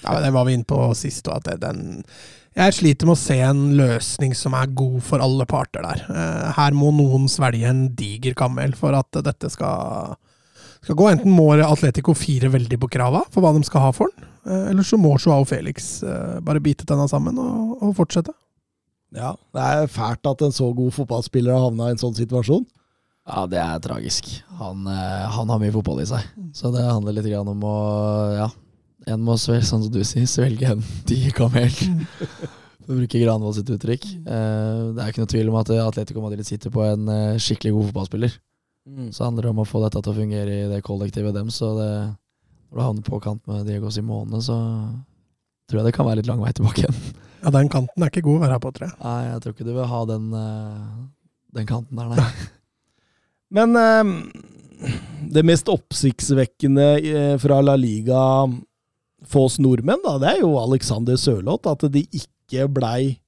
[0.00, 2.00] ja, men Det var vi inne på sist, og at den
[2.50, 6.02] jeg sliter med å se en løsning som er god for alle parter der.
[6.10, 10.16] Eh, her må noen svelge en diger kamel for at dette skal,
[10.82, 11.06] skal gå.
[11.12, 14.66] Enten må Atletico fire veldig på krava for hva de skal ha for den, eh,
[14.72, 18.34] eller så må Joao Felix eh, bare bite tenna sammen og, og, fortsette.
[19.14, 22.66] Ja, det er fælt at en så god fotballspiller har havna i en sånn situasjon.
[23.30, 24.26] Ja, det er tragisk.
[24.58, 26.24] Han, han har mye fotball i seg.
[26.56, 27.74] Så det handler litt om å
[28.34, 28.46] ja,
[29.08, 31.72] en må svelge, sånn som du sier, svelge en diger kamel.
[31.72, 34.06] For å bruke Granvoll sitt uttrykk.
[34.26, 37.74] Uh, det er ikke noe tvil om at Atletico Madrid sitter på en uh, skikkelig
[37.76, 38.36] god fotballspiller.
[38.90, 39.08] Mm.
[39.14, 41.52] Så handler det om å få dette til å fungere i det kollektivet dem.
[41.54, 41.90] Så det,
[42.68, 44.58] når du havner på kant med Diego Simone, så
[45.70, 47.02] tror jeg det kan være litt lang vei tilbake igjen.
[47.40, 48.96] Ja, den kanten er ikke god å være her på, tror jeg.
[49.00, 52.48] Nei, jeg tror ikke du vil ha den, uh, den kanten der, nei.
[53.56, 53.74] Men
[55.34, 58.20] det mest oppsiktsvekkende fra La Liga
[59.30, 61.70] for oss nordmenn, da, det er jo Alexander Sørloth.
[61.70, 63.20] At det ikke blei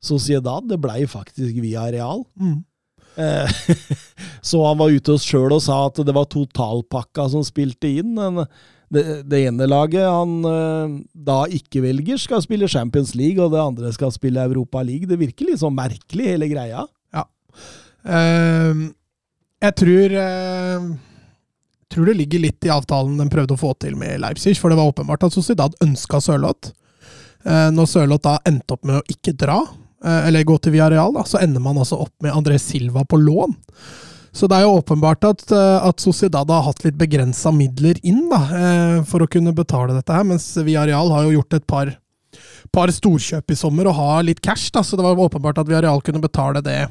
[0.00, 2.24] Sociedad, det blei faktisk via Real.
[2.40, 2.62] Mm.
[3.20, 3.50] Eh,
[4.50, 8.14] så han var ute hos sjøl og sa at det var totalpakka som spilte inn.
[8.16, 8.46] Men
[8.90, 13.60] det, det ene laget han eh, da ikke velger, skal spille Champions League, og det
[13.60, 15.10] andre skal spille Europa League.
[15.10, 16.86] Det virker litt sånn merkelig, hele greia.
[17.14, 17.26] Ja.
[18.00, 18.88] Uh,
[19.60, 20.90] jeg tror uh
[21.90, 24.78] tror det ligger litt i avtalen de prøvde å få til med Leipzig, for det
[24.78, 26.72] var åpenbart at Sociedad ønska Sørloth.
[27.44, 29.58] Eh, når Sørloth da endte opp med å ikke dra,
[30.04, 33.18] eh, eller gå til Villarreal, da, så ender man altså opp med André Silva på
[33.20, 33.56] lån.
[34.32, 38.28] Så det er jo åpenbart at, eh, at Sociedad har hatt litt begrensa midler inn
[38.30, 41.96] da, for å kunne betale dette her, mens Villarreal har jo gjort et par,
[42.70, 46.04] par storkjøp i sommer og har litt cash, da, så det var åpenbart at Villarreal
[46.06, 46.84] kunne betale det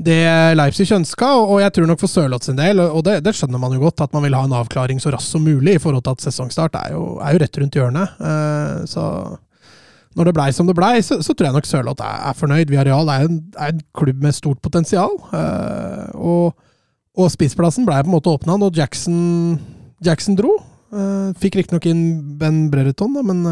[0.00, 3.60] det Leipzig ønska, og jeg tror nok for Sørloth sin del, og det, det, skjønner
[3.60, 6.06] man jo godt, at man vil ha en avklaring så raskt som mulig, i forhold
[6.06, 8.14] til at sesongstart er jo, er jo rett rundt hjørnet.
[8.16, 9.04] Uh, så
[10.16, 12.72] når det blei som det blei, så, så, tror jeg nok Sørloth er, er fornøyd.
[12.72, 15.20] Viareal er en, er en klubb med stort potensial.
[15.34, 16.66] Uh, og,
[17.20, 19.58] Og spissplassen blei på en måte åpna når Jackson,
[20.06, 20.54] Jackson dro.
[20.94, 22.02] Uh, fikk riktignok inn
[22.40, 23.44] Ben Brereton, da, men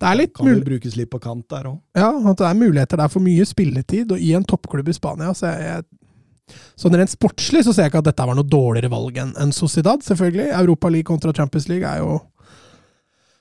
[0.00, 1.78] det er litt Kan jo mul brukes litt på kant der òg.
[1.98, 5.34] ja, at det er muligheter der for mye spilletid, og i en toppklubb i Spania.
[5.36, 8.92] Så jeg, jeg, sånn rent sportslig så ser jeg ikke at dette var noe dårligere
[8.92, 10.48] valg enn Sociedad, selvfølgelig.
[10.56, 12.18] Europa League kontra Champions League er jo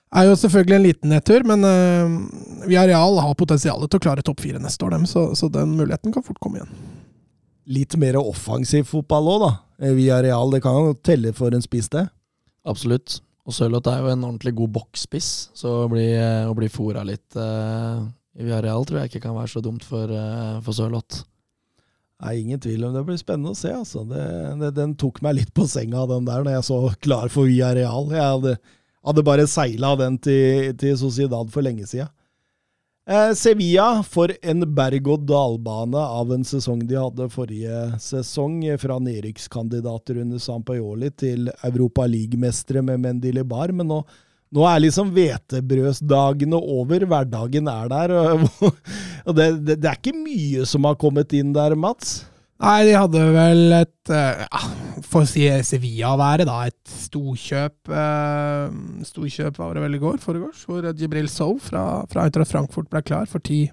[0.09, 4.41] er jo selvfølgelig en liten nedtur, men uh, Villarreal har potensial til å klare topp
[4.41, 6.71] fire neste år, dem, så, så den muligheten kan fort komme igjen.
[7.69, 9.51] Litt mer offensiv fotball òg, da.
[9.83, 12.07] Eh, Via Real, det kan jo telle for en spiss, det.
[12.67, 13.19] Absolutt.
[13.49, 16.05] Og Sørloth er jo en ordentlig god boksspiss, så å bli,
[16.45, 17.97] å bli fora litt uh,
[18.37, 21.23] i Villarreal tror jeg ikke kan være så dumt for, uh, for Sørloth.
[22.19, 23.71] Nei, ingen tvil om det blir spennende å se.
[23.73, 24.03] altså.
[24.05, 24.23] Det,
[24.59, 27.71] det, den tok meg litt på senga, den der, når jeg så klar for Via
[27.73, 28.11] Real.
[28.11, 28.55] Jeg hadde,
[29.07, 32.09] hadde bare seila den til, til Sociedad for lenge sida.
[33.09, 38.59] Eh, Sevilla for en berg-og-dal-bane av en sesong de hadde forrige sesong.
[38.77, 44.03] Fra nedrykkskandidater under Sampaioli til Europa League-mestere med Mendy Libar, Men nå,
[44.53, 47.07] nå er liksom hvetebrødsdagene over.
[47.09, 48.13] Hverdagen er der.
[49.27, 52.19] Og det, det, det er ikke mye som har kommet inn der, Mats?
[52.59, 54.61] Nei, de hadde vel et eh, ja,
[55.07, 56.57] For å si Sevilla-været, da.
[56.67, 62.27] Et storkjøp eh, Storkjøp var det vel i går, foregårs, hvor Jibril Sow fra, fra
[62.27, 63.69] Eintracht Frankfurt ble klar for ti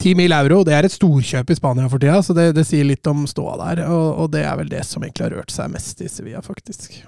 [0.00, 0.62] 10 mil euro.
[0.66, 3.56] Det er et storkjøp i Spania for tida, så det, det sier litt om ståa
[3.60, 3.84] der.
[3.90, 7.00] Og, og, det er vel det som egentlig har rørt seg mest i Sevilla, faktisk.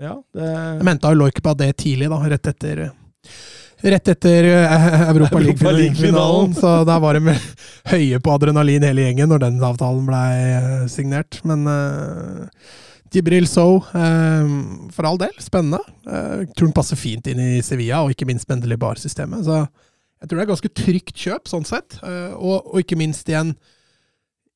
[0.00, 0.48] Ja, det...
[0.48, 2.86] Jeg mente Loik på det tidlig, da, rett etter
[3.82, 4.44] Rett etter
[5.08, 6.54] Europa League-finalen.
[6.54, 7.34] så der var de
[7.92, 11.40] høye på adrenalin hele gjengen når den avtalen ble signert.
[11.48, 12.74] Men uh,
[13.12, 14.52] Jibril Sow, uh,
[14.94, 15.82] for all del, spennende.
[16.06, 19.42] Uh, tror den passer fint inn i Sevilla, og ikke minst Bendeli Bar-systemet.
[19.48, 21.98] Så jeg tror det er ganske trygt kjøp, sånn sett.
[22.04, 23.50] Og, og, ikke minst i en,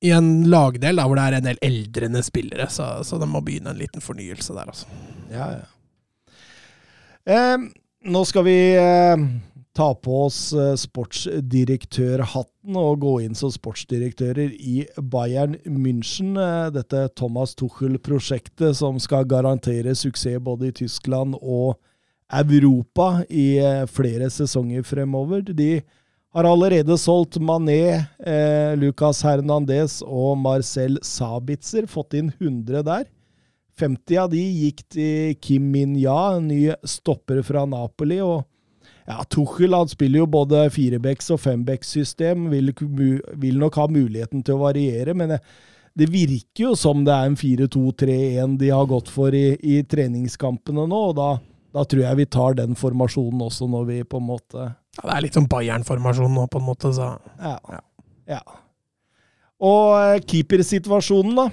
[0.06, 3.42] i en lagdel da, hvor det er en del eldrende spillere, så, så de må
[3.42, 4.86] begynne en liten fornyelse der, altså.
[5.34, 5.66] Ja, ja.
[7.26, 7.66] Um
[8.06, 9.16] nå skal vi eh,
[9.76, 16.36] ta på oss eh, sportsdirektørhatten og gå inn som sportsdirektører i Bayern München.
[16.38, 21.76] Eh, dette Thomas Tuchel-prosjektet som skal garantere suksess både i Tyskland og
[22.32, 25.44] Europa i flere sesonger fremover.
[25.46, 25.78] De
[26.36, 33.06] har allerede solgt Mané, eh, Lucas Hernandez og Marcel Sabitzer, fått inn 100 der.
[33.80, 38.20] 50 av de gikk til Kim Min-ya, en ny stopper fra Napoli.
[38.24, 38.44] og
[39.06, 44.56] ja, Tuchel han spiller jo både firebacks- og fembacks-system, vil, vil, nok ha muligheten til
[44.56, 49.34] å variere, men det, virker jo som det er en 4-2-3-1 de har gått for
[49.34, 51.28] i, i treningskampene nå, og da,
[51.76, 54.66] da, tror jeg vi tar den formasjonen også når vi på en måte
[54.96, 57.82] Ja, Det er litt som Bayern-formasjon nå, på en måte, så Ja.
[58.26, 58.42] ja.
[59.56, 61.46] Og eh, keepersituasjonen, da.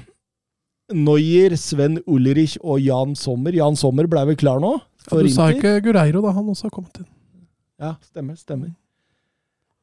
[0.91, 3.55] Neuer, Sven Ulrich og Jan Sommer.
[3.55, 4.75] Jan Sommer ble vel klar nå?
[5.07, 7.07] Ja, du sa ikke Gureiro da han også har kommet inn?
[7.79, 8.35] Ja, stemmer.
[8.39, 8.73] stemmer.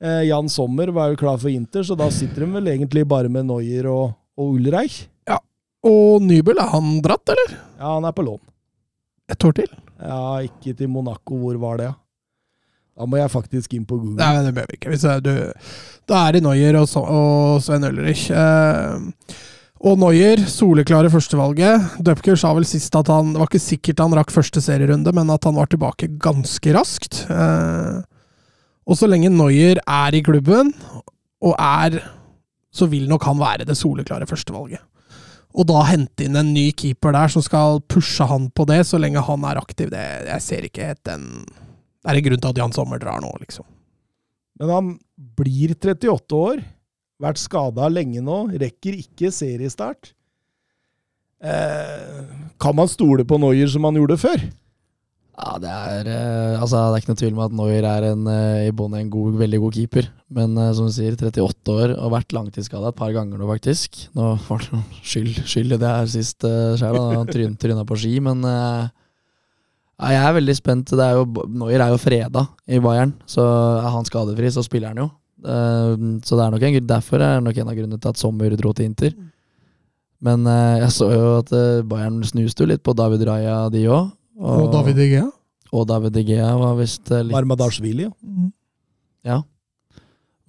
[0.01, 3.29] Eh, Jan Sommer var jo klar for Inter, så da sitter de vel egentlig bare
[3.33, 5.03] med Neuer og, og Ulreich.
[5.29, 5.41] Ja.
[5.85, 7.57] Og Nybel, er han dratt, eller?
[7.79, 8.41] Ja, han er på lån.
[9.31, 9.75] Et år til?
[10.01, 11.37] Ja, ikke til Monaco.
[11.43, 11.97] Hvor var det, ja?
[13.01, 14.19] Da må jeg faktisk inn på Google.
[14.21, 15.37] Nei, det bør vi ikke.
[16.11, 18.27] Da er det Neuer og, og Sven Ulrich.
[18.33, 19.37] Eh,
[19.81, 22.01] og Noyer, soleklare førstevalget.
[22.05, 25.33] Dupker sa vel sist at han Det var ikke sikkert han rakk første serierunde, men
[25.33, 27.23] at han var tilbake ganske raskt.
[27.33, 28.01] Eh,
[28.85, 30.75] og så lenge Noyer er i klubben,
[31.41, 32.03] og er
[32.71, 34.79] Så vil nok han være det soleklare førstevalget.
[35.59, 39.01] Og da hente inn en ny keeper der som skal pushe han på det, så
[39.01, 42.53] lenge han er aktiv, det Jeg ser ikke helt den Det er en grunn til
[42.53, 43.65] at Jan Sommer drar nå, liksom.
[44.61, 46.63] Men han blir 38 år.
[47.21, 50.15] Vært skada lenge nå, rekker ikke seriestart.
[51.41, 52.25] Eh,
[52.61, 54.43] kan man stole på Noyer som man gjorde før?
[55.41, 58.27] Ja, det er, eh, altså, det er ikke noe tvil om at Noyer er en,
[58.29, 60.09] eh, i bånn en god, veldig god keeper.
[60.29, 64.03] Men eh, som du sier, 38 år og vært langtidsskada et par ganger nå, faktisk.
[64.19, 64.83] Nå var det
[65.13, 68.91] skyld, skyld i det her sist uh, sjøl, han tryn, tryna på ski, men uh,
[70.01, 70.93] ja, jeg er veldig spent.
[70.93, 73.47] Det er jo, Neuer er jo freda i Bayern, så
[73.81, 75.09] er han skadefri, så spiller han jo.
[75.41, 78.21] Uh, så det er nok en, derfor er det nok en av grunnene til at
[78.21, 79.15] Sommer dro til Inter.
[80.21, 83.87] Men uh, jeg så jo at uh, Bayern snuste jo litt på David Raja, de
[83.89, 84.11] òg.
[84.41, 85.29] Og, og David Egea.
[85.71, 88.13] Og David Egea var visst litt Marmadashvili, ja.
[88.21, 88.53] Mm.
[89.29, 89.41] Ja.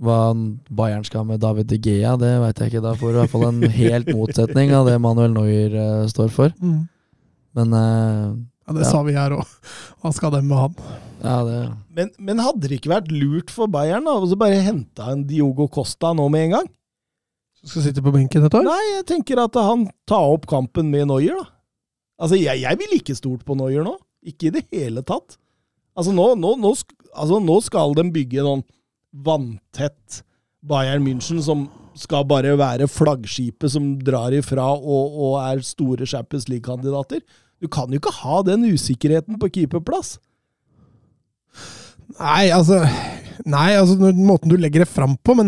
[0.01, 0.19] Hva
[0.71, 2.83] Bayern skal med David Egea, det veit jeg ikke.
[2.83, 6.55] Da får du i hvert fall en helt motsetning av det Manuel Neuer står for.
[6.63, 6.87] Mm.
[7.59, 7.75] Men
[8.67, 8.89] ja, Det ja.
[8.91, 9.55] sa vi her òg.
[10.01, 10.75] Hva skal dem med han?
[11.21, 11.57] Ja, det...
[11.97, 15.67] Men, men, hadde det ikke vært lurt for Bayern da, å bare hente en Diogo
[15.71, 16.69] Costa nå med en gang?
[17.61, 18.65] Skal sitte på benken et år?
[18.65, 21.51] Nei, jeg tenker at han tar opp kampen med Noyer, da.
[22.21, 23.95] Altså, jeg, jeg vil ikke stort på Noyer nå.
[24.25, 25.37] Ikke i det hele tatt.
[25.97, 28.65] Altså, nå, nå, nå, sk- altså, nå skal de bygge noen
[29.11, 30.21] vanntett
[30.65, 31.65] Bayern München som
[31.97, 37.21] skal bare være flaggskipet som drar ifra og, og er store Champions League-kandidater.
[37.61, 40.15] Du kan jo ikke ha den usikkerheten på keeperplass.
[42.19, 42.81] Nei, altså
[43.47, 45.47] Nei, altså måten du legger det fram på, men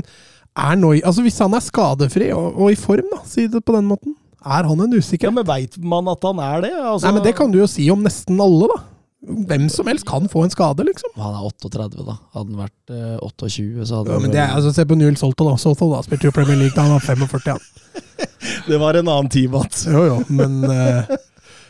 [0.57, 3.75] er Noi Altså Hvis han er skadefri og, og i form, da, si det på
[3.75, 5.31] den måten, er han en Ja.
[5.31, 6.73] Men veit man at han er det?
[6.73, 8.81] Altså, Nei, men Det kan du jo si om nesten alle, da.
[9.23, 11.13] Hvem som helst kan få en skade, liksom.
[11.15, 12.17] Han er 38, da.
[12.35, 15.15] Hadde han vært eh, 28, så hadde Ja, men det er, altså, Se på Newell
[15.15, 15.55] Solto, da.
[15.61, 17.53] Solto da, spilte jo Premier League da han var 45.
[17.53, 17.57] Ja.
[18.67, 19.85] Det var en annen tid, Mats.
[19.87, 21.15] Jo, jo, men eh,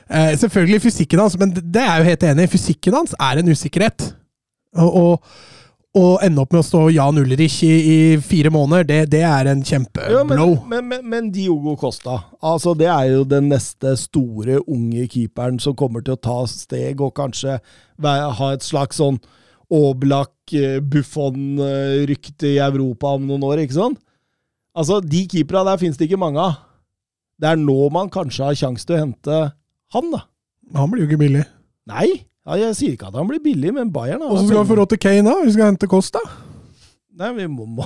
[0.10, 2.52] eh, Selvfølgelig fysikken hans, men det er jo helt enig.
[2.52, 4.14] Fysikken hans er en usikkerhet.
[4.74, 5.34] Og, og,
[5.94, 9.52] å ende opp med å stå Jan Ulrich i, i fire måneder, det, det er
[9.52, 15.06] en Ja, men, men, men, Diogo Costa, altså det er jo den neste store unge
[15.12, 17.60] keeperen som kommer til å ta steg og kanskje
[18.02, 19.22] ha et slags sånn
[19.74, 24.02] Oblak, eh, Buffon-rykte i Europa om noen år, ikke sant?
[24.74, 26.60] Altså, de keepera der finnes det ikke mange av.
[27.42, 29.40] Det er nå man kanskje har sjanse til å hente
[29.94, 30.24] han, da.
[30.78, 31.44] Han blir jo ikke billig.
[31.90, 32.08] Nei,
[32.44, 34.72] ja, jeg sier ikke at han blir billig, men Bayern har Og så skal vi
[34.74, 35.36] få råd til Kane, da?
[35.46, 36.22] Vi skal hente Costa.
[37.14, 37.86] Nei, vi må, må.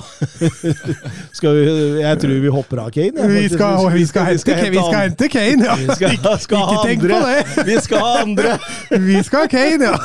[1.36, 1.64] skal vi,
[2.00, 3.12] Jeg tror vi hopper av Kane.
[3.12, 5.74] jeg, Vi skal, vi skal, hente, Kane, vi skal hente Kane, ja!
[5.82, 7.18] Vi skal, skal Ikke tenk andre.
[7.18, 7.66] på det!
[7.68, 8.54] Vi skal ha andre!
[9.10, 9.96] Vi skal ha Kane, ja!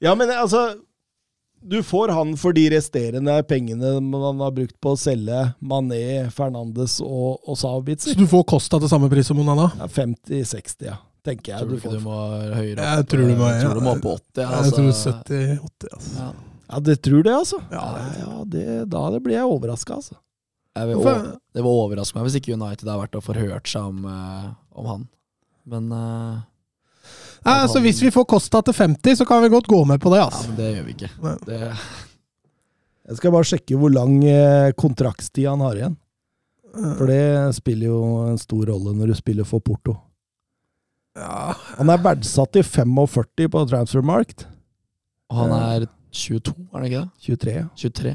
[0.00, 0.68] Ja, men altså
[1.60, 7.00] Du får han for de resterende pengene man har brukt på å selge Mané, Fernandes
[7.04, 8.14] og, og Sabitzer.
[8.14, 9.70] Så du får Costa til samme pris som Onana?
[9.80, 10.96] Ja, 50-60, ja.
[11.26, 11.96] Tenker jeg Tror du du får...
[11.98, 12.18] du må
[12.54, 12.84] høyere opp?
[12.86, 13.58] Jeg tror du må- ja.
[13.64, 14.38] tror du må opp på 80.
[14.38, 14.76] Jeg altså.
[14.78, 16.14] tror 70-80, altså.
[16.22, 16.28] Ja.
[16.68, 17.58] Ja, det tror det, altså.
[17.72, 17.84] Ja,
[18.20, 20.16] Ja, det, da det blir jeg overraska, altså.
[20.78, 21.24] Jeg vil, over-
[21.56, 24.48] det vil overraske meg hvis ikke United har vært og forhørt seg om, eh,
[24.78, 25.06] om han.
[25.68, 26.38] Men, eh,
[27.44, 30.10] Ja, altså, hvis vi får Costa til 50, så kan vi godt gå med på
[30.12, 30.48] det, ja, altså.
[30.50, 31.10] men det gjør vi ikke.
[31.46, 31.60] Det,
[33.08, 35.96] Jeg skal bare sjekke hvor lang eh, kontraktstid han har igjen.
[36.78, 39.96] For det spiller jo en stor rolle når du spiller for Porto.
[41.18, 44.46] Ja, Han er verdsatt til 45 på Transfermarkt.
[45.30, 47.10] og han er 22, er det ikke det?
[47.24, 47.64] 23.
[47.76, 48.12] 23.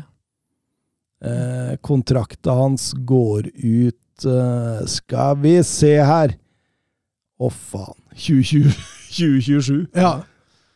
[1.23, 6.33] Eh, kontrakta hans går ut eh, Skal vi se her
[7.39, 8.02] Å, faen.
[8.13, 8.73] 2020
[9.13, 9.87] 2027.
[10.05, 10.13] ja.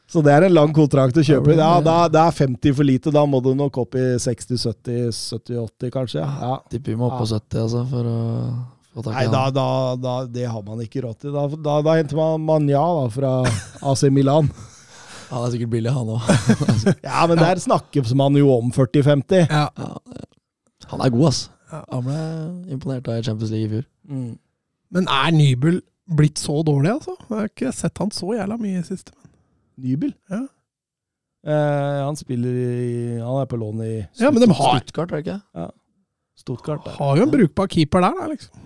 [0.07, 1.51] Så det er en lang kontrakt å kjøpe.
[1.57, 3.11] Ja, Ja, da, Det er 50 for lite.
[3.11, 6.23] Da må du nok opp i 60-70, 70-80, kanskje.
[6.23, 6.53] Ja.
[6.71, 8.21] Tipper vi må opp på 70, altså, for å
[8.95, 9.67] få tak i Nei, da, da,
[9.99, 11.35] da, det har man ikke råd til.
[11.35, 13.33] Da, da, da henter man Manja da, fra
[13.91, 14.47] AC Milan.
[15.33, 16.23] Han er sikkert billig, han òg.
[17.03, 19.41] Ja, men der snakkes man jo om 40-50.
[19.51, 19.65] ja.
[19.75, 19.89] Ja,
[20.87, 21.41] han er god, ass.
[21.67, 21.81] Ja.
[21.91, 22.19] Han ble
[22.71, 23.83] imponert av i Champions League i fjor.
[24.07, 24.29] Mm.
[24.95, 27.15] Men er Nybel blitt så dårlig, altså?
[27.27, 29.11] Jeg har ikke sett han så jævla mye i siste.
[29.83, 30.13] Nybel.
[30.31, 30.43] Ja.
[31.47, 35.21] Eh, han spiller i Han er på lån i Ja, men de har, Stuttgart, er
[35.21, 35.67] det ikke?
[36.37, 36.83] Stuttgart.
[36.85, 36.95] Der.
[36.97, 38.63] har jo en brukbar keeper der, da, liksom.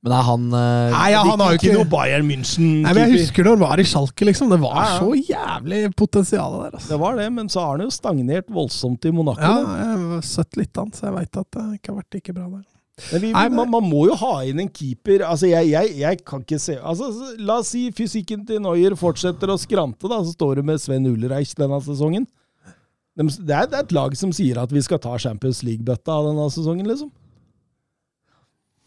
[0.00, 2.68] Men er han eh, Nei, ja, han har jo ikke noe Bayern München.
[2.86, 4.48] Nei, men Jeg husker når han var i Schalke, liksom.
[4.52, 4.98] Det var Ja, ja.
[4.98, 6.88] så jævlig potensial der, altså.
[6.94, 9.44] Det var det, men så har han jo stagnert voldsomt i Monaco.
[9.44, 12.36] Ja, jeg har sett litt an, så jeg veit at det ikke har vært like
[12.36, 12.64] bra der.
[13.12, 15.24] Men vi, Nei, man, man må jo ha inn en keeper.
[15.28, 17.08] Altså, jeg, jeg, jeg kan ikke se altså,
[17.40, 21.08] La oss si fysikken til Neuer fortsetter å skrante, da, så står det med Sven
[21.10, 22.28] Ulreich denne sesongen.
[23.18, 26.20] De, det, er, det er et lag som sier at vi skal ta Champions League-bøtta
[26.28, 27.10] denne sesongen, liksom.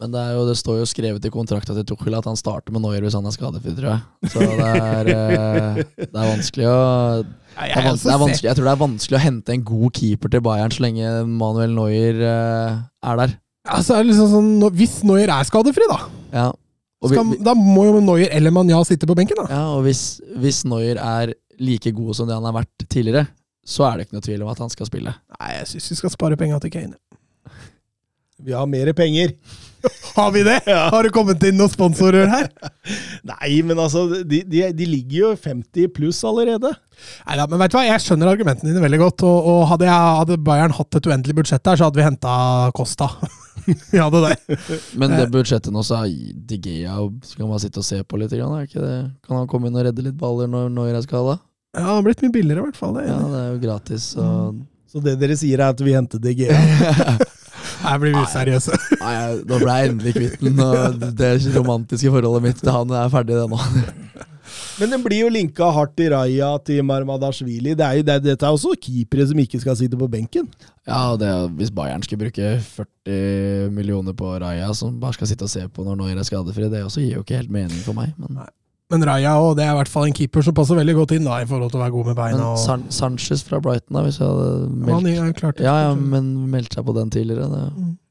[0.02, 2.74] Men det, er jo, det står jo skrevet i kontrakta til Tuchel at han starter
[2.74, 4.32] med Neuer hvis han er skadefri, tror jeg.
[4.32, 6.80] Så det er, eh, det er vanskelig å
[7.22, 9.94] det er, vans det er vanskelig, Jeg tror det er vanskelig å hente en god
[9.94, 13.36] keeper til Bayern så lenge Manuel Neuer eh, er der.
[13.64, 16.02] Altså, er det liksom sånn, hvis Noyer er skadefri, da,
[16.34, 16.50] Ja.
[17.04, 19.36] Vi, skal, da må jo Noyer eller Manja sitte på benken.
[19.36, 19.44] da.
[19.52, 23.26] ja, og hvis, hvis Noyer er like god som det han har vært tidligere,
[23.64, 25.12] så er det ikke noe tvil om at han skal spille.
[25.36, 26.96] Nei, jeg syns vi skal spare penga til Kane.
[28.44, 29.32] Vi har mer penger.
[30.14, 30.60] Har vi det?
[30.66, 32.46] Har det kommet inn noen sponsorer her?
[33.30, 36.70] Nei, men altså, de, de, de ligger jo 50 pluss allerede.
[37.26, 39.24] Neida, men vet du hva, jeg skjønner argumentene dine veldig godt.
[39.28, 42.36] Og, og hadde, jeg, hadde Bayern hatt et uendelig budsjett der, så hadde vi henta
[42.76, 43.10] Costa.
[43.92, 44.58] vi hadde det.
[45.00, 46.14] Men det budsjettet nå, så er
[46.48, 48.32] De Gea så kan man sitte og se på litt.
[48.32, 49.00] Grann, er ikke det?
[49.26, 51.38] Kan han komme inn og redde litt baller når Neuer er skada?
[51.74, 52.96] Ja, det har blitt mye billigere, i hvert fall.
[52.96, 53.08] Det.
[53.10, 54.12] Ja, det er jo gratis.
[54.16, 54.62] Og...
[54.94, 56.46] Så det dere sier, er at vi henter DG.
[57.82, 58.78] Her blir vi useriøse.
[59.00, 59.16] Nei,
[59.48, 60.62] nå ble jeg endelig kvitt den.
[60.62, 63.60] Og det romantiske forholdet mitt til han er ferdig, det nå.
[64.78, 67.76] Men den blir jo linka hardt i Raja, til Marmadashvili.
[67.78, 70.48] Det er jo, det, dette er også keepere som ikke skal sitte på benken.
[70.86, 75.52] Ja, det, Hvis Bayern skulle bruke 40 millioner på Raja, som bare skal sitte og
[75.52, 78.12] se på når Neuer er skadefri, det også gir jo ikke helt mening for meg.
[78.20, 78.42] Men,
[78.94, 81.26] Men Raja også, det er i hvert fall en keeper som passer veldig godt inn
[81.28, 82.38] da, i forhold til å være god med beina.
[82.38, 84.48] men Og, San Sanchez fra Brighton, da, hvis jeg hadde
[84.94, 85.66] han meldt er klart det.
[85.66, 87.48] Ja, ja, men meldt seg på den tidligere.
[87.50, 87.64] Det,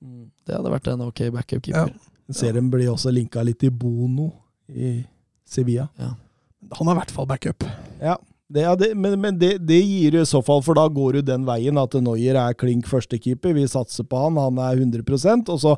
[0.03, 0.26] Mm.
[0.47, 1.93] det hadde vært en ok backup-keeper.
[2.34, 4.31] Serien blir også linka litt i Bono
[4.69, 5.05] i
[5.45, 5.88] Sevilla.
[5.99, 7.64] Han er i hvert fall backup.
[8.01, 8.18] Ja,
[8.54, 11.22] det, ja, det, men, men det, det gir i så fall, for da går du
[11.26, 13.56] den veien at Noyer er klink førstekeeper.
[13.58, 15.72] Vi satser på han, han er 100% og så,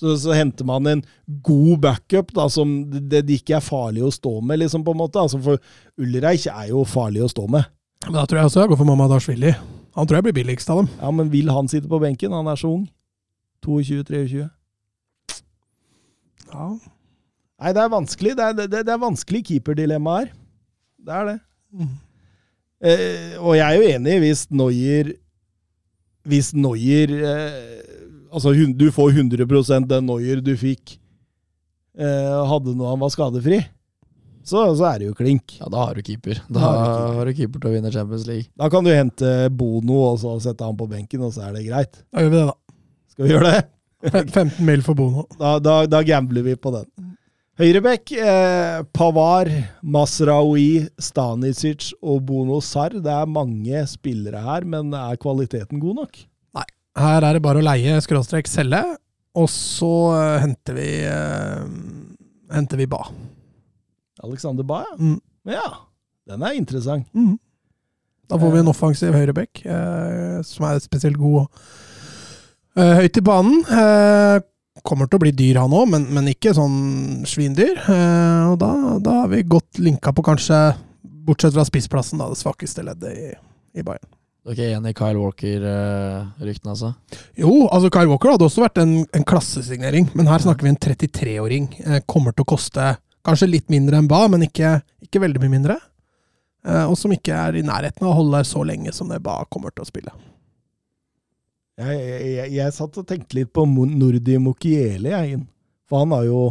[0.00, 1.02] så, så henter man en
[1.44, 5.20] god backup da, som det, ikke er farlig å stå med, liksom, på en måte.
[5.20, 5.60] Altså, for
[6.00, 7.68] Ulreich er jo farlig å stå med.
[8.06, 9.52] Men da tror jeg også jeg går for Mamadashvili.
[9.98, 10.88] Han tror jeg blir billigst av dem.
[11.02, 12.32] Ja, Men vil han sitte på benken?
[12.32, 12.86] Han er så ung.
[13.66, 14.46] 22-23.
[16.52, 16.70] Ja.
[17.60, 18.32] Nei, det er vanskelig.
[18.40, 20.32] Det er, det, det er vanskelig keeperdilemma her.
[21.02, 21.36] Det er det.
[21.76, 21.92] Mm.
[22.82, 25.12] Eh, og jeg er jo enig hvis Noyer
[26.26, 27.84] Hvis Noyer eh,
[28.32, 30.96] Altså, hun, du får 100% den Noyer du fikk
[31.94, 33.58] eh, hadde når han var skadefri.
[34.42, 35.58] Så, så er det jo klink.
[35.60, 36.40] Ja, da har du keeper.
[36.48, 36.80] Da Da har
[37.12, 38.48] du har du keeper til å vinne Champions League.
[38.58, 41.66] Da kan du hente Bono og så sette han på benken, og så er det
[41.68, 42.00] greit.
[42.08, 42.56] Da gjør vi det, da.
[43.12, 43.62] Skal vi gjøre det?
[44.32, 45.26] 15 mil for Bono.
[45.36, 46.88] Da, da, da gambler vi på den.
[47.62, 49.46] Høyrebekk, eh, Pavar,
[49.86, 52.96] Masraoui, Stanisic og Bono Sarr.
[52.98, 56.18] Det er mange spillere her, men er kvaliteten god nok?
[56.58, 56.64] Nei.
[56.98, 58.82] Her er det bare å leie skråstrek selge,
[59.38, 61.62] og så eh, henter vi eh,
[62.50, 63.04] henter vi Ba.
[64.26, 64.98] Alexander Ba, ja.
[64.98, 65.20] Mm.
[65.54, 65.70] ja.
[66.34, 67.06] Den er interessant.
[67.14, 67.36] Mm.
[68.26, 71.44] Da får vi en offensiv høyrebekk eh, som er spesielt god
[72.74, 73.62] eh, høyt i banen.
[74.82, 77.78] Eh, kommer til å bli dyr, han òg, men, men ikke sånn svindyr.
[77.78, 78.72] Eh, og da,
[79.02, 83.30] da har vi godt linka på kanskje, bortsett fra spissplassen, da, det svakeste leddet i,
[83.78, 84.08] i Bayern.
[84.42, 86.88] Du er ikke enig i Kyle Walker-ryktene, altså?
[87.38, 90.80] Jo, altså Kyle Walker hadde også vært en, en klassesignering, men her snakker vi en
[90.82, 91.68] 33-åring.
[91.86, 95.52] Eh, kommer til å koste kanskje litt mindre enn Ba, men ikke, ikke veldig mye
[95.52, 95.78] mindre.
[96.66, 99.44] Eh, og som ikke er i nærheten av å holde så lenge som det Ba
[99.46, 100.14] kommer til å spille.
[101.82, 102.00] Jeg,
[102.36, 105.36] jeg, jeg, satt og tenkte litt på Nordi Mokiele, jeg.
[105.36, 105.46] Inn.
[105.90, 106.42] For han har jo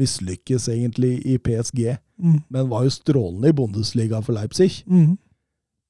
[0.00, 2.42] mislykkes egentlig i PSG, Mm.
[2.52, 4.82] men var jo strålende i Bundesliga for Leipzig.
[4.84, 5.14] Mm.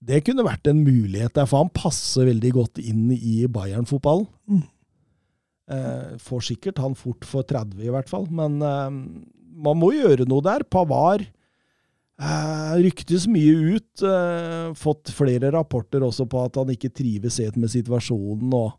[0.01, 4.29] Det kunne vært en mulighet der, for han passer veldig godt inn i Bayern-fotballen.
[4.49, 4.63] Mm.
[5.71, 8.89] Eh, får sikkert han fort for 30 i hvert fall, men eh,
[9.61, 10.65] man må gjøre noe der.
[10.71, 14.03] Pavar eh, ryktes mye ut.
[14.07, 18.55] Eh, fått flere rapporter også på at han ikke trives helt med situasjonen.
[18.55, 18.73] Og,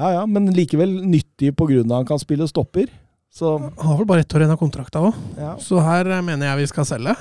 [0.00, 1.84] ja, ja, men likevel nyttig pga.
[1.92, 2.88] han kan spille stopper.
[3.30, 5.52] Så Han har vel bare ett år igjen av kontrakta òg, ja.
[5.62, 7.14] så her eh, mener jeg vi skal selge.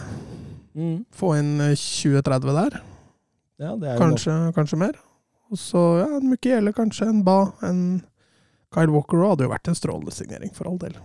[0.74, 2.80] Mm, Få inn eh, 20-30 der,
[3.60, 4.98] ja det kanskje, kanskje mer.
[5.54, 8.02] Og så ja, en Mukiele, kanskje, en Ba, en
[8.74, 10.98] Kyle Walker òg hadde jo vært en strålende signering, for all del.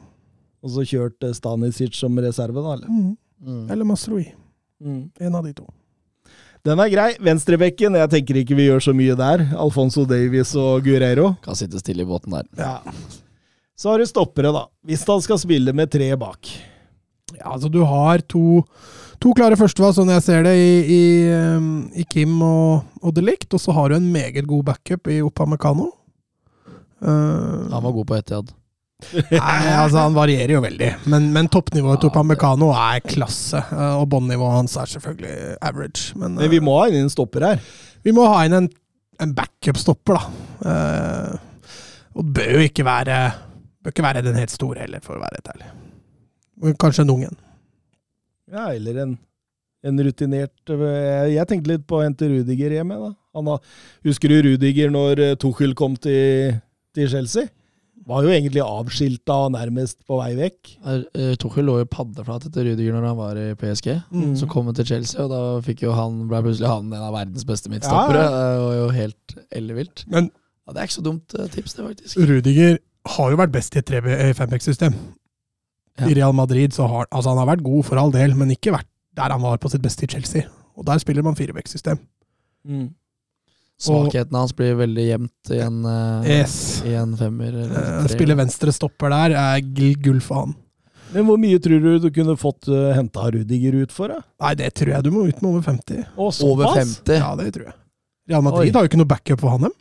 [0.64, 2.78] Og så kjørt eh, Stanisic som reserve, da.
[2.78, 2.88] Eller?
[2.88, 3.12] Mm.
[3.44, 3.64] Mm.
[3.72, 4.24] Eller Masrui.
[4.80, 5.10] Mm.
[5.20, 5.66] En av de to.
[6.64, 7.10] Den er grei.
[7.20, 9.42] Venstrebekken, jeg tenker ikke vi gjør så mye der.
[9.60, 11.34] Alfonso Davies og Guerreiro.
[11.44, 12.46] Kan sitte stille i båten der.
[12.56, 12.78] Ja.
[13.76, 14.62] Så har du stoppere, da.
[14.88, 16.48] Hvis han skal spille med tre bak.
[17.34, 18.62] Ja, altså du har to,
[19.20, 21.04] to klare førstevalg, sånn jeg ser det, i, i,
[21.36, 25.90] um, i Kim og, og Og så har du en meget god backup i Opamecano.
[27.04, 28.54] Uh, Han var god på Etiad.
[29.30, 33.60] Nei, altså han varierer jo veldig, men, men toppnivået til Opamecano er klasse.
[33.72, 36.14] uh, og båndnivået hans er selvfølgelig average.
[36.18, 37.64] Men, Men vi uh, må ha inn en stopper her.
[38.04, 38.68] vi må ha inn en,
[39.22, 40.24] en backup-stopper, da.
[40.64, 41.50] Uh,
[42.14, 43.18] og det bør jo ikke være,
[43.82, 45.72] bør ikke være den helt store heller, for å være helt ærlig.
[46.80, 47.38] Kanskje en ung en.
[48.54, 49.14] Ja, eller en,
[49.84, 52.98] en rutinert eh, Jeg tenkte litt på å hente Rudiger hjemme.
[53.00, 53.10] da.
[53.34, 53.62] Han har,
[54.06, 56.54] husker du Rudiger når eh, Tuchel kom til,
[56.94, 57.50] til Chelsea?
[58.06, 60.72] Var jo egentlig avskilta og nærmest på vei vekk.
[60.84, 63.88] Er- eh, Tuchel lå jo paddeflat etter Rudiger når han var i PSG.
[64.12, 64.34] Mm.
[64.36, 67.14] Så kom han til Chelsea, og da fikk jo han, ble plutselig han en av
[67.16, 68.20] verdens beste midtstoppere.
[68.20, 70.04] Ja, Det var jo helt ellevilt.
[70.12, 70.30] Men
[70.66, 72.16] Ja, det er ikke så dumt eh, tips, det, faktisk.
[72.28, 72.78] Rudiger
[73.16, 73.90] har jo vært best i et
[74.36, 74.94] 5X-system.
[76.00, 76.06] Ja.
[76.08, 78.72] I Real Madrid så har altså han har vært god for all del, men ikke
[78.72, 80.42] vært der han var på sitt beste i Chelsea.
[80.76, 82.00] Og der spiller man 4X-system.
[83.80, 86.82] Svakheten hans blir veldig jevnt i en, eh, Yes.
[86.86, 87.48] i en femmer.
[87.48, 88.06] Eller Eh.
[88.12, 89.60] Spiller venstre stopper der er
[90.00, 90.54] gull for han.
[91.12, 94.08] Men hvor mye tror du du kunne fått uh, henta Rudiger ut for?
[94.08, 94.20] da?
[94.40, 96.06] Nei, det tror jeg du må ut med over 50.
[96.16, 96.96] Og Over såpass?
[97.04, 97.18] 50.
[97.20, 97.74] Ja, det tror jeg.
[98.28, 98.72] Real Madrid Oi.
[98.72, 99.72] har jo ikke noe backup for han, dem.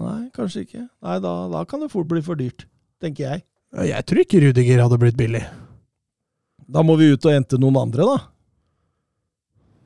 [0.00, 0.88] Nei, kanskje ikke.
[1.02, 2.64] Nei, da, da kan det fort bli for dyrt,
[3.02, 3.44] tenker jeg.
[3.90, 5.44] Jeg tror ikke Rudiger hadde blitt billig.
[6.70, 8.18] Da må vi ut og hente noen andre, da.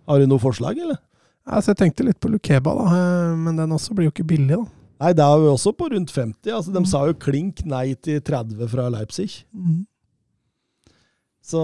[0.08, 0.98] Har du noe forslag, eller?
[1.46, 4.56] Altså, jeg tenkte litt på Lukeba, da, eh, men den også blir jo ikke billig,
[4.56, 4.64] da.
[5.04, 6.52] Nei, det er jo også på rundt 50.
[6.54, 6.86] Altså, de Mm.
[6.88, 9.44] sa jo klink nei til 30 fra Leipzig.
[11.44, 11.60] Så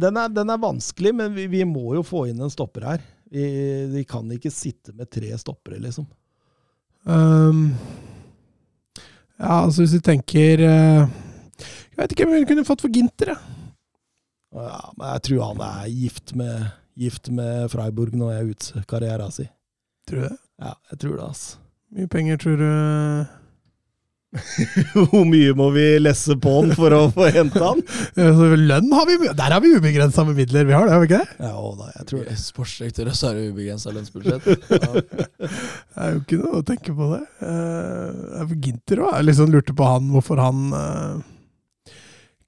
[0.00, 3.04] den er, den er vanskelig, men vi, vi må jo få inn en stopper her.
[3.30, 3.44] Vi,
[3.92, 6.06] vi kan ikke sitte med tre stoppere, liksom.
[7.06, 7.74] Um,
[9.38, 11.02] ja, altså hvis vi tenker eh,
[11.92, 13.38] Jeg vet ikke hvem vi kunne fått for Ginter, jeg.
[14.54, 16.64] Ja, men jeg tror han er gift med,
[16.98, 19.50] gift med Freiburg når jeg er ute karrieren sin.
[20.08, 20.36] Tror du det?
[20.62, 21.56] Ja, jeg tror det, altså.
[21.94, 22.68] Mye penger tror du
[25.12, 27.82] Hvor mye må vi lesse på han for å få hente han?
[28.68, 31.20] Lønn har vi Der har vi ubegrensa med midler, vi har det, har vi ikke
[31.22, 31.36] det?
[31.46, 32.38] Ja, da, jeg tror det.
[32.42, 34.48] Sportsdirektør, og så er det ubegrensa lønnsbudsjett.
[34.74, 35.04] Ja.
[35.94, 37.20] Det er jo ikke noe å tenke på det.
[37.38, 39.12] Uh, er Ginter òg.
[39.22, 41.22] Liksom lurte på han, hvorfor han eh,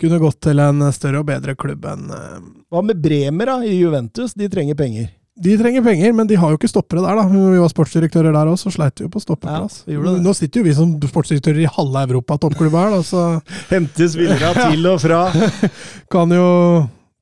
[0.01, 2.41] kunne gått til en større og bedre klubb enn eh,
[2.73, 4.35] Hva med Bremer da, i Juventus?
[4.37, 5.09] De trenger penger.
[5.37, 7.27] De trenger penger, men de har jo ikke stoppere der, da.
[7.29, 9.83] Vi var sportsdirektører der òg, så sleit vi jo på stoppeplass.
[9.85, 10.01] Ja.
[10.01, 13.25] Nå sitter jo vi som sportsdirektører i halve Europa, toppklubba her, da, så
[13.73, 15.27] Hente spillere til og fra.
[16.15, 16.49] kan jo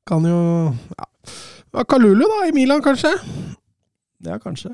[0.07, 0.39] Kan jo
[0.95, 1.83] ja.
[1.83, 3.11] Kalulu, da, i Milan, kanskje?
[4.23, 4.71] Ja, kanskje.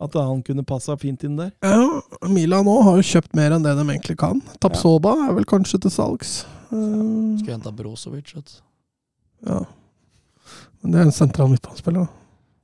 [0.00, 1.52] At han kunne passa fint inn der.
[1.60, 4.40] Ja, Milan nå har jo kjøpt mer enn det de egentlig kan.
[4.64, 6.38] Tapsoba er vel kanskje til salgs.
[6.72, 8.34] Eh, Skulle henta Brozovic.
[8.36, 8.58] vet du.
[9.50, 9.60] ja.
[10.82, 12.08] Men det er en sentral midtbanespiller, da.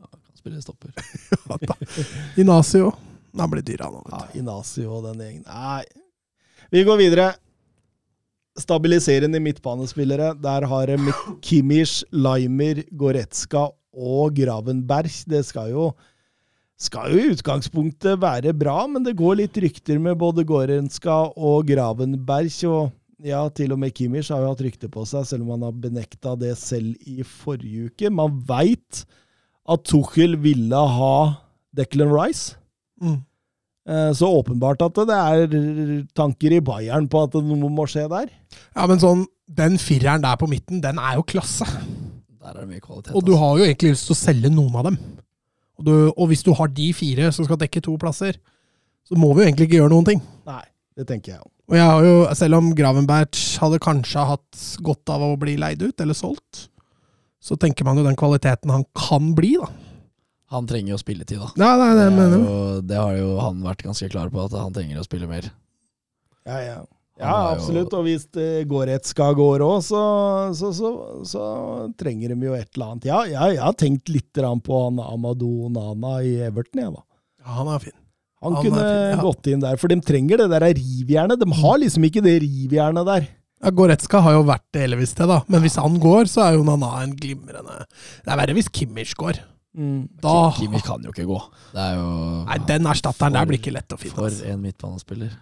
[0.02, 0.90] Ja, kan spille stopper.
[1.48, 1.74] Ja, da.
[2.43, 2.90] Inasio.
[3.39, 4.01] Han blir dyr, han.
[4.10, 5.44] Ja, Inasi og den gjengen.
[5.47, 5.85] Nei.
[6.74, 7.28] Vi går videre.
[8.59, 10.32] Stabiliserende midtbanespillere.
[10.43, 11.12] Der har de
[11.47, 15.12] Kimmich, Limer, Goretzka og Gravenberg.
[15.30, 15.93] Det skal jo
[16.78, 21.66] skal jo i utgangspunktet være bra, men det går litt rykter med både Goretzka og
[21.70, 22.51] Gravenberg.
[22.70, 22.90] Og
[23.24, 25.78] ja, til og med Kimmich har jo hatt rykte på seg, selv om han har
[25.82, 28.12] benekta det selv i forrige uke.
[28.15, 29.05] Man veit
[29.69, 31.15] at Tuchel ville ha
[31.77, 32.57] Declan Rice.
[33.03, 33.19] Mm.
[33.89, 38.31] Eh, Så åpenbart at det er tanker i Bayern på at noe må skje der.
[38.77, 41.66] Ja, men sånn, den fireren der på midten, den er jo klasse.
[42.39, 43.15] Der er det mye kvalitet.
[43.15, 43.43] Og du altså.
[43.43, 44.99] har jo egentlig lyst til å selge noen av dem.
[45.78, 48.39] Og, du, og hvis du har de fire som skal dekke to plasser,
[49.07, 50.23] så må vi jo egentlig ikke gjøre noen ting.
[50.49, 50.65] Nei,
[50.98, 51.50] det tenker jeg òg.
[51.68, 55.84] Og jeg har jo, selv om Gravenberg hadde kanskje hatt godt av å bli leid
[55.84, 56.64] ut, eller solgt,
[57.38, 59.68] så tenker man jo den kvaliteten han kan bli, da.
[60.54, 61.50] Han trenger jo spilletid, da.
[61.60, 62.40] Nei, nei, det Det, jeg.
[62.40, 65.50] jo, det har jo han vært ganske klar på, at han trenger å spille mer.
[66.48, 66.78] Ja, ja.
[67.18, 67.92] Ja, absolutt.
[67.98, 68.92] Og hvis det går
[69.66, 70.00] òg, så,
[70.54, 70.90] så, så,
[71.26, 71.44] så
[71.98, 73.08] trenger de jo et eller annet.
[73.10, 77.02] Ja, ja, jeg har tenkt litt grann på han Amadou Nana i Everton, jeg, da.
[77.42, 77.97] Ja, han er fin.
[78.39, 79.19] Han, Han kunne fin, ja.
[79.24, 81.40] gått inn der, for de trenger det der rivjernet.
[81.40, 83.27] De har liksom ikke det rivjernet der.
[83.59, 85.40] Ja, Goretzka har jo vært det hele til det, da.
[85.51, 89.16] Men hvis han går, så er jo Nana en glimrende Det er verre hvis Kimmich
[89.19, 89.40] går.
[90.23, 91.40] Da Kimmich kan jo ikke gå.
[91.74, 92.06] Det er jo
[92.47, 94.15] Nei, den erstatteren der blir ikke lett å finne.
[94.16, 94.47] For altså.
[94.47, 95.35] en midtbanespiller.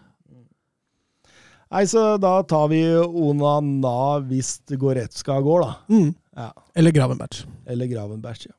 [1.77, 5.77] Nei, så da tar vi Onana hvis Goretzka går, da.
[5.93, 6.11] Mm.
[6.37, 6.51] Ja.
[6.79, 7.43] Eller Gravenberg.
[7.67, 8.55] Eller Gravenberg, ja.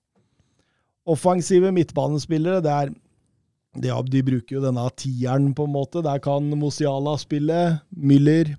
[1.07, 2.95] Offensive midtbanespillere, det er
[3.81, 6.03] De bruker jo denne tieren, på en måte.
[6.05, 8.55] Der kan Musiala spille, Müller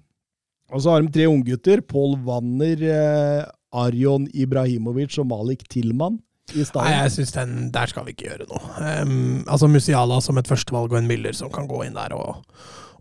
[0.73, 1.81] Og så har de tre unggutter.
[1.81, 6.19] Paul Wanner, eh, Arjon Ibrahimovic og Malik Tilman.
[6.55, 8.61] i Nei, jeg syns den Der skal vi ikke gjøre noe.
[9.03, 12.40] Um, altså Musiala som et førstevalg og en Müller som kan gå inn der og,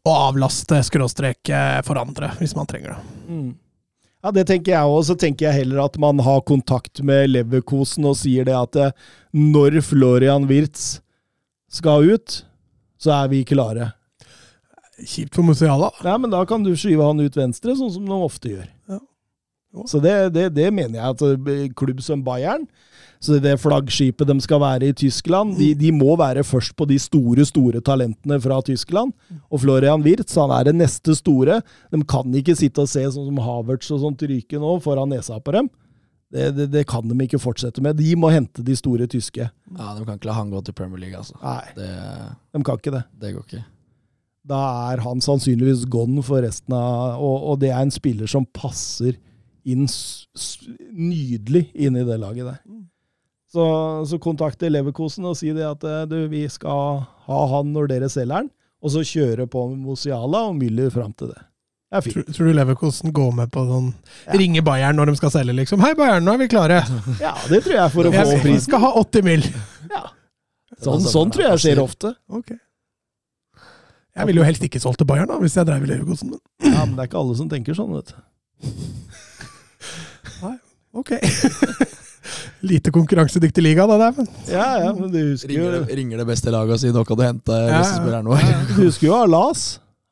[0.04, 3.00] og avlaste skråstrek eh, for andre, hvis man trenger det.
[3.28, 3.56] Mm.
[4.24, 5.02] Ja, det tenker jeg òg.
[5.08, 8.96] Så tenker jeg heller at man har kontakt med Leverkosen og sier det at eh,
[9.38, 10.98] når Florian Wirtz
[11.72, 12.42] skal ut,
[13.02, 13.92] så er vi klare.
[14.98, 15.92] Kjipt for Musiala.
[16.04, 18.68] Ja, men da kan du skyve han ut venstre, sånn som de ofte gjør.
[18.90, 19.02] Ja.
[19.86, 22.66] Så det, det, det mener jeg at eh, klubb som Bayern,
[23.22, 27.00] så det flaggskipet de skal være i Tyskland, de, de må være først på de
[27.02, 29.14] store, store talentene fra Tyskland.
[29.50, 31.60] Og Florian Wirtz, han er det neste store.
[31.94, 35.40] De kan ikke sitte og se sånn som Havertz og sånt ryke nå foran nesa
[35.42, 35.70] på dem.
[36.34, 37.96] Det, det, det kan de ikke fortsette med.
[37.96, 39.46] De må hente de store tyske.
[39.48, 41.38] Ja, De kan ikke la han gå til Premier League, altså.
[41.40, 41.88] Nei, Det,
[42.58, 43.04] de kan ikke det.
[43.22, 43.62] det går ikke.
[44.48, 44.60] da
[44.94, 49.18] er han sannsynligvis gone for resten av og, og det er en spiller som passer
[49.68, 50.46] inn s, s,
[50.96, 52.62] nydelig inn i det laget der.
[53.52, 53.64] Så,
[54.08, 58.10] så kontakte Leverkosen og si det at eh, du, vi skal ha han når dere
[58.12, 58.50] selger han,
[58.84, 61.40] og så kjøre på Mosiala og Müller fram til det.
[61.88, 62.08] Det er.
[62.12, 63.86] Tror, tror du Leverkosten går med på sånn
[64.26, 64.34] Ja.
[64.36, 65.80] Ringe Bayern når de skal selge, liksom.
[65.80, 66.82] 'Hei, Bayern, nå er vi klare'.
[67.24, 68.66] Ja, det tror jeg for å få Jeg prisen.
[68.68, 69.46] skal ha 80 mil.
[69.92, 70.04] Ja.
[70.84, 72.12] Sånn, sånn tror jeg skjer ofte.
[72.30, 72.52] Ok.
[74.18, 76.34] Jeg ville jo helst ikke solgt til Bayern, da, hvis jeg drev i Leverkosten.
[76.36, 78.68] Men Ja, Men det er ikke alle som tenker sånn, vet du.
[81.00, 81.12] ok.
[82.68, 83.98] Lite konkurransedyktig liga, da.
[84.02, 84.12] der.
[84.18, 84.28] Men.
[84.52, 87.18] Ja, ja, men du husker Ringer det, ringer det beste laget og sier nå kan
[87.20, 87.84] du hente Ja, ja.
[87.88, 88.42] spilleren vår.
[88.76, 89.68] du husker jo Alas.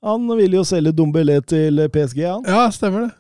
[0.06, 2.44] Han ville jo selge Dombelé til PSG, han.
[2.46, 3.14] Ja, stemmer det.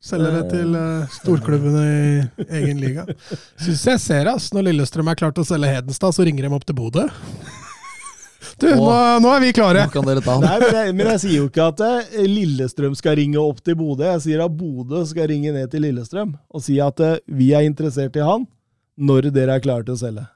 [0.00, 3.04] Selger det til uh, storklubbene i egen liga.
[3.60, 4.48] Syns jeg ser, ass.
[4.56, 7.04] Når Lillestrøm er klart å selge Hedenstad, så ringer de opp til Bodø.
[8.60, 8.88] Du, nå,
[9.20, 9.84] nå er vi klare!
[9.84, 10.44] Nå kan dere ta han.
[10.44, 13.76] Nei, men jeg, men jeg sier jo ikke at eh, Lillestrøm skal ringe opp til
[13.76, 14.08] Bodø.
[14.08, 17.68] Jeg sier at Bodø skal ringe ned til Lillestrøm og si at eh, vi er
[17.68, 18.48] interessert i han
[19.00, 20.26] når dere er klare til å selge.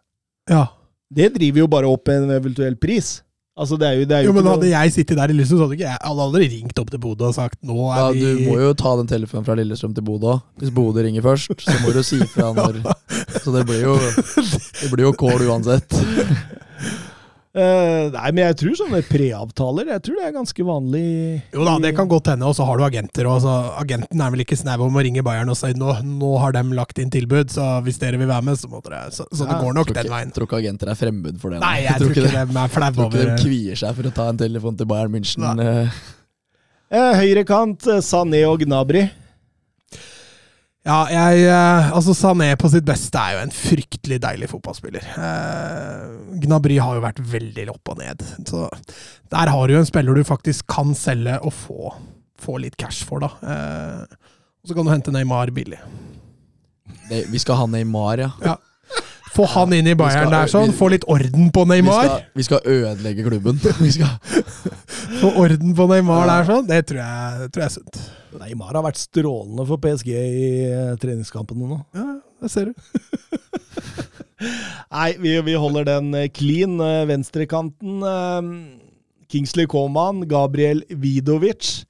[0.53, 0.67] Ja.
[1.15, 3.19] Det driver jo bare opp en eventuell pris.
[3.55, 5.35] Altså, det er jo, det er jo, Jo, men Hadde noe- jeg sittet der i
[5.37, 8.01] Lillestrøm, så hadde ikke jeg hadde aldri ringt opp til Bodø og sagt nå er
[8.01, 10.33] Ja, vi du må jo ta den telefonen fra Lillestrøm til Bodø.
[10.59, 12.81] Hvis Bodø ringer først, så må du si fra når
[13.45, 13.95] Så det blir jo
[14.83, 15.87] Det blir jo kål uansett.
[17.55, 21.03] Eh, nei, men jeg tror sånne preavtaler Jeg tror det er ganske vanlig.
[21.55, 23.29] Jo da, det kan godt hende, og så har du agenter.
[23.31, 26.33] Og så agenten er vel ikke snau om å ringe Bayern og si nå, nå
[26.43, 29.29] har de lagt inn tilbud, så hvis dere vil være med, så må dere Så,
[29.31, 30.35] så det går nok ikke, den veien.
[30.35, 31.63] tror ikke agenter er fremmed for det.
[31.63, 34.29] Nei, jeg tror ikke de er flaue tror ikke de kvier seg for å ta
[34.35, 35.47] en telefon til Bayern München.
[35.63, 36.01] eh.
[36.95, 39.07] Eh, Høyrekant, Sané og Gnabry.
[40.85, 45.07] Ja, jeg eh, Altså, Sané på sitt beste er jo en fryktelig deilig fotballspiller.
[45.17, 46.03] Eh,
[46.45, 48.25] Gnabry har jo vært veldig opp og ned.
[48.45, 48.67] Så
[49.33, 51.95] der har du jo en spiller du faktisk kan selge og få,
[52.41, 53.33] få litt cash for, da.
[53.41, 54.29] Eh,
[54.65, 55.81] og så kan du hente Neymar billig.
[57.09, 58.57] Det, vi skal ha Neymar, ja.
[59.35, 62.05] Få han inn i Bayern skal- der sånn, få litt orden på Vi Neymar.
[62.05, 63.57] skal, vi skal ødelegge klubben.
[63.83, 64.13] Vi skal,
[65.21, 67.99] Få orden på Neymar der sånn, det tror jeg, det tror jeg er sunt.
[68.41, 71.81] Neymar har vært strålende for PSG i eh, treningskampene nå.
[71.99, 72.07] Ja,
[72.43, 72.75] det ser du.
[74.95, 76.79] Nei, vi, vi holder den eh, clean.
[76.83, 78.03] eh, Venstrekanten
[79.31, 81.85] Kingsley Coman, Gabriel Vidovic,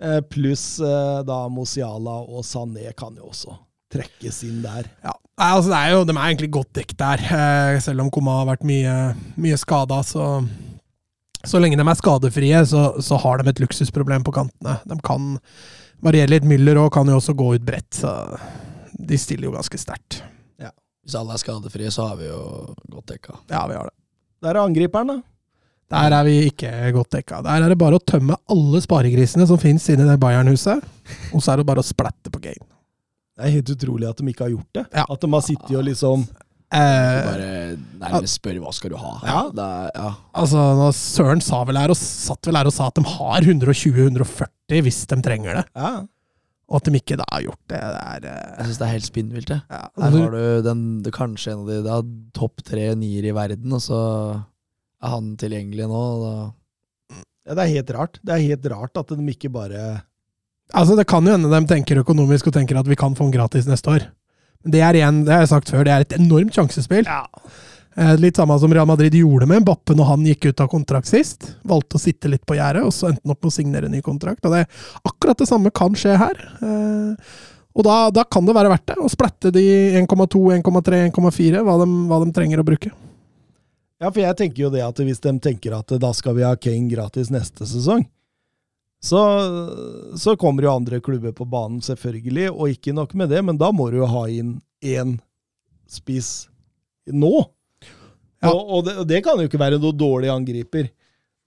[0.00, 3.54] eh, pluss da Mosiala og Sané kan jo også
[3.92, 4.86] trekkes inn der.
[5.04, 5.14] Ja.
[5.40, 8.40] Nei, altså det er jo, De er egentlig godt dekket der, eh, selv om Koma
[8.42, 8.96] har vært mye,
[9.40, 10.02] mye skada.
[10.04, 10.24] Så,
[11.48, 14.76] så lenge de er skadefrie, så, så har de et luksusproblem på kantene.
[14.84, 15.38] De kan
[16.04, 16.48] variere litt.
[16.48, 18.12] Müller og kan jo også gå ut bredt, så
[19.00, 20.20] de stiller jo ganske sterkt.
[21.06, 22.40] hvis alle er skadefrie, så har vi jo
[22.92, 23.40] godt dekka.
[23.48, 23.96] Ja, vi har det.
[24.44, 25.22] Der er angriperen, da.
[25.90, 27.40] Der er vi ikke godt dekka.
[27.42, 30.84] Der er det bare å tømme alle sparegrisene som finnes inne i det Bayern-huset,
[31.32, 32.69] og så er det bare å splatte på game.
[33.40, 34.86] Det er helt utrolig at de ikke har gjort det.
[34.92, 35.08] Ja.
[35.08, 36.28] At de har sittet og liksom
[36.70, 37.46] Eh, Bare
[37.98, 39.16] nærmest spør hva skal du ha.
[39.26, 39.40] Ja.
[39.50, 40.10] Det ja.
[40.38, 40.60] altså,
[40.94, 45.00] Søren sa vel her, og satt vel her og sa at de har 120-140 hvis
[45.10, 45.64] de trenger det.
[45.74, 45.90] Ja.
[46.70, 48.94] Og at de ikke da har gjort det, det er eh, Jeg syns det er
[48.94, 52.62] helt spinnvilt, ja, Her altså, har du den, det, kanskje en av de er topp
[52.70, 53.98] tre nier i verden, og så
[55.00, 56.04] er han tilgjengelig nå.
[56.22, 57.18] Da.
[57.48, 58.22] ja, det er helt rart.
[58.22, 59.82] Det er helt rart at de ikke bare
[60.72, 63.34] altså, det kan jo hende de tenker økonomisk og tenker at vi kan få den
[63.38, 64.06] gratis neste år.
[64.64, 67.06] Men det er igjen, det har jeg sagt før, det er et enormt sjansespill.
[67.08, 67.24] Ja.
[68.20, 71.48] Litt samme som Real Madrid gjorde med Bappe når han gikk ut av kontrakt sist.
[71.68, 73.96] Valgte å sitte litt på gjerdet, og så endte han opp med å signere en
[73.96, 74.44] ny kontrakt.
[74.46, 74.62] Og det,
[75.04, 76.38] akkurat det samme kan skje her.
[76.62, 77.32] Eh,
[77.76, 79.64] og da, da kan det være verdt det, å splatte de
[80.00, 82.92] 1,2, 1,3, 1,4, hva, de- hva de trenger å bruke.
[84.00, 86.54] Ja, for jeg tenker jo det at hvis de tenker at da skal vi ha
[86.56, 88.06] Kane gratis neste sesong,
[89.00, 89.20] så,
[90.20, 93.70] så kommer jo andre klubber på banen, selvfølgelig, og ikke nok med det, men da
[93.72, 95.16] må du jo ha inn én
[95.90, 96.50] spiss
[97.08, 97.32] nå.
[98.40, 98.52] Ja.
[98.52, 100.90] Og, og, det, og det kan jo ikke være noe dårlig angriper.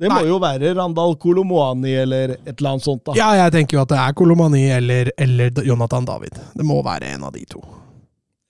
[0.01, 0.29] Det må Nei.
[0.31, 3.05] jo være Randal Kolomoani eller et eller annet sånt.
[3.05, 3.13] da.
[3.17, 6.41] Ja, jeg tenker jo at det er Kolomani eller, eller Jonathan David.
[6.57, 7.61] Det må være en av de to.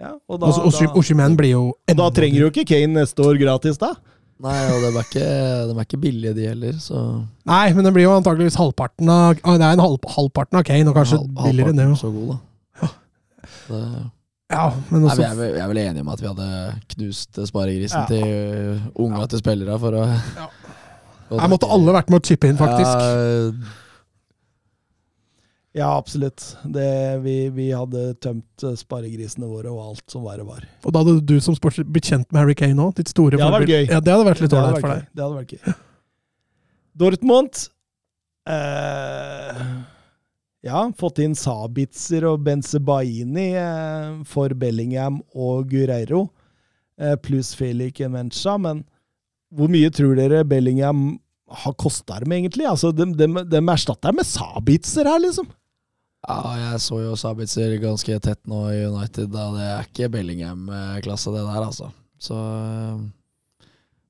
[0.02, 3.38] Ja, og da, Og da, blir jo og da trenger jo ikke Kane neste år
[3.40, 3.94] gratis, da.
[4.44, 5.28] Nei, og de er, ikke,
[5.70, 6.74] de er ikke billige, de heller.
[6.82, 6.98] Så
[7.48, 10.64] Nei, men det blir jo antakeligvis halvparten av ah, Det er en halv, halvparten av
[10.68, 11.88] Kane, og kanskje halv- billigere enn det.
[12.02, 12.90] så god, da.
[13.70, 13.84] Det,
[14.54, 16.50] Ja, men nei, også vi, er, vel- er enige om at vi hadde
[16.96, 18.06] knust sparegrisen Ja.
[18.06, 20.50] til uh, unga til spillere for å Ja.
[21.34, 22.92] Her måtte alle vært med å chippe inn, faktisk.
[22.92, 23.80] Ja,
[25.74, 26.58] Ja, absolutt.
[26.64, 30.68] Det, vi, vi hadde tømt eh, sparegrisene våre og alt som verre var.
[30.86, 32.92] Og da hadde du som sports blitt kjent med Harry Kane òg.
[33.00, 33.88] Ditt store Det hadde vært gøy.
[33.88, 35.08] Ja, det hadde vært litt ålreit for deg.
[35.10, 35.74] Det hadde vært gøy.
[37.02, 37.64] Dortmund
[38.54, 39.64] eh,
[40.70, 46.28] Ja, fått inn Sabitzer og Benzebaini eh, for Bellingham og Gureiro,
[47.02, 48.86] eh, pluss Felix Mencha, men
[49.54, 51.16] hvor mye tror dere Bellingham
[51.64, 52.70] har kosta dem, egentlig?
[52.70, 55.50] Altså, de, de, de erstatter med Sabitzer her, liksom.
[56.24, 59.28] Ja, jeg så jo Sabitzer ganske tett nå i United.
[59.34, 59.50] Da.
[59.58, 61.90] Det er ikke Bellingham-klasse, det der, altså.
[62.24, 63.66] Så eh,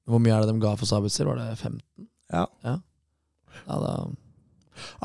[0.06, 1.26] Hvor mye er det de ga for Sabitzer?
[1.30, 1.80] Var det 15?
[2.34, 2.46] Ja.
[2.66, 2.76] Ja,
[3.66, 3.96] ja da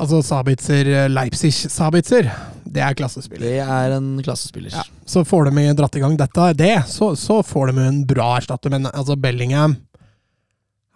[0.00, 2.28] Altså Sabitzer, eh, Leipzig-Sabitzer,
[2.64, 3.46] det er klassespiller.
[3.46, 4.72] Det er en klassespiller.
[4.72, 8.30] Ja, så får de dratt i gang dette, det, så, så får de en bra
[8.38, 8.72] erstatter.
[8.72, 9.76] Men altså Bellingham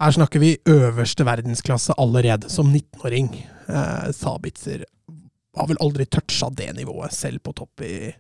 [0.03, 3.29] Her snakker vi øverste verdensklasse allerede, som 19-åring.
[3.69, 4.85] Eh, Sabitzer
[5.57, 8.13] har vel aldri toucha det nivået, selv på topp i,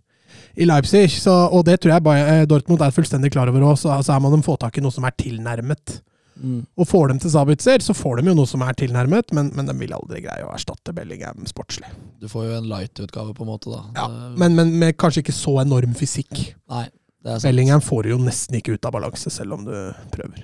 [0.56, 1.06] i Leipzig.
[1.22, 4.12] Så, og det tror jeg bare, eh, Dortmund er fullstendig klar over òg, så altså,
[4.16, 6.00] er man de få tak i noe som er tilnærmet.
[6.42, 6.62] Mm.
[6.80, 9.68] Og får dem til Sabitzer, så får de jo noe som er tilnærmet, men, men
[9.68, 11.90] de vil aldri greie å erstatte Bellingham sportslig.
[12.20, 13.70] Du får jo en light-utgave, på en måte.
[13.70, 13.82] da.
[13.96, 16.32] Ja, Det- men, men med kanskje ikke så enorm fysikk.
[16.72, 16.86] Nei,
[17.22, 17.50] det er sant.
[17.50, 19.74] Bellingham får du jo nesten ikke ut av balanse, selv om du
[20.16, 20.42] prøver.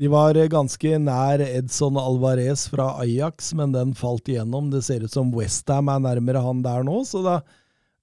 [0.00, 4.70] De var eh, ganske nær Edson Alvarez fra Ajax, men den falt igjennom.
[4.72, 7.40] Det ser ut som Westham er nærmere han der nå, så da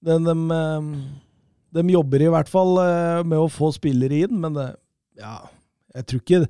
[0.06, 0.60] den, de,
[1.74, 4.68] de jobber i hvert fall eh, med å få spillere inn, men det,
[5.18, 5.40] ja,
[5.98, 6.42] jeg tror ikke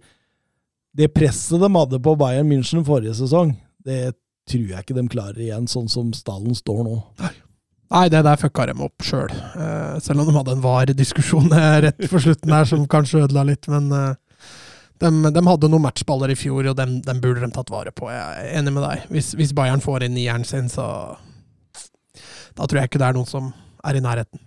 [0.98, 3.54] Det presset de hadde på Bayern München forrige sesong,
[3.86, 4.18] det
[4.48, 6.96] tror jeg ikke de klarer igjen, sånn som stallen står nå.
[7.88, 9.32] Nei, det der fucka dem opp sjøl.
[10.04, 13.68] selv om de hadde en var-diskusjon eh, rett for slutten her som kanskje ødela litt.
[13.72, 14.16] Men eh,
[14.98, 18.10] de, de hadde noen matchballer i fjor, og dem, dem burde de tatt vare på.
[18.10, 18.18] Jeg
[18.48, 19.06] er enig med deg.
[19.14, 21.16] Hvis, hvis Bayern får inn nieren sin, så
[22.58, 23.52] Da tror jeg ikke det er noen som
[23.86, 24.42] er i nærheten.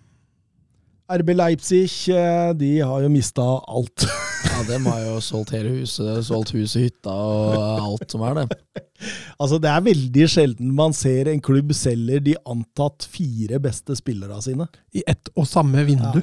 [1.12, 4.08] RB Leipzig eh, de har jo mista alt.
[4.42, 8.56] Ja, Dem har jo solgt hele huset, solgt huset, hytta og alt som er det.
[9.42, 14.42] Altså, det er veldig sjelden man ser en klubb selger de antatt fire beste spillerne
[14.42, 14.68] sine.
[14.98, 16.20] I ett og samme vindu.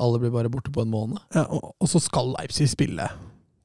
[0.00, 1.20] Alle blir bare borte på en måned.
[1.36, 3.08] Ja, og, og så skal Leipzig spille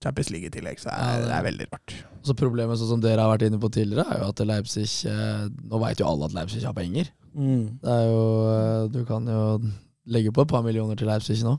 [0.04, 1.94] Champions League i tillegg, så er, Ja, det- det er veldig rart.
[2.24, 5.48] Så Problemet sånn som dere har vært inne på tidligere, er jo at Leipzig eh,
[5.72, 7.08] Nå veit jo alle at Leipzig har penger.
[7.34, 9.62] Det er jo eh, Du kan jo
[10.08, 11.58] legge på et par millioner til Leipzig nå.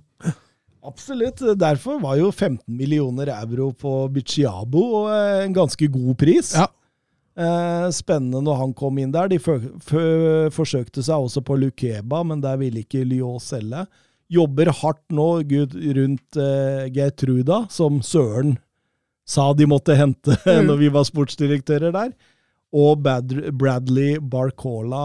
[0.85, 1.36] Absolutt.
[1.59, 6.55] Derfor var jo 15 millioner euro på Biciabo eh, en ganske god pris.
[6.55, 6.66] Ja.
[7.94, 9.28] Spennende når han kom inn der.
[9.28, 13.85] De forsøkte seg også på Lukeba, men der ville ikke Lyon selge.
[14.30, 18.56] Jobber hardt nå Gud, rundt eh, Geitruda, som Søren
[19.28, 20.66] sa de måtte hente Mm.
[20.68, 22.12] når vi var sportsdirektører der.
[22.76, 25.00] Og Bad Bradley Barcola.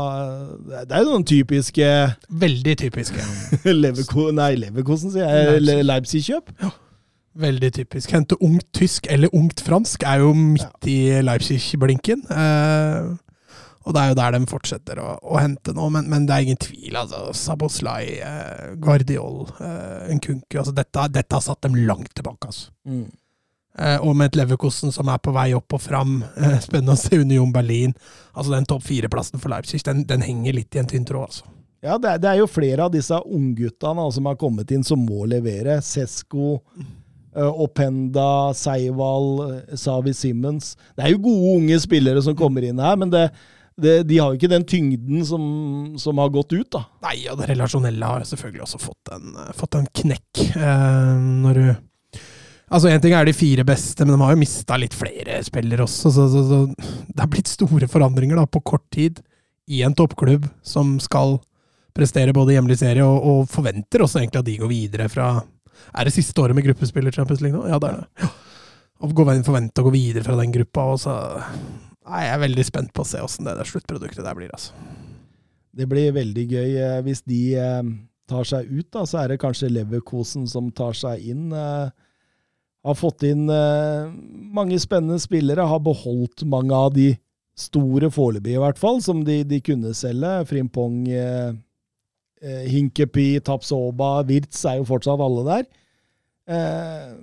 [0.83, 1.85] Det er jo noen typiske
[2.27, 3.23] Veldig typiske.
[3.83, 5.45] Leverko nei, Leverkosen, sier jeg.
[5.61, 5.67] Leipzig.
[5.69, 6.51] Le- Leipzig-kjøp.
[7.43, 8.11] Veldig typisk.
[8.13, 12.25] Hente ungt tysk eller ungt fransk er jo midt i Leipzig-blinken.
[12.29, 13.13] Eh,
[13.83, 16.45] og det er jo der de fortsetter å, å hente nå, men, men det er
[16.47, 16.95] ingen tvil.
[16.99, 17.25] altså.
[17.35, 22.47] Saboslai, eh, Guardiol, eh, Nkunku altså dette, dette har satt dem langt tilbake.
[22.47, 22.71] altså.
[23.73, 26.19] Eh, og med et Leverkosten som er på vei opp og fram.
[26.37, 27.95] Eh, spennende å se Union Berlin.
[28.33, 31.31] Altså Den topp fire-plassen for Leipzig den, den henger litt i en tynn tråd.
[31.31, 31.53] altså.
[31.83, 35.01] Ja, det er, det er jo flere av disse ungguttene som har kommet inn, som
[35.03, 35.81] må levere.
[35.83, 36.61] Sesko,
[37.35, 40.77] uh, Openda, Seival, eh, Savi Simmons.
[40.95, 43.25] Det er jo gode unge spillere som kommer inn her, men det,
[43.79, 45.43] det, de har jo ikke den tyngden som,
[46.01, 46.83] som har gått ut, da.
[47.07, 50.45] Nei, og det relasjonelle har selvfølgelig også fått en, fått en knekk.
[50.53, 51.65] Eh, når du
[52.73, 55.83] Altså, Én ting er de fire beste, men de har jo mista litt flere spillere
[55.83, 56.09] også.
[56.09, 59.19] Så, så, så det har blitt store forandringer da, på kort tid
[59.69, 61.37] i en toppklubb som skal
[61.93, 65.27] prestere både hjemlig serie og, og forventer også egentlig at de går videre fra
[65.93, 67.67] Er det siste året med gruppespill i Champions League nå?
[67.69, 68.23] Ja, det er det.
[68.23, 68.31] Ja.
[69.03, 69.13] Og
[69.45, 70.87] forventer å gå videre fra den gruppa.
[70.95, 71.13] Og så
[72.03, 74.51] Nei, Jeg er veldig spent på å se åssen det der sluttproduktet der blir.
[74.53, 74.73] altså.
[75.73, 77.91] Det blir veldig gøy eh, hvis de eh,
[78.29, 79.05] tar seg ut, da.
[79.09, 81.47] Så er det kanskje Leverkosen som tar seg inn.
[81.55, 81.89] Eh,
[82.83, 85.63] har fått inn mange spennende spillere.
[85.63, 87.13] Har beholdt mange av de
[87.55, 90.31] store foreløpig, i hvert fall, som de, de kunne selge.
[90.49, 91.53] Frimpong, eh,
[92.67, 95.69] Hinkepi, Tapsoba, Wirtz er jo fortsatt alle der.
[96.51, 97.13] Eh,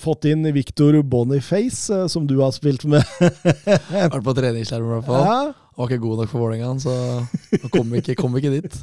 [0.00, 3.04] fått inn Victor Boniface, eh, som du har spilt med.
[3.92, 5.26] Vært på treningsleir i hvert fall.
[5.26, 5.42] ja.
[5.72, 8.74] Var ikke god nok for Vålerenga, så kom ikke, kom ikke dit.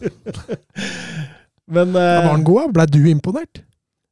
[1.76, 2.72] Men eh, var han god?
[2.74, 3.62] Ble du imponert?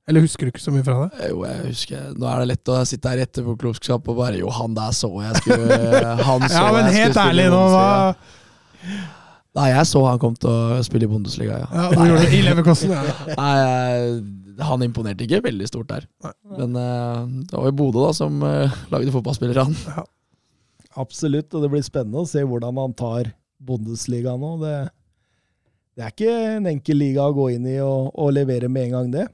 [0.07, 1.32] Eller husker du ikke så mye fra det?
[1.34, 4.48] Jo, jeg husker Nå er det lett å sitte her i etterpåklokskap og bare Jo,
[4.56, 5.80] han der så jeg skulle
[6.30, 9.02] Han så Ja, men jeg helt skulle ærlig nå, hva Bundesliga.
[9.57, 11.68] Nei, jeg så han kom til å spille i Bundesliga, ja.
[11.74, 12.94] ja, du gjorde det i Leverkosten?
[12.94, 13.34] Ja.
[13.34, 16.05] Nei, jeg- han imponerte ikke veldig stort der.
[16.25, 16.34] Nei.
[16.57, 20.05] Men uh, det var jo Bodø da som uh, lagde fotballspillere, han.
[20.97, 23.31] Absolutt, og det blir spennende å se hvordan han tar
[23.61, 24.55] Bundesliga nå.
[24.63, 24.75] Det,
[25.97, 28.95] det er ikke en enkel liga å gå inn i og, og levere med en
[28.97, 29.27] gang, det.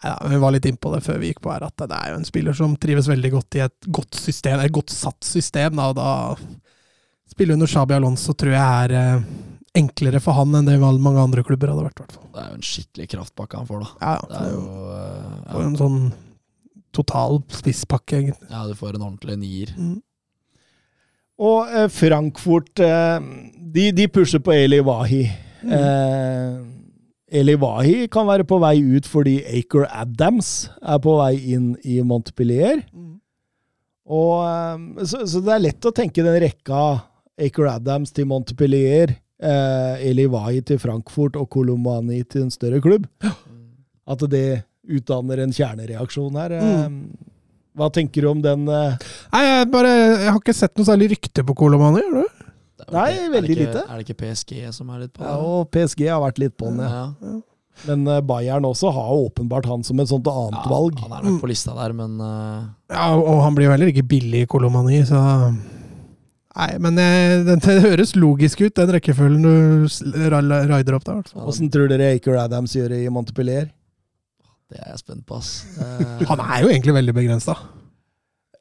[0.00, 2.12] Nei, ja, vi var litt innpå det før vi gikk på her, at det er
[2.12, 5.76] jo en spiller som trives veldig godt i et godt system, et godt satt system.
[5.76, 9.26] Da, og da spille under Shabi Alonso tror jeg er eh,
[9.76, 12.00] enklere for han enn det mange andre klubber hadde vært.
[12.02, 12.26] Hvertfall.
[12.26, 12.34] hvert fall.
[12.34, 13.90] Det er jo en skikkelig kraftpakke han får, da.
[14.00, 15.98] Ja, Det er jo uh, ja, en sånn
[16.96, 18.50] total spisspakke, egentlig.
[18.50, 19.74] ja, du får en ordentlig nier.
[19.78, 19.98] Mm.
[21.40, 23.22] Og eh, Frankfurt eh,
[23.72, 25.22] de, de pusher på Eli Wahi.
[25.64, 26.58] Eh,
[27.40, 32.00] Eli Wahi kan være på vei ut fordi Acre Adams er på vei inn i
[32.04, 32.82] Montpellier.
[34.10, 36.82] Og, eh, så, så det er lett å tenke den rekka
[37.40, 43.08] Acre Adams til Montpellier, eh, Eli Wahi til Frankfurt og Kolomani til en større klubb.
[44.10, 46.56] At det utdanner en kjernereaksjon her.
[46.60, 47.02] Mm.
[47.78, 48.66] Hva tenker du om den?
[48.66, 49.10] Eh?
[49.32, 52.02] Nei, jeg, bare, jeg har ikke sett noe særlig rykte på Kolomani.
[52.02, 52.46] Gjør du?
[52.90, 53.84] Nei, ikke- er veldig ikke, lite.
[53.86, 55.30] Er det ikke PSG som er litt på den?
[55.30, 57.06] Ja, og PSG har vært litt på den, ja.
[57.20, 57.36] Ja.
[57.88, 60.98] Men eh, Bayern også har åpenbart han som et sånt annet valg.
[61.00, 62.66] Han er nok på lista der, men uh...
[62.90, 65.20] Ja, og han blir jo heller ikke billig i Kolomani, så
[66.50, 71.20] Nei, men eh, det, det høres logisk ut, den rekkefølgen du rider opp der.
[71.22, 71.44] Altså.
[71.46, 73.68] Åssen tror dere Acre Adams gjør det i Montpellier?
[74.70, 75.64] det er jeg spent på, ass.
[76.30, 77.56] Han er jo egentlig veldig begrensa.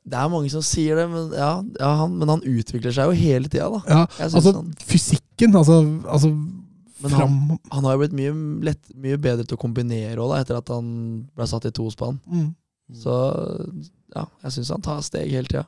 [0.10, 3.20] det er mange som sier det, men, ja, ja, han, men han utvikler seg jo
[3.20, 3.82] hele tida, da.
[3.86, 7.36] Ja, altså, han, fysikken, altså, altså Men fram
[7.70, 8.32] han har jo blitt mye,
[8.72, 10.90] lett, mye bedre til å kombinere òg, etter at han
[11.30, 12.18] ble satt i tospann.
[12.26, 12.50] mm.
[12.98, 13.14] Så
[14.16, 15.68] ja, jeg syns han tar steg hele tida.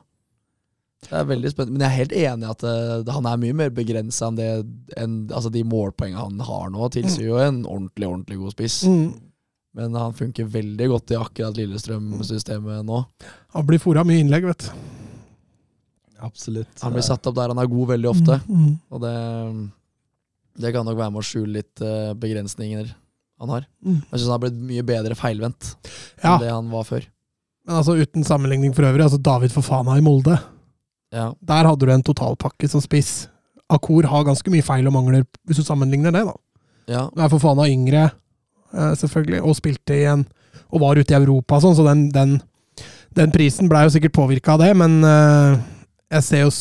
[1.02, 1.76] Det er veldig spennende.
[1.76, 4.48] Men jeg er helt enig i at uh, han er mye mer begrensa enn det
[5.00, 8.78] enn, altså de målpoengene han har nå, tilsier jo en ordentlig, ordentlig god spiss.
[8.86, 9.10] Mm.
[9.76, 13.02] Men han funker veldig godt i akkurat Lillestrøm-systemet nå.
[13.56, 14.72] Han blir fora mye innlegg, vet du.
[16.22, 16.82] Absolutt.
[16.84, 18.36] Han blir satt opp der han er god veldig ofte.
[18.46, 18.74] Mm.
[18.92, 19.14] Og det,
[20.62, 22.92] det kan nok være med å skjule litt uh, begrensninger
[23.42, 23.66] han har.
[23.82, 23.98] Mm.
[24.04, 25.72] Jeg syns han har blitt mye bedre feilvendt
[26.22, 27.08] Ja, enn det han var før.
[27.66, 30.36] men altså uten sammenligning for øvrig, altså David Fofana i Molde.
[31.12, 33.28] Ja, Der hadde du en totalpakke som spiss.
[33.72, 36.34] Akor har ganske mye feil og mangler, hvis du sammenligner det, da.
[36.88, 38.04] ja, Nå er av yngre,
[38.72, 40.24] eh, selvfølgelig, og spilte igjen
[40.72, 42.38] og var ute i Europa og sånn, så den, den,
[43.16, 45.60] den prisen blei jo sikkert påvirka av det, men uh,
[46.12, 46.52] jeg ser jo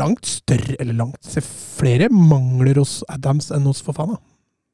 [0.00, 4.16] langt større, eller langt ser flere mangler hos Adams enn hos Fofana.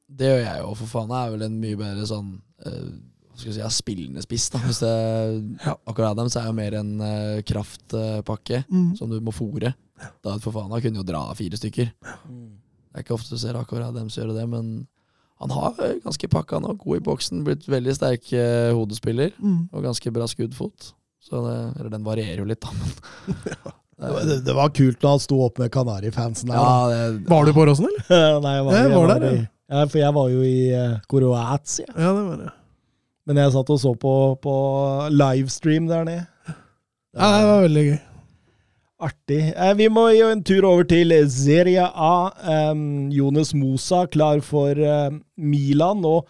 [0.07, 0.73] det gjør jeg jo.
[0.79, 2.71] For faen er vel en mye bedre sånn hva
[3.39, 4.49] skal si, ja, spillende spiss.
[4.53, 4.91] da Hvis det,
[5.65, 5.75] Ja.
[5.87, 8.95] Akkurat Adams er jo mer en uh, kraftpakke Mm.
[8.97, 9.73] som du må fòre.
[10.23, 11.91] David Fofana kunne jo dra fire stykker.
[12.27, 14.87] Det er ikke ofte du ser akkurat Adams gjøre det, men
[15.39, 16.75] han har eh, ganske pakka nå.
[16.81, 19.69] God i boksen, blitt veldig sterk uh, hodespiller Mm.
[19.73, 20.93] og ganske bra skuddfot.
[21.21, 22.69] Så det, eller den varierer jo litt, da.
[22.73, 22.93] Men,
[23.97, 27.53] Det, var- det, var kult da han sto opp med Kanarifansen ja, det, Var du
[27.55, 28.35] på Åråsen, eller?
[28.45, 29.31] Nei, jeg var, Ja, jeg var var der, ja.
[29.33, 31.87] i, ja, for jeg var jo i uh, Kroatia.
[31.97, 32.51] Ja, det var det.
[33.27, 34.57] Men jeg satt og så på, på
[35.11, 36.27] livestream der nede.
[37.17, 37.97] Ja, det var veldig gøy.
[39.07, 39.41] Artig.
[39.53, 42.15] Eh, vi må gi en tur over til Serie A.
[42.71, 46.05] Um, Jonas Mosa klar for eh, Milan.
[46.07, 46.25] Og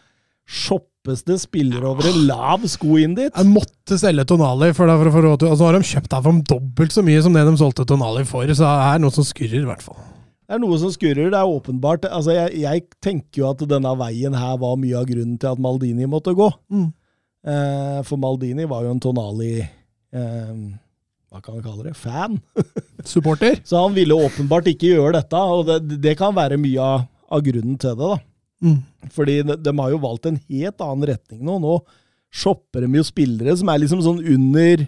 [0.48, 3.32] shoppes det spillere over en lav sko inn dit?
[3.32, 6.11] Jeg måtte selge Tonali, for, da, for å få råd Og så har de kjøpt
[6.11, 9.15] deg for dobbelt så mye som det de solgte Tonali for, så det er noe
[9.15, 9.99] som skurrer, i hvert fall.
[10.48, 11.28] Det er noe som skurrer.
[11.34, 12.07] Det er åpenbart.
[12.07, 15.61] Altså, jeg, jeg tenker jo at denne veien her var mye av grunnen til at
[15.64, 16.48] Maldini måtte gå.
[16.72, 16.88] Mm.
[17.48, 20.53] Eh, for Maldini var jo en Tonali eh,
[21.28, 21.94] Hva kan vi kalle det?
[21.99, 22.40] Fan.
[23.14, 23.60] Supporter.
[23.68, 27.44] Så han ville åpenbart ikke gjøre dette, og det, det kan være mye av, av
[27.44, 28.07] grunnen til det.
[28.15, 28.19] da.
[28.64, 28.78] Mm.
[29.14, 31.60] Fordi de, de har jo valgt en helt annen retning nå.
[31.61, 31.76] Nå
[32.34, 34.86] shopper de jo spillere som er liksom sånn under,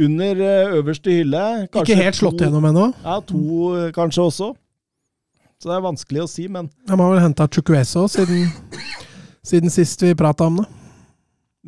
[0.00, 1.44] under eh, øverste hylle.
[1.68, 2.88] Ikke helt slått gjennom ennå.
[3.04, 3.44] Ja, to
[3.76, 4.50] eh, kanskje også.
[5.58, 8.52] Så det er vanskelig å si, men, De har vel henta Chukwueze også, siden,
[9.42, 10.66] siden sist vi prata om det.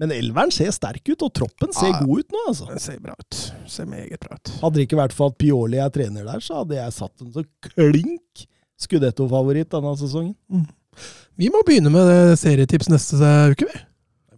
[0.01, 1.99] men elveren ser sterk ut, og troppen ser Ja.
[2.05, 2.45] god ut nå.
[2.49, 2.69] altså.
[2.71, 3.41] Den ser bra ut.
[3.69, 4.53] Ser meget bra ut.
[4.63, 7.33] Hadde det ikke vært for at Pioli er trener der, så hadde jeg satt en
[7.35, 8.47] så klink
[8.81, 10.37] Scudetto-favoritt denne sesongen.
[11.37, 13.19] Vi må begynne med det serietips neste
[13.53, 13.81] uke, vi.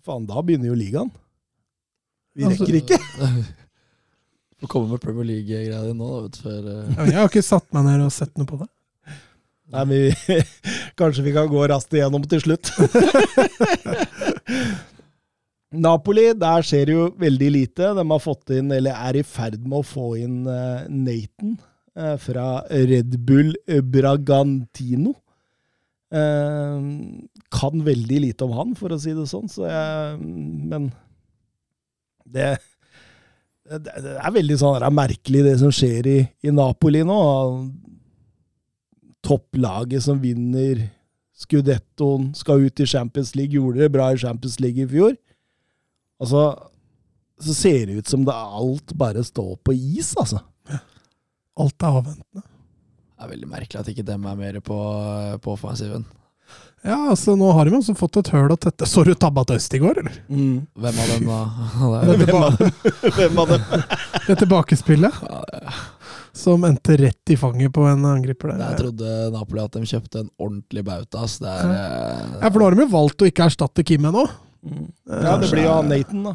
[0.03, 1.13] Faen, da begynner jo ligaen.
[2.35, 2.99] Vi Altså- rekker ikke.
[4.63, 6.95] Får komme med Premier League-greia di nå, da, vet du, før uh...
[6.97, 8.69] Ja, Jeg har ikke satt meg ned og sett noe på det.
[9.73, 10.01] Nei, vi,
[11.01, 12.73] Kanskje vi kan gå raskt igjennom til slutt.
[15.73, 17.93] Napoli, der skjer det jo veldig lite.
[17.97, 21.57] De har fått inn, eller er i ferd med å få inn uh, Nathan
[21.97, 23.55] uh, fra Red Bull
[23.95, 25.15] Bragantino.
[26.13, 26.85] Uh,
[27.53, 30.91] kan veldig lite om han, for å si det sånn, så jeg Men
[32.29, 32.51] det,
[33.65, 37.17] det er veldig sånn det er merkelig, det som skjer i, i Napoli nå
[39.25, 40.89] topplaget som vinner
[41.43, 45.15] skudettoen, skal ut i Champions League, gjorde det bra i Champions League i fjor.
[46.23, 46.43] Altså,
[47.43, 50.39] så ser det ut som det alt bare står på is, altså.
[51.59, 52.43] Alt er avventende.
[52.43, 54.77] Det er veldig merkelig at ikke dem er mer på,
[55.43, 56.05] på offensiven.
[56.83, 58.87] Ja, altså Nå har de også fått et høl å tette.
[58.91, 60.17] Så du tabba til Øst i går, eller?
[60.27, 61.43] Hvem av dem, da?
[62.11, 63.67] Det Det, Hvem av dem?
[64.27, 65.21] det tilbakespillet?
[65.29, 65.75] ja, det-
[66.33, 68.63] som endte rett i fanget på en angriper der.
[68.71, 71.27] Jeg trodde Napoli at de kjøpte en ordentlig bauta.
[71.27, 74.25] Det er, eh, Ja, for nå har de jo valgt å ikke erstatte Kim ennå.
[74.65, 74.87] Mm.
[75.11, 76.35] Ja, det blir jo han Nathan, da.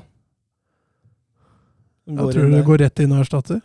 [2.07, 3.61] Jeg tror du går rett inn og erstatter.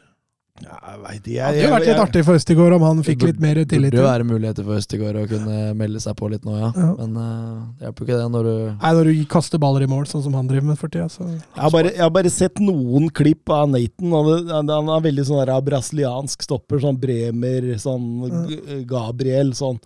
[0.60, 1.22] Ja, jeg ikke.
[1.32, 3.70] Det hadde jo vært litt artig for Østigård om han fikk burde, litt mer tillit.
[3.70, 6.68] Det burde jo være muligheter for Østigård å kunne melde seg på litt nå, ja.
[6.76, 6.90] Ja.
[7.00, 9.90] Men uh, det hjelper jo ikke det når du Nei, når du kaster baller i
[9.90, 12.34] mål, sånn som han driver med for tida, så jeg, har bare, jeg har bare
[12.36, 14.12] sett noen klipp av Nathan.
[14.12, 16.84] Og det, han han er veldig sånn der brasiliansk stopper.
[16.84, 19.56] Sånn Bremer, sånn Gabriel.
[19.56, 19.80] Sånn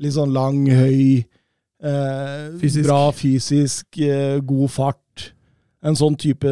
[0.00, 1.24] litt sånn lang, høy.
[1.80, 2.84] Eh, Fysisk.
[2.84, 5.00] Bra fysisk, eh, god fart.
[5.80, 6.50] En sånn type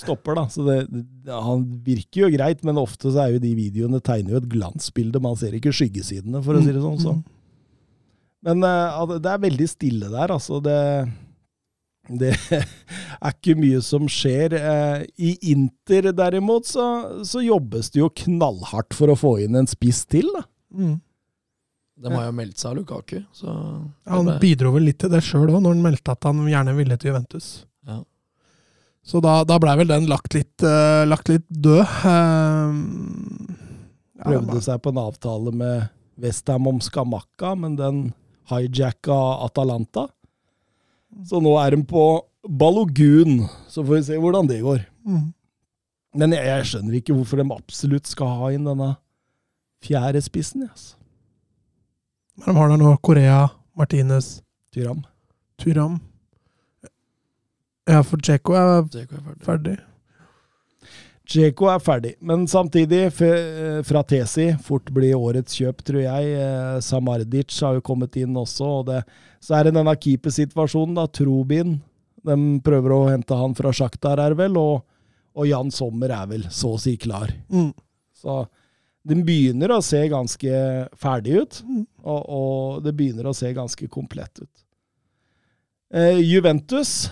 [0.00, 0.46] stopper, da.
[0.48, 4.36] Så det, det, han virker jo greit, men ofte så er jo de videoene tegner
[4.36, 5.20] jo et glansbilde.
[5.20, 7.02] Man ser ikke skyggesidene, for å si det sånn.
[7.02, 7.12] Så.
[7.18, 7.26] Mm.
[8.48, 10.62] Men uh, det er veldig stille der, altså.
[10.64, 10.78] Det,
[12.22, 14.56] det er ikke mye som skjer.
[14.56, 16.86] Uh, I Inter derimot så,
[17.28, 20.32] så jobbes det jo knallhardt for å få inn en spiss til.
[20.32, 20.46] da.
[20.72, 20.96] Mm.
[22.02, 25.20] De har jo meldt seg av Lukaku, så Ja, Han bidro vel litt til det
[25.22, 27.50] sjøl òg, når han meldte at han gjerne ville til Juventus.
[27.86, 28.00] Ja.
[29.02, 31.82] Så da, da blei vel den lagt litt, uh, lagt litt død.
[32.06, 32.70] Uh,
[34.22, 35.88] Prøvde seg på en avtale med
[36.22, 38.02] Westham om Skamakka, men den
[38.50, 40.06] hijacka Atalanta.
[41.26, 42.04] Så nå er de på
[42.48, 44.84] Balogun, så får vi se hvordan det går.
[45.06, 45.32] Mm.
[46.18, 48.92] Men jeg, jeg skjønner ikke hvorfor de absolutt skal ha inn denne
[49.82, 50.66] fjerde spissen.
[50.68, 50.92] Yes.
[52.38, 53.44] Men de har da nå Korea,
[53.78, 54.40] Martinez,
[54.74, 55.02] Tyram.
[55.60, 56.00] Turam.
[57.88, 59.44] Ja, for Djeko er Dzeko er ferdig.
[59.46, 59.78] ferdig.
[61.32, 63.06] Djeko er ferdig, men samtidig,
[63.86, 66.32] fra Tesi, fort blir årets kjøp, tror jeg.
[66.36, 69.00] Eh, Samardic har jo kommet inn også, og det,
[69.40, 71.06] så er det denne keepersituasjonen, da.
[71.06, 71.78] Trobin.
[72.26, 74.82] De prøver å hente han fra Sjaktar, er vel, og,
[75.34, 77.32] og Jan Sommer er vel så å si klar.
[77.50, 77.70] Mm.
[78.18, 78.42] Så
[79.08, 80.52] den begynner å se ganske
[81.00, 81.86] ferdig ut, Mm.
[82.04, 84.66] og, og det begynner å se ganske komplett ut.
[85.94, 87.10] Eh, Juventus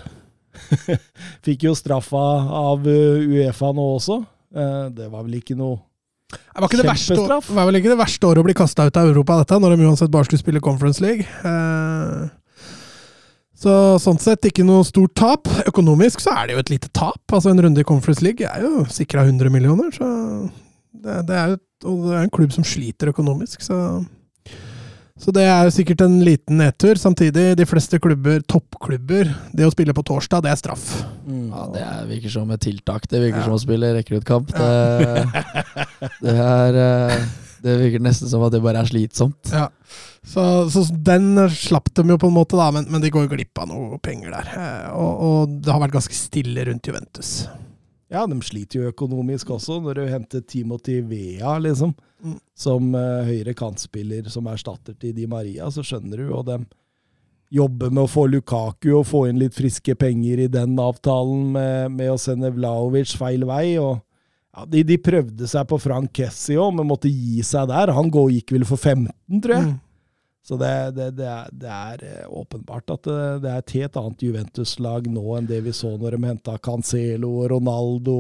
[1.47, 2.25] fikk jo straffa
[2.61, 4.19] av eh, Uefa nå også.
[4.55, 5.79] Eh, det var vel ikke noe
[6.31, 9.09] Det var, verste, det var vel ikke det verste året å bli kasta ut av
[9.11, 11.27] Europa, dette, når de uansett bare skulle spille Conference League.
[11.27, 12.29] Eh,
[13.61, 15.51] så sånn sett ikke noe stort tap.
[15.69, 17.21] Økonomisk så er det jo et lite tap.
[17.29, 20.07] Altså En runde i Conference League er jo sikra 100 millioner, så
[20.97, 23.77] det, det er jo det er en klubb som sliter økonomisk, så
[25.21, 26.97] så det er jo sikkert en liten nedtur.
[26.97, 30.87] Samtidig, de fleste klubber, toppklubber, det å spille på torsdag, det er straff.
[31.29, 33.05] Ja, Det er, virker som et tiltak.
[33.11, 33.45] Det virker Ja.
[33.51, 34.49] som å spille rekruttkamp.
[34.57, 35.45] Det,
[36.25, 37.27] det, er, eh,
[37.63, 39.53] det virker nesten som at det bare er slitsomt.
[39.53, 39.69] Ja.
[40.25, 40.43] Så,
[40.73, 43.69] så den slapp de jo på en måte, da, men, men de går glipp av
[43.71, 44.51] noe penger der.
[44.57, 47.35] Eh, Og, og det har vært ganske stille rundt Juventus.
[48.11, 52.35] Ja, de sliter jo økonomisk også, når du henter Timothy Vea, liksom, Mm.
[52.53, 56.59] som uh, høyre kantspiller som erstatter til Di Maria, så skjønner du, og de
[57.51, 61.95] jobber med å få Lukaku og få inn litt friske penger i den avtalen med,
[61.97, 64.03] med å sende Vlaovic feil vei, og
[64.53, 67.95] ja, de, de prøvde seg på Frank Kessie òg, men måtte gi seg der.
[67.97, 69.09] Han gikk vel for 15,
[69.41, 69.71] tror jeg.
[69.71, 69.79] Mm.
[70.47, 73.99] Så det, det, det, er, det er eh, åpenbart at det, det er et helt
[74.01, 78.17] annet Juventus-lag nå enn det vi så når de henta Cancelo og Ronaldo.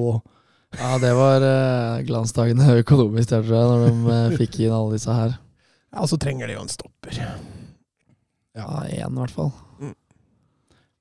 [0.76, 4.98] Ja, det var eh, glansdagene økonomisk, jeg tror jeg, når de eh, fikk inn alle
[4.98, 5.34] disse her.
[5.90, 7.16] Ja, og så trenger de jo en stopper.
[8.54, 9.50] Ja, én i hvert fall.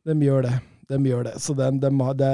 [0.08, 0.56] De gjør det.
[0.90, 1.36] De gjør det.
[1.44, 2.32] Så den, de har, det,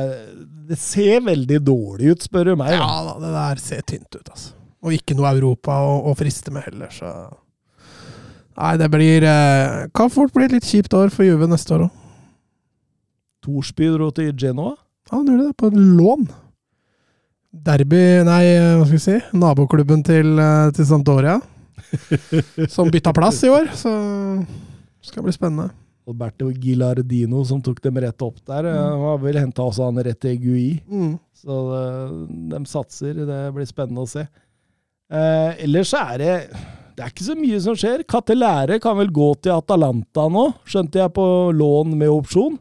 [0.69, 2.77] det ser veldig dårlig ut, spør du meg.
[2.77, 4.53] Ja da, det der ser tynt ut, altså.
[4.85, 7.09] Og ikke noe Europa å, å friste med heller, så
[8.55, 11.87] Nei, det blir eh, Kan fort bli et litt kjipt år for Juve neste år
[11.87, 12.01] òg.
[13.45, 14.73] Torsby dro til Genoa.
[15.05, 16.23] Ja, han gjorde det, på lån.
[17.65, 19.17] Derby Nei, eh, hva skal vi si?
[19.37, 21.39] Naboklubben til, eh, til Santoria.
[22.73, 23.91] Som bytta plass i år, så
[25.05, 25.69] skal bli spennende.
[26.05, 28.67] Alberto Gilardino som tok dem rett opp der.
[28.69, 29.01] Mm.
[29.01, 30.67] Han vil vel henta også han rett til Gui.
[30.85, 31.15] Mm.
[31.41, 31.55] Så
[32.51, 33.23] de satser.
[33.25, 34.25] Det blir spennende å se.
[35.09, 36.35] Eh, ellers så er det
[36.95, 38.05] Det er ikke så mye som skjer.
[38.07, 42.55] Catellære kan vel gå til Atalanta nå, skjønte jeg, på lån med opsjon.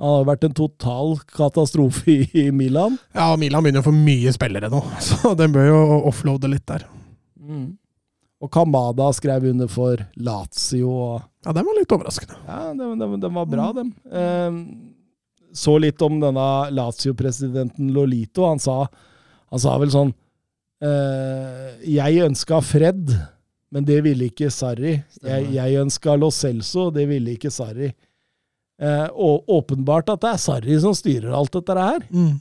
[0.00, 2.94] Det har vært en total katastrofe i, Milan.
[3.12, 6.86] Ja, Milan begynner å få mye spillere nå, så den bør jo offloade litt der.
[8.40, 10.94] Og Kamada skrev under for Lazio.
[11.44, 12.38] Ja, den var litt overraskende.
[12.46, 13.90] Ja, den, den, den var bra, den.
[14.08, 18.46] Eh, så litt om denne Lazio-presidenten Lolito.
[18.48, 18.84] Han sa,
[19.50, 20.14] han sa vel sånn
[20.86, 23.10] eh, Jeg ønska Fred,
[23.70, 24.96] men det ville ikke Sarri.
[25.22, 27.92] Jeg, jeg ønska Lo Celso, det ville ikke Sarri.
[28.80, 32.00] Eh, og åpenbart at det er Sarri som styrer alt dette her.
[32.10, 32.40] Mm.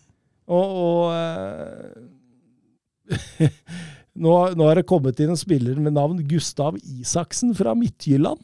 [0.50, 1.92] Og, og eh,
[4.20, 8.42] Nå, nå har det kommet inn en spiller med navn Gustav Isaksen fra Midtjylland.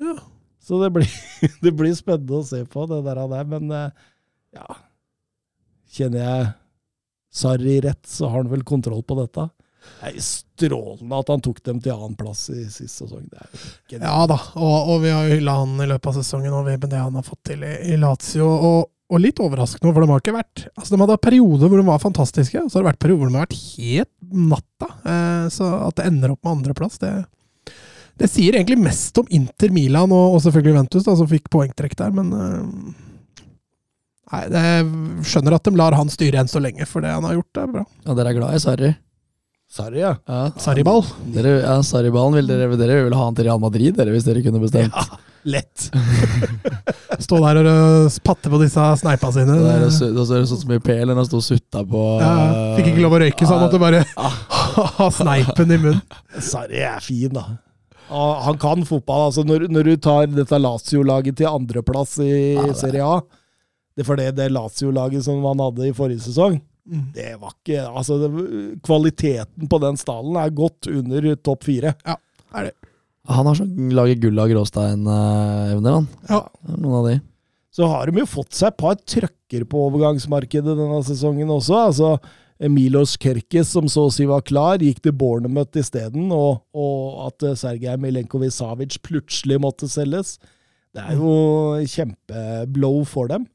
[0.00, 0.14] Ja.
[0.64, 1.10] Så det blir,
[1.64, 3.20] det blir spennende å se på, det der.
[3.28, 3.90] der men eh,
[4.56, 4.78] ja
[5.94, 6.46] Kjenner jeg
[7.34, 9.44] Sarri rett, så har han vel kontroll på dette.
[10.04, 13.24] Det er strålende at han tok dem til annenplass i sist sesong.
[13.30, 14.00] Det er.
[14.00, 16.88] Ja da, og, og vi har jo hylla han i løpet av sesongen og med
[16.90, 18.48] det han har fått til i, i Lazio.
[18.48, 21.86] Og, og litt overraskende, for de har ikke vært Altså De hadde perioder hvor de
[21.86, 24.12] var fantastiske, og så har det vært perioder hvor de har vært helt
[24.54, 24.90] natta.
[25.14, 27.12] Eh, så at det ender opp med andreplass, det,
[28.20, 31.96] det sier egentlig mest om Inter Milan og, og selvfølgelig Ventus, da, som fikk poengtrekk
[32.00, 33.00] der, men eh,
[34.32, 37.36] Nei, jeg skjønner at de lar han styre enn så lenge, for det han har
[37.36, 37.82] gjort, er bra.
[38.06, 38.88] Ja, dere er glad i Sarri?
[39.74, 40.12] Sarri, ja.
[40.30, 40.40] Ja.
[40.62, 41.02] Sarriball.
[41.34, 44.42] Dere, ja, Sarri-ballen vil dere, dere vil ha han til Real Madrid, dere, hvis dere
[44.44, 44.94] kunne bestemt.
[44.94, 45.20] ja.
[45.44, 45.90] Lett.
[47.24, 49.56] Stå der og øh, patte på disse sneipa sine.
[49.60, 52.04] Da er så- Da så det sånn som i PL, han sto og sutta på
[52.22, 52.30] Ja,
[52.78, 54.38] fikk ikke lov å røyke, så han måtte bare Ah.
[55.02, 56.00] ha sneipen i munnen.
[56.40, 57.44] Sarri er fin, da.
[58.08, 59.26] Ja, Han kan fotball.
[59.30, 63.20] altså Når, når du tar dette Lazio-laget til andreplass i Ja, er- Serie A
[63.96, 67.04] Det er fordi det Lazio-laget som han hadde i forrige sesong, Mm.
[67.14, 68.28] det var ikke Altså, det,
[68.84, 71.94] kvaliteten på den stallen er godt under topp fire.
[72.04, 72.74] Er det.
[73.32, 76.08] Han har sånn lager gull av gråstein-evner, han.
[76.28, 76.42] Ja.
[76.74, 77.14] Noen av de.
[77.74, 81.86] Så har de jo fått seg et par trøkker på overgangsmarkedet denne sesongen også.
[81.88, 82.10] altså
[82.70, 87.46] Milos Kerkes, som så å si var klar, gikk til Bournemouth isteden, og, og at
[87.48, 90.36] eh, Sergej Milenkovic-Savic plutselig måtte selges.
[90.94, 93.48] Det er jo kjempeblow for dem.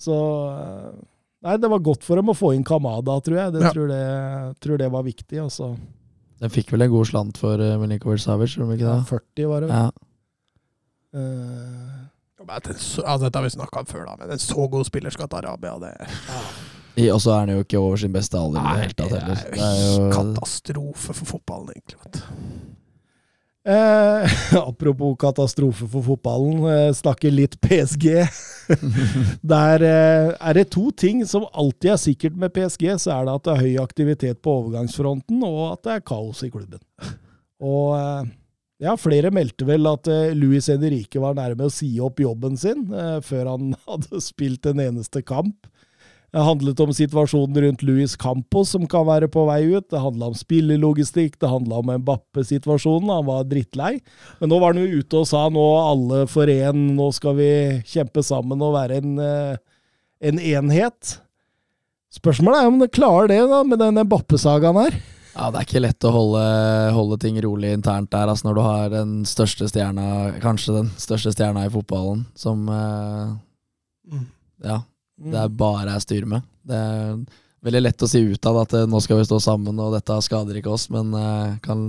[0.00, 0.94] Så eh,
[1.42, 3.52] Nei, det var godt for dem å få inn Kamada, tror jeg.
[3.56, 3.72] Det Ja.
[3.74, 4.02] tror, det,
[4.62, 5.40] tror det var viktig.
[5.42, 5.72] Også.
[6.42, 9.08] Den fikk vel en god slant for uh, Milinkovic Savic, gjorde de ikke Ja, det?
[9.10, 9.70] 40 var det.
[9.70, 9.90] Ja.
[11.14, 12.06] Uh,
[12.42, 15.10] Men den Altså, dette har vi snakka om før, da, men en så god spiller
[15.14, 17.14] skal til Arabia, det ja.
[17.14, 19.10] Og så er han jo ikke over sin beste alder i det Nei, hele tatt
[19.12, 19.36] det heller.
[19.36, 21.98] er Det er jo jo katastrofe for fotballen, egentlig.
[22.04, 22.71] Vet du.
[23.64, 24.26] Eh,
[24.58, 28.26] apropos katastrofe for fotballen, eh, snakker litt PSG.
[29.54, 32.88] Der eh, er det to ting som alltid er sikkert med PSG.
[32.98, 36.42] Så er det at det er høy aktivitet på overgangsfronten, og at det er kaos
[36.42, 36.82] i klubben.
[37.62, 38.32] Og eh,
[38.82, 42.88] ja, flere meldte vel at eh, Luis Henrique var nærme å si opp jobben sin
[42.90, 45.70] eh, før han hadde spilt en eneste kamp.
[46.32, 49.84] Det handlet om situasjonen rundt Luis Campos, som kan være på vei ut.
[49.92, 53.10] Det handla om spillelogistikk, det handla om Mbappe-situasjonen.
[53.12, 53.98] Han var drittlei.
[54.40, 57.50] Men nå var han jo ute og sa nå alle for én, nå skal vi
[57.84, 59.60] kjempe sammen og være en, eh,
[60.24, 61.18] en enhet.
[62.16, 64.96] Spørsmålet er om det klarer det da, med den Mbappe-sagaen her.
[65.36, 66.44] Ja, det er ikke lett å holde,
[66.96, 71.32] holde ting rolig internt der, altså når du har den største stjerna, kanskje den største
[71.36, 73.36] stjerna i fotballen, som eh,
[75.22, 75.30] Mm.
[75.30, 76.42] Det er bare jeg styrer med.
[76.66, 77.18] Det er
[77.62, 80.58] veldig lett å si utad at eh, nå skal vi stå sammen, og dette skader
[80.58, 81.84] ikke oss, men jeg kan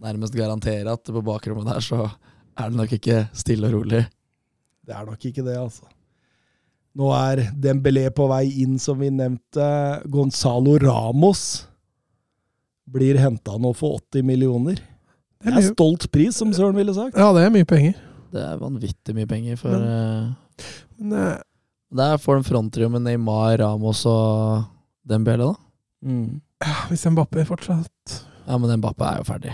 [0.00, 2.02] nærmest garantere at på bakrommet der så
[2.60, 4.02] er det nok ikke stille og rolig.
[4.86, 5.88] Det er nok ikke det, altså.
[6.96, 9.66] Nå er Dembélé på vei inn, som vi nevnte.
[10.10, 11.66] Gonzalo Ramos
[12.90, 14.80] blir henta nå for 80 millioner.
[15.40, 17.16] Det Det er stolt pris, som Søren ville sagt.
[17.16, 17.94] ja, det er mye penger.
[18.32, 20.66] Det er vanvittig mye penger for Men- eh,
[20.98, 21.38] Men eh,
[21.90, 24.64] Der får de fronttrio med Neymar, Ramos og
[25.08, 25.54] Dembele, da.
[26.06, 26.40] Mm.
[26.88, 28.14] hvis Mbappé fortsatt
[28.46, 29.52] Ja, men Mbappé er jo ferdig.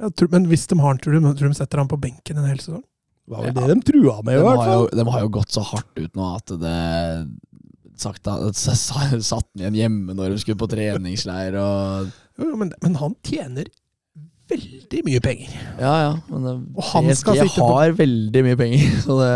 [0.00, 2.38] Ja, tror, Men hvis de har han, tror du, tror de setter han på benken
[2.40, 2.82] en hel sesong?
[3.24, 4.72] Det var vel det de trua med, De i hvert fall.
[4.74, 6.78] jo, de har jo gått så hardt ut nå at det
[7.96, 8.24] sagt,
[8.58, 13.14] Satt han igjen hjemme når de skulle på treningsleir og Jo, jo, men, men han
[13.24, 13.70] tjener
[14.50, 15.52] veldig mye penger.
[15.80, 16.10] Ja, ja.
[16.28, 19.32] Men det, Og han PSG sitte på- har veldig mye penger, så det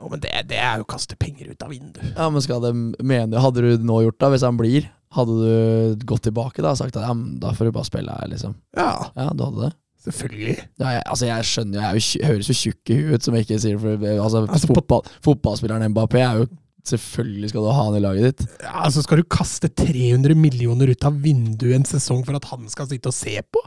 [0.00, 2.14] Jo, men det, det er jo å kaste penger ut av vinduet.
[2.16, 2.70] Ja, men skal de
[3.04, 4.88] mene Hadde du nå gjort det, hvis han blir?
[5.12, 8.30] Hadde du gått tilbake da og sagt at ja, da får du bare spille her,
[8.32, 8.54] liksom?
[8.78, 9.72] Ja, Ja, du hadde det?
[10.00, 10.54] selvfølgelig.
[10.80, 13.58] Ja, jeg, altså, jeg skjønner jeg jo, høres jo tjukk i huet, som jeg ikke
[13.60, 16.46] sier for altså, Altså, fotball, Fotballspilleren Mbappé er jo
[16.88, 18.54] Selvfølgelig skal du ha han i laget ditt.
[18.64, 22.64] Ja, altså Skal du kaste 300 millioner ut av vinduet en sesong for at han
[22.72, 23.60] skal sitte og se på?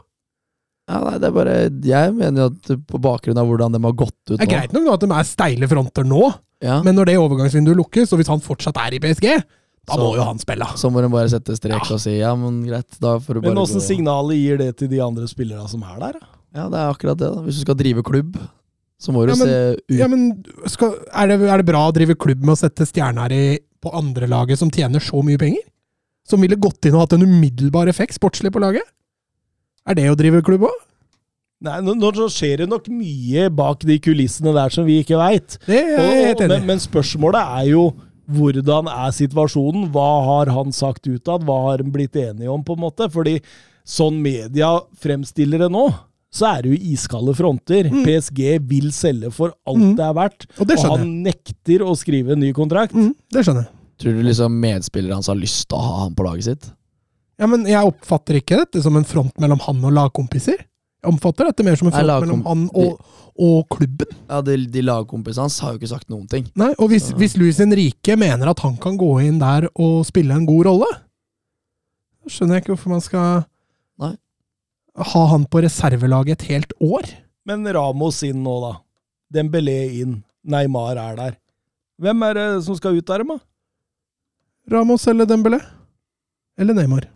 [0.84, 1.52] Ja, nei, det er bare
[1.88, 4.50] Jeg mener jo at på bakgrunn av hvordan de har gått ut nå Det er
[4.52, 6.22] greit nok at de er steile fronter nå,
[6.64, 9.26] ja, men når det overgangsvinduet lukkes, og hvis han fortsatt er i PSG,
[9.84, 10.64] da Så- må jo han spille.
[10.80, 13.52] Så må de bare sette strek og si ja, men greit, da får du bare
[13.54, 16.12] Men åssen signalet gir det til de andre spillerne som er der?
[16.20, 16.26] da?
[16.54, 17.28] Ja, det er akkurat det.
[17.34, 18.38] da Hvis du skal drive klubb,
[19.00, 21.88] så må du Ja, men- se ut Ja, men skal, er, det, er det bra
[21.90, 25.64] å drive klubb med å sette stjerner i, på andrelaget som tjener så mye penger?
[26.26, 28.84] Som ville gått inn og hatt en umiddelbar effekt sportslig på laget?
[29.84, 30.80] Er det å drive klubb òg?
[31.64, 35.56] Nei, nå, nå skjer det nok mye bak de kulissene der som vi ikke veit.
[35.68, 37.84] Men, men spørsmålet er jo
[38.28, 39.86] hvordan er situasjonen?
[39.92, 41.44] Hva har han sagt utad?
[41.44, 43.08] Hva har han blitt enige om, på en måte?
[43.12, 43.38] Fordi
[43.84, 45.86] sånn media fremstiller det nå,
[46.34, 47.88] så er det jo iskalde fronter.
[48.04, 49.96] PSG vil selge for alt Mm.
[50.00, 52.96] det er verdt, Og det og han nekter å skrive en ny kontrakt.
[52.96, 53.72] Mm, det skjønner jeg.
[54.02, 56.70] Tror du liksom medspilleren hans har lyst til å ha han på laget sitt?
[57.40, 60.60] Ja, men jeg oppfatter ikke dette som en front mellom han og lagkompiser.
[61.04, 63.00] Jeg oppfatter dette mer som en front Nei, mellom han og,
[63.44, 64.12] og klubben.
[64.30, 66.46] Ja, De, de lagkompisene hans har jo ikke sagt noen ting.
[66.56, 67.16] Nei, og hvis, Ja.
[67.20, 70.88] hvis Luis Henrique mener at han kan gå inn der og spille en god rolle,
[72.24, 73.42] så skjønner jeg ikke hvorfor man skal
[74.00, 74.14] Nei.
[75.12, 77.10] ha han på reservelaget et helt år.
[77.44, 78.72] Men Ramos inn nå, da.
[79.34, 80.22] Dembélé inn.
[80.44, 81.34] Neymar er der.
[82.00, 83.36] Hvem er det som skal ut der, da?
[84.72, 85.58] Ramos eller Dembélé?
[86.56, 87.10] Eller Neymar?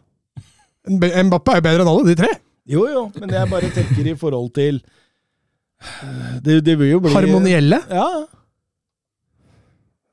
[0.88, 2.32] Mb- Mbappé er jo bedre enn alle de tre.
[2.68, 4.82] Jo, jo, men jeg bare tenker i forhold til
[6.44, 7.78] Det, det vil jo bli Harmonielle.
[7.88, 8.08] Ja.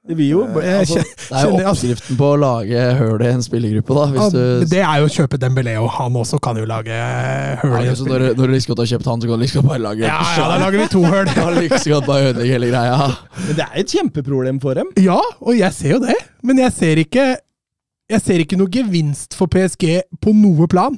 [0.05, 3.41] Det vil jo bli altså, Det er jo oppskriften på å lage høl i en
[3.41, 4.03] spillergruppe, da.
[4.13, 6.93] Ja, du det er jo å kjøpe Dembélé, og han også kan jo lage
[7.63, 9.69] høl Ja, så når, når du godt har kjøpt han, så kan du like godt
[9.71, 11.31] bare lage Ja, ja, da lager vi to høl.
[11.39, 13.09] Da like godt bare ødelegge hele greia.
[13.47, 14.93] Men det er et kjempeproblem for dem.
[15.01, 17.25] Ja, og jeg ser jo det, men jeg ser ikke
[18.11, 19.87] Jeg ser ikke noe gevinst for PSG
[20.21, 20.97] på noe plan.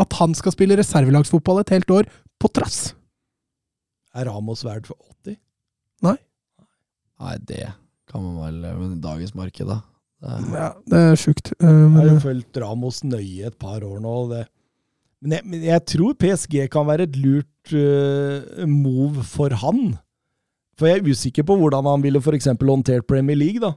[0.00, 2.08] At han skal spille reservelagsfotball et helt år,
[2.40, 2.94] på trass.
[4.16, 4.96] Er Ramos verd for
[5.26, 5.36] 80?
[6.06, 6.16] Nei,
[7.20, 7.66] Nei, det
[8.08, 9.82] kan man vel Men i dagens marked, da.
[10.20, 11.52] Det er, Ja, det er sjukt.
[11.60, 14.14] Uh, Jeg har jo fulgt Ramos nøye et par år nå.
[14.32, 14.40] Det.
[15.20, 19.98] Men, jeg, men jeg tror PSG kan være et lurt uh, move for han.
[20.80, 22.48] For jeg er usikker på hvordan han ville f.eks.
[22.56, 23.60] håndtert Premier League.
[23.60, 23.74] da.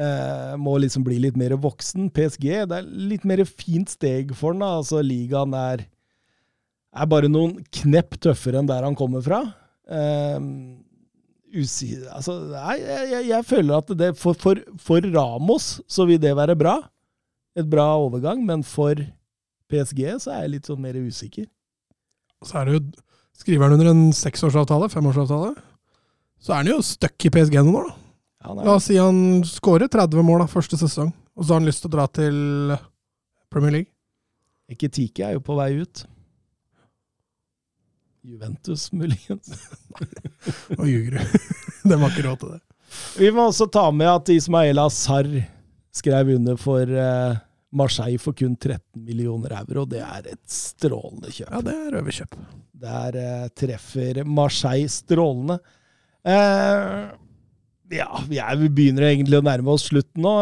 [0.00, 2.08] Eh, må liksom bli litt mer voksen.
[2.14, 4.62] PSG det er litt mer fint steg for han.
[4.64, 4.70] da.
[4.80, 5.84] Altså, Ligaen er,
[6.94, 9.42] er bare noen knepp tøffere enn der han kommer fra.
[9.90, 10.38] Eh,
[11.50, 16.36] usi, altså, nei, jeg, jeg, føler at det for, for, for Ramos så vil det
[16.38, 16.78] være bra.
[17.58, 18.94] Et bra overgang, men for
[19.70, 21.48] PSG så er jeg litt sånn mer usikker.
[22.46, 22.84] så er det jo
[23.40, 25.54] Skriver han under en seksårsavtale, femårsavtale,
[26.44, 28.09] så er han jo stuck i PSG noen år, da.
[28.40, 28.54] Ja.
[28.56, 31.84] La oss si han skårer 30 mål da, første sesong, og så har han lyst
[31.84, 32.38] til å dra til
[33.52, 33.92] Premier League.
[34.70, 36.04] Ekitike er jo på vei ut.
[38.22, 39.52] Juventus, muligens.
[40.76, 41.38] Nå ljuger du.
[41.90, 42.60] De har ikke råd til det.
[43.20, 45.28] Vi må også ta med at Ismael Azar
[45.94, 47.38] skrev under for eh,
[47.76, 49.86] Marseille for kun 13 millioner euro.
[49.88, 51.50] Det er et strålende kjøp.
[51.50, 52.36] Ja, det er røverkjøp.
[52.82, 55.60] Der eh, treffer Marseille strålende.
[56.26, 57.10] Eh,
[57.90, 60.34] ja, vi, er, vi begynner egentlig å nærme oss slutten nå.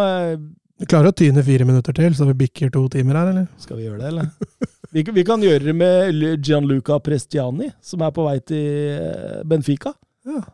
[0.79, 3.49] Vi klarer å tyne fire minutter til, så vi bikker to timer her, eller?
[3.59, 4.69] Skal vi gjøre det, eller?
[4.95, 9.41] Vi, kan- vi kan gjøre det med Gianluca Prestiani, som er på vei til eh,
[9.49, 9.91] Benfica.
[10.29, 10.45] Ja.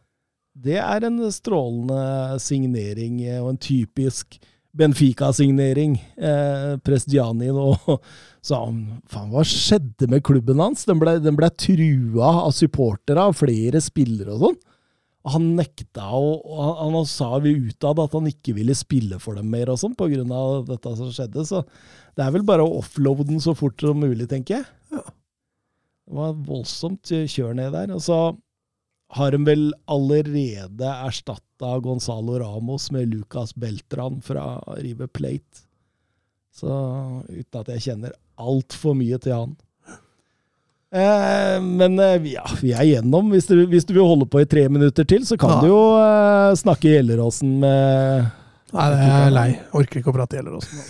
[0.65, 4.39] Det er en strålende signering, eh, og en typisk
[4.75, 5.97] Benfica-signering.
[6.19, 7.69] Eh, Prestiani nå
[8.45, 8.81] sa han
[9.11, 10.87] faen, hva skjedde med klubben hans?
[10.89, 14.59] Den ble, den ble trua av supportere, av flere spillere og sånn.
[15.33, 19.49] Han nekta, og han, han sa vi utad at han ikke ville spille for dem
[19.49, 21.47] mer og sånn, av dette som skjedde.
[21.49, 21.63] Så
[22.17, 25.05] det er vel bare å offloade den så fort som mulig, tenker jeg.
[26.05, 27.95] Det var voldsomt kjør ned der.
[27.97, 28.19] Og så
[29.17, 35.65] har de vel allerede erstatta Gonzalo Ramos med Lucas Beltran fra River Plate.
[36.55, 36.71] Så
[37.29, 39.55] uten at jeg kjenner altfor mye til han.
[40.95, 43.33] Eh, men eh, ja, vi er igjennom.
[43.35, 45.61] Hvis du, hvis du vil holde på i tre minutter til, så kan Ja.
[45.65, 48.31] du jo uh, snakke Gjelleråsen med
[48.75, 49.49] Nei, det er jeg lei.
[49.79, 50.85] Orker ikke å prate Gjelleråsen.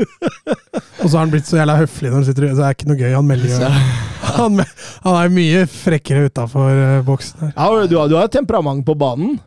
[1.00, 2.76] og så har han blitt så jævla høflig når han sitter ute, Så det er
[2.78, 3.12] ikke noe gøy.
[3.16, 3.70] Han melder jo
[4.40, 4.60] Han,
[5.04, 7.54] han er mye frekkere utafor boksen her.
[7.56, 9.38] Ja, du, har- du har temperament på banen.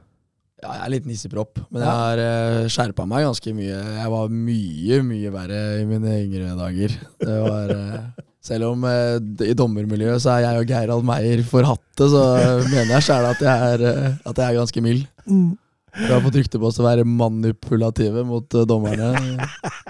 [0.63, 3.77] Ja, jeg er litt nissepropp, men jeg har uh, skjerpa meg ganske mye.
[3.99, 6.93] Jeg var mye, mye verre i mine yngre dager.
[7.19, 8.05] Det var eh,
[8.43, 9.17] Selv om eh,
[9.47, 12.23] i dommermiljøet så er jeg og Geirald Meyer forhatte, så
[12.73, 15.05] mener jeg sjæl at, jeg er, eh, at jeg er ganske mild.
[15.23, 15.53] Mm.
[15.93, 19.11] Vi har fått rykte på oss å være manipulative mot eh, dommerne.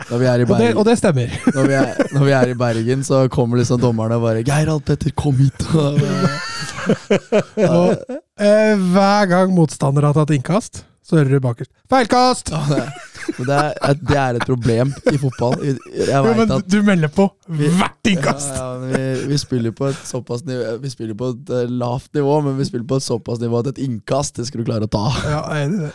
[0.10, 1.32] Når vi er i Og, det, og det stemmer.
[1.56, 4.84] når vi er, når vi er i Bergen så kommer liksom dommerne og bare 'Geirald
[4.86, 5.64] Petter, kom hit!'
[7.64, 7.96] Og,
[8.38, 12.54] eh, hver gang motstander har tatt innkast, så hører du bakerst 'feilkast'!
[13.24, 15.56] Det, men det, er, det er et problem i fotball.
[15.64, 15.78] Jeg
[16.10, 18.52] Jo, men at du melder på hvert innkast!
[18.54, 22.12] Ja, ja, vi, vi spiller på et såpass nivå Vi spiller på et eh, lavt
[22.18, 24.90] nivå, men vi spiller på et såpass nivå at et innkast, det skal du klare
[24.90, 25.06] å ta.
[25.30, 25.42] Ja,
[25.72, 25.92] det.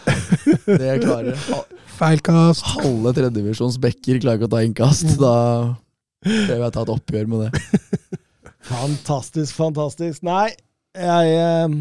[0.67, 1.65] Det klarer ha-
[1.99, 2.63] Feilkast.
[2.79, 5.17] Halve tredjevisjons backer klarer ikke å ta innkast.
[5.21, 5.35] Da
[6.25, 8.19] prøver jeg å ta et oppgjør med det.
[8.69, 10.23] Fantastisk, fantastisk.
[10.27, 10.51] Nei,
[10.99, 11.79] jeg eh,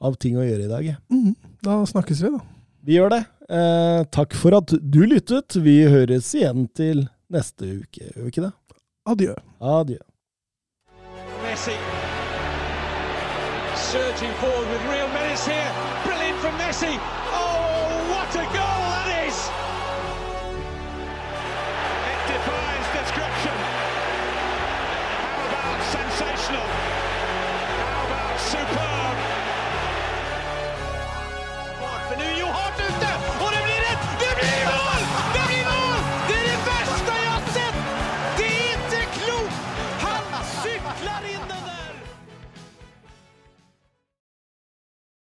[0.00, 0.98] har ting å gjøre i dag, jeg.
[1.12, 1.34] Mm,
[1.66, 2.40] da snakkes vi, da.
[2.86, 3.22] Vi gjør det.
[3.50, 5.58] Eh, takk for at du lyttet.
[5.58, 8.54] Vi høres igjen til neste uke, gjør vi ikke det?
[9.10, 9.34] Adjø.
[9.60, 9.98] Adjø.
[11.42, 11.74] Messi
[13.90, 15.70] surging forward with real menace here.
[16.04, 17.19] Brilliant from Messi.